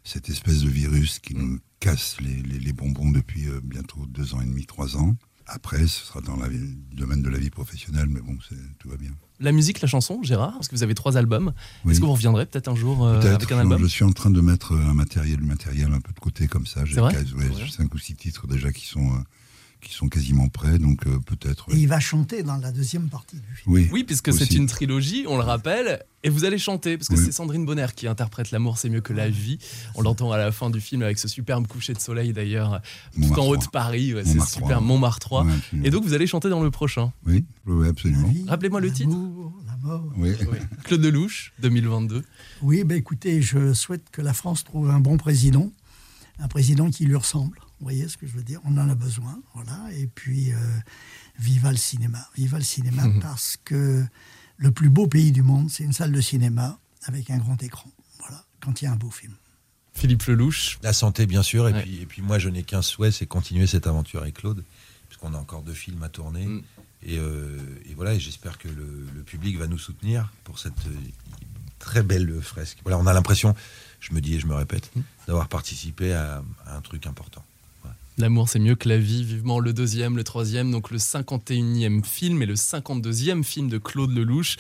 cette 0.05 0.29
espèce 0.29 0.61
de 0.61 0.69
virus 0.69 1.19
qui 1.19 1.35
nous 1.35 1.59
casse 1.81 2.17
les, 2.21 2.43
les- 2.43 2.59
les 2.59 2.73
bonbons 2.73 3.11
depuis 3.11 3.49
euh, 3.49 3.61
bientôt 3.63 4.07
deux 4.07 4.35
ans 4.35 4.41
et 4.41 4.47
demi, 4.47 4.67
trois 4.67 4.97
ans. 4.97 5.17
Après, 5.47 5.79
ce 5.87 6.07
sera 6.07 6.21
dans 6.21 6.37
la 6.37 6.47
le 6.47 6.59
domaine 6.93 7.23
de 7.23 7.29
la 7.29 7.39
vie 7.39 7.51
professionnelle, 7.51 8.07
mais 8.09 8.21
bon, 8.21 8.37
tout 8.79 8.89
va 8.89 8.97
bien. 8.97 9.11
La 9.41 9.51
musique, 9.51 9.81
la 9.81 9.89
chanson, 9.89 10.23
Gérard 10.23 10.53
Parce 10.53 10.69
que 10.69 10.77
vous 10.77 10.83
avez 10.85 10.95
trois 10.95 11.17
albums. 11.17 11.53
Oui. 11.85 11.91
Est-ce 11.93 12.01
que 12.01 12.05
vous 12.07 12.13
reviendrez 12.13 12.47
peut-être 12.47 12.69
un 12.69 12.77
jour 12.77 13.05
euh, 13.05 13.21
avec 13.21 13.51
un 13.51 13.59
album 13.59 13.81
Je 13.83 13.87
suis 13.87 14.05
en 14.05 14.13
train 14.13 14.31
de 14.31 14.41
mettre 14.41 14.73
euh, 14.75 14.87
un 14.91 14.95
matériel, 14.95 15.41
matériel 15.41 15.93
un 15.93 16.01
peu 16.01 16.13
de 16.13 16.21
côté 16.21 16.47
comme 16.47 16.67
ça. 16.67 16.85
J'ai 16.85 17.01
ouais, 17.01 17.11
cinq 17.71 17.93
ou 17.95 17.99
six 17.99 18.15
titres 18.15 18.47
déjà 18.47 18.71
qui 18.71 18.87
sont, 18.87 19.11
qui 19.81 19.95
sont 19.95 20.09
quasiment 20.09 20.49
prêts, 20.49 20.79
donc 20.79 21.07
euh, 21.07 21.19
peut-être. 21.27 21.67
Et 21.73 21.77
il 21.79 21.89
va 21.89 22.01
chanter 22.01 22.43
dans 22.43 22.57
la 22.57 22.71
deuxième 22.73 23.09
partie 23.09 23.37
du 23.37 23.55
film. 23.55 23.75
Oui, 23.75 23.89
Oui, 23.93 24.05
puisque 24.05 24.33
c'est 24.33 24.51
une 24.53 24.67
trilogie, 24.67 25.25
on 25.29 25.37
le 25.37 25.43
rappelle, 25.43 26.03
et 26.23 26.29
vous 26.29 26.45
allez 26.45 26.59
chanter, 26.59 26.97
parce 26.99 27.09
que 27.09 27.15
Oui. 27.15 27.23
c'est 27.25 27.33
Sandrine 27.33 27.65
Bonner 27.65 27.87
qui 27.97 28.07
interprète 28.07 28.51
L'amour, 28.51 28.79
c'est 28.79 28.89
mieux 28.91 29.01
que 29.01 29.13
la 29.13 29.29
vie. 29.29 29.59
On 29.95 30.03
l'entend 30.03 30.33
à 30.33 30.39
la 30.39 30.53
fin 30.53 30.71
du 30.71 30.81
film 30.81 31.03
avec 31.03 31.19
ce 31.19 31.29
superbe 31.29 31.67
coucher 31.67 31.93
de 31.95 31.99
soleil 32.01 32.33
d'ailleurs, 32.33 32.81
tout 33.15 33.39
en 33.41 33.47
haut 33.47 33.57
de. 33.57 33.65
Paris, 33.73 34.15
ouais, 34.15 34.25
c'est 34.25 34.41
super, 34.41 34.69
trois. 34.69 34.81
Montmartre 34.81 35.19
3. 35.21 35.45
Ouais, 35.45 35.53
absolument. 35.53 35.87
Et 35.87 35.91
donc 35.91 36.05
vous 36.05 36.13
allez 36.15 36.27
chanter 36.27 36.49
dans 36.49 36.63
le 36.63 36.71
prochain. 36.71 37.13
Oui, 37.27 37.45
oui, 37.67 37.89
absolument. 37.89 38.29
Rappelez-moi 38.49 38.81
le 38.81 38.91
titre. 38.93 39.11
l'amour, 39.11 39.53
la 39.67 39.77
mort. 39.77 40.05
Oui. 40.17 40.33
Claude 40.85 41.03
Lelouch, 41.03 41.53
2022. 41.61 42.23
Oui, 42.63 42.85
ben 42.85 42.97
écoutez, 42.99 43.41
je 43.43 43.73
souhaite 43.73 44.05
que 44.13 44.21
la 44.23 44.33
France 44.35 44.65
trouve 44.65 44.91
un 44.91 45.01
bon 45.01 45.17
président, 45.17 45.71
un 46.39 46.49
président 46.49 46.91
qui 46.91 47.05
lui 47.07 47.17
ressemble. 47.17 47.59
Vous 47.81 47.87
voyez 47.87 48.07
ce 48.09 48.17
que 48.19 48.27
je 48.27 48.33
veux 48.33 48.43
dire? 48.43 48.61
On 48.65 48.77
en 48.77 48.89
a 48.91 48.95
besoin, 48.95 49.41
voilà. 49.55 49.89
Et 49.97 50.07
puis, 50.07 50.53
euh, 50.53 50.57
viva 51.39 51.71
le 51.71 51.79
cinéma, 51.79 52.29
viva 52.37 52.59
le 52.59 52.65
cinéma, 52.65 53.05
parce 53.23 53.57
que 53.65 54.05
le 54.59 54.71
plus 54.71 54.91
beau 54.91 55.07
pays 55.07 55.33
du 55.33 55.43
monde, 55.43 55.71
c'est 55.71 55.85
une 55.85 55.95
salle 55.95 56.13
de 56.13 56.21
cinéma 56.21 56.79
avec 57.05 57.31
un 57.31 57.39
grand 57.39 57.61
écran. 57.63 57.91
Voilà, 58.19 58.45
quand 58.61 58.83
il 58.83 58.85
y 58.85 58.89
a 58.89 58.93
un 58.93 58.97
beau 58.97 59.11
film. 59.11 59.33
Philippe 59.95 60.23
Lelouch. 60.25 60.79
La 60.83 60.93
santé, 60.93 61.27
bien 61.27 61.43
sûr. 61.43 61.69
Et, 61.69 61.73
Ouais. 61.73 61.83
puis, 61.83 62.01
et 62.03 62.07
puis 62.07 62.21
moi, 62.23 62.39
je 62.39 62.49
n'ai 62.51 62.63
qu'un 62.63 62.83
souhait, 62.83 63.11
c'est 63.11 63.27
continuer 63.27 63.67
cette 63.67 63.87
aventure 63.87 64.21
avec 64.23 64.35
Claude, 64.35 64.63
puisqu'on 65.09 65.33
a 65.35 65.39
encore 65.39 65.63
deux 65.63 65.73
films 65.75 66.03
à 66.03 66.09
tourner. 66.11 66.45
Mm. 66.47 66.63
Et, 67.03 67.19
euh, 67.19 67.59
et 67.89 67.95
voilà, 67.95 68.13
et 68.13 68.21
j'espère 68.21 68.59
que 68.59 68.69
le, 68.69 69.09
le 69.15 69.23
public 69.23 69.57
va 69.57 69.67
nous 69.67 69.79
soutenir 69.79 70.31
pour 70.45 70.59
cette 70.59 70.87
euh, 70.87 70.95
très 71.79 72.03
belle 72.03 72.43
fresque. 72.43 72.79
Voilà, 72.85 72.99
on 72.99 73.07
a 73.07 73.15
l'impression, 73.15 73.55
je 74.01 74.13
me 74.13 74.21
dis 74.21 74.35
et 74.35 74.39
je 74.39 74.47
me 74.47 74.55
répète, 74.55 74.91
Mm. 74.95 75.01
d'avoir 75.27 75.49
participé 75.49 76.13
à, 76.13 76.43
à 76.67 76.77
un 76.77 76.81
truc 76.83 77.07
important. 77.07 77.43
L'amour, 78.21 78.49
c'est 78.49 78.59
mieux 78.59 78.75
que 78.75 78.89
la 78.89 78.99
vie. 78.99 79.25
Vivement 79.25 79.59
le 79.61 79.73
deuxième, 79.73 80.17
le 80.17 80.25
troisième, 80.25 80.71
donc 80.71 80.91
le 80.91 80.99
51e 80.99 82.05
film 82.05 82.43
et 82.43 82.47
le 82.47 82.55
52e 82.55 83.43
film 83.43 83.69
de 83.69 83.79
Claude 83.79 84.11
Lelouch. 84.15 84.57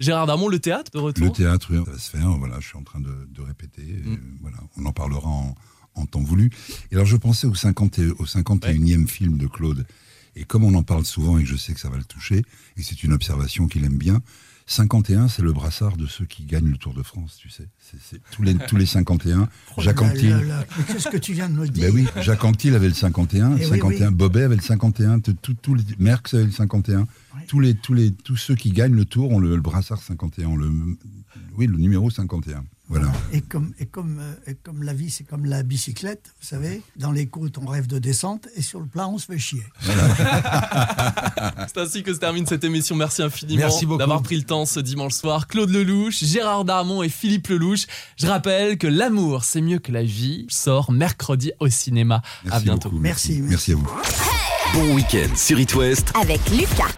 Gérard 0.00 0.26
Darmon, 0.26 0.48
le 0.48 0.58
théâtre 0.58 0.90
de 0.92 0.98
retour 0.98 1.26
Le 1.26 1.32
théâtre, 1.32 1.68
oui, 1.70 1.82
ça 1.84 1.90
va 1.92 1.98
se 1.98 2.10
faire. 2.10 2.28
Voilà, 2.38 2.58
je 2.60 2.68
suis 2.68 2.78
en 2.78 2.82
train 2.82 3.00
de, 3.00 3.12
de 3.30 3.40
répéter. 3.42 3.82
Mm. 3.82 4.16
voilà, 4.40 4.56
on 4.78 4.86
en 4.86 4.92
parlera 4.92 5.28
en, 5.28 5.54
en 5.94 6.06
temps 6.06 6.22
voulu. 6.22 6.50
Et 6.90 6.94
alors, 6.94 7.06
je 7.06 7.16
pensais 7.16 7.46
au, 7.46 7.54
50 7.54 7.98
et- 7.98 8.10
au 8.10 8.24
51e 8.24 9.06
film 9.06 9.36
de 9.36 9.46
Claude. 9.46 9.86
Et 10.34 10.44
comme 10.44 10.64
on 10.64 10.74
en 10.74 10.82
parle 10.82 11.04
souvent 11.04 11.36
et 11.38 11.42
que 11.42 11.48
je 11.48 11.56
sais 11.56 11.74
que 11.74 11.80
ça 11.80 11.90
va 11.90 11.98
le 11.98 12.04
toucher, 12.04 12.42
et 12.78 12.82
c'est 12.82 13.02
une 13.04 13.12
observation 13.12 13.66
qu'il 13.68 13.84
aime 13.84 13.98
bien, 13.98 14.22
51, 14.72 15.28
c'est 15.28 15.42
le 15.42 15.52
brassard 15.52 15.96
de 15.96 16.06
ceux 16.06 16.24
qui 16.24 16.44
gagnent 16.44 16.70
le 16.70 16.76
Tour 16.78 16.94
de 16.94 17.02
France, 17.02 17.36
tu 17.38 17.50
sais. 17.50 17.68
C'est- 17.78 17.98
c'est 18.00 18.20
tous, 18.30 18.42
les, 18.42 18.54
tous 18.54 18.76
les 18.76 18.86
51. 18.86 19.48
Jacques 19.78 20.00
Anquetil. 20.02 20.34
mais 20.34 20.84
Qu'est-ce 20.86 21.08
que 21.08 21.16
tu 21.18 21.32
viens 21.34 21.48
de 21.48 21.54
me 21.54 21.68
dire 21.68 21.88
Ben 21.88 21.94
oui, 21.94 22.06
Jacques 22.22 22.42
Anquetil 22.44 22.74
avait 22.74 22.88
le 22.88 22.94
51, 22.94 23.56
Eh 23.58 23.66
oui, 23.66 23.78
51 23.78 24.08
oui. 24.08 24.14
Bobet 24.14 24.42
avait 24.44 24.56
le 24.56 24.62
51, 24.62 25.20
tout, 25.20 25.34
tout, 25.60 25.74
les, 25.74 25.84
Merckx 25.98 26.34
avait 26.34 26.44
le 26.46 26.50
51. 26.50 27.00
Ouais. 27.00 27.06
Tous, 27.48 27.60
les, 27.60 27.74
tous, 27.74 27.92
les, 27.94 28.12
tous 28.12 28.36
ceux 28.36 28.54
qui 28.54 28.70
gagnent 28.70 28.94
le 28.94 29.04
tour 29.04 29.30
ont 29.30 29.38
le, 29.38 29.54
le 29.56 29.60
brassard 29.62 30.00
51, 30.02 30.46
ont 30.48 30.56
le, 30.56 30.70
oui, 31.56 31.66
le 31.66 31.76
numéro 31.78 32.08
51. 32.10 32.64
Voilà. 32.92 33.10
Et 33.32 33.40
comme, 33.40 33.72
et, 33.78 33.86
comme, 33.86 34.18
euh, 34.20 34.50
et 34.50 34.54
comme 34.54 34.82
la 34.82 34.92
vie, 34.92 35.10
c'est 35.10 35.24
comme 35.24 35.46
la 35.46 35.62
bicyclette, 35.62 36.30
vous 36.42 36.46
savez, 36.46 36.82
dans 36.96 37.10
les 37.10 37.24
côtes, 37.24 37.56
on 37.56 37.64
rêve 37.64 37.86
de 37.86 37.98
descente, 37.98 38.48
et 38.54 38.60
sur 38.60 38.80
le 38.80 38.86
plat, 38.86 39.08
on 39.08 39.16
se 39.16 39.24
fait 39.24 39.38
chier. 39.38 39.62
C'est 41.68 41.78
ainsi 41.78 42.02
que 42.02 42.12
se 42.12 42.18
termine 42.18 42.44
cette 42.46 42.64
émission. 42.64 42.94
Merci 42.94 43.22
infiniment 43.22 43.96
d'avoir 43.96 44.22
pris 44.22 44.36
le 44.36 44.42
temps 44.42 44.66
ce 44.66 44.78
dimanche 44.78 45.14
soir. 45.14 45.48
Claude 45.48 45.70
Lelouch, 45.70 46.22
Gérard 46.22 46.66
Darmon 46.66 47.02
et 47.02 47.08
Philippe 47.08 47.48
Lelouch. 47.48 47.86
Je 48.18 48.26
rappelle 48.26 48.76
que 48.76 48.86
L'amour, 48.86 49.44
c'est 49.44 49.62
mieux 49.62 49.78
que 49.78 49.90
la 49.90 50.02
vie 50.02 50.46
sort 50.50 50.92
mercredi 50.92 51.52
au 51.60 51.68
cinéma. 51.68 52.20
Merci 52.44 52.56
à 52.56 52.60
bientôt. 52.60 52.90
beaucoup, 52.90 53.02
Merci, 53.02 53.40
Merci 53.40 53.72
à 53.72 53.76
vous. 53.76 53.90
Bon 54.74 54.94
week-end 54.94 55.34
sur 55.34 55.58
It 55.58 55.74
West 55.74 56.12
Avec 56.14 56.40
Lucas. 56.50 56.92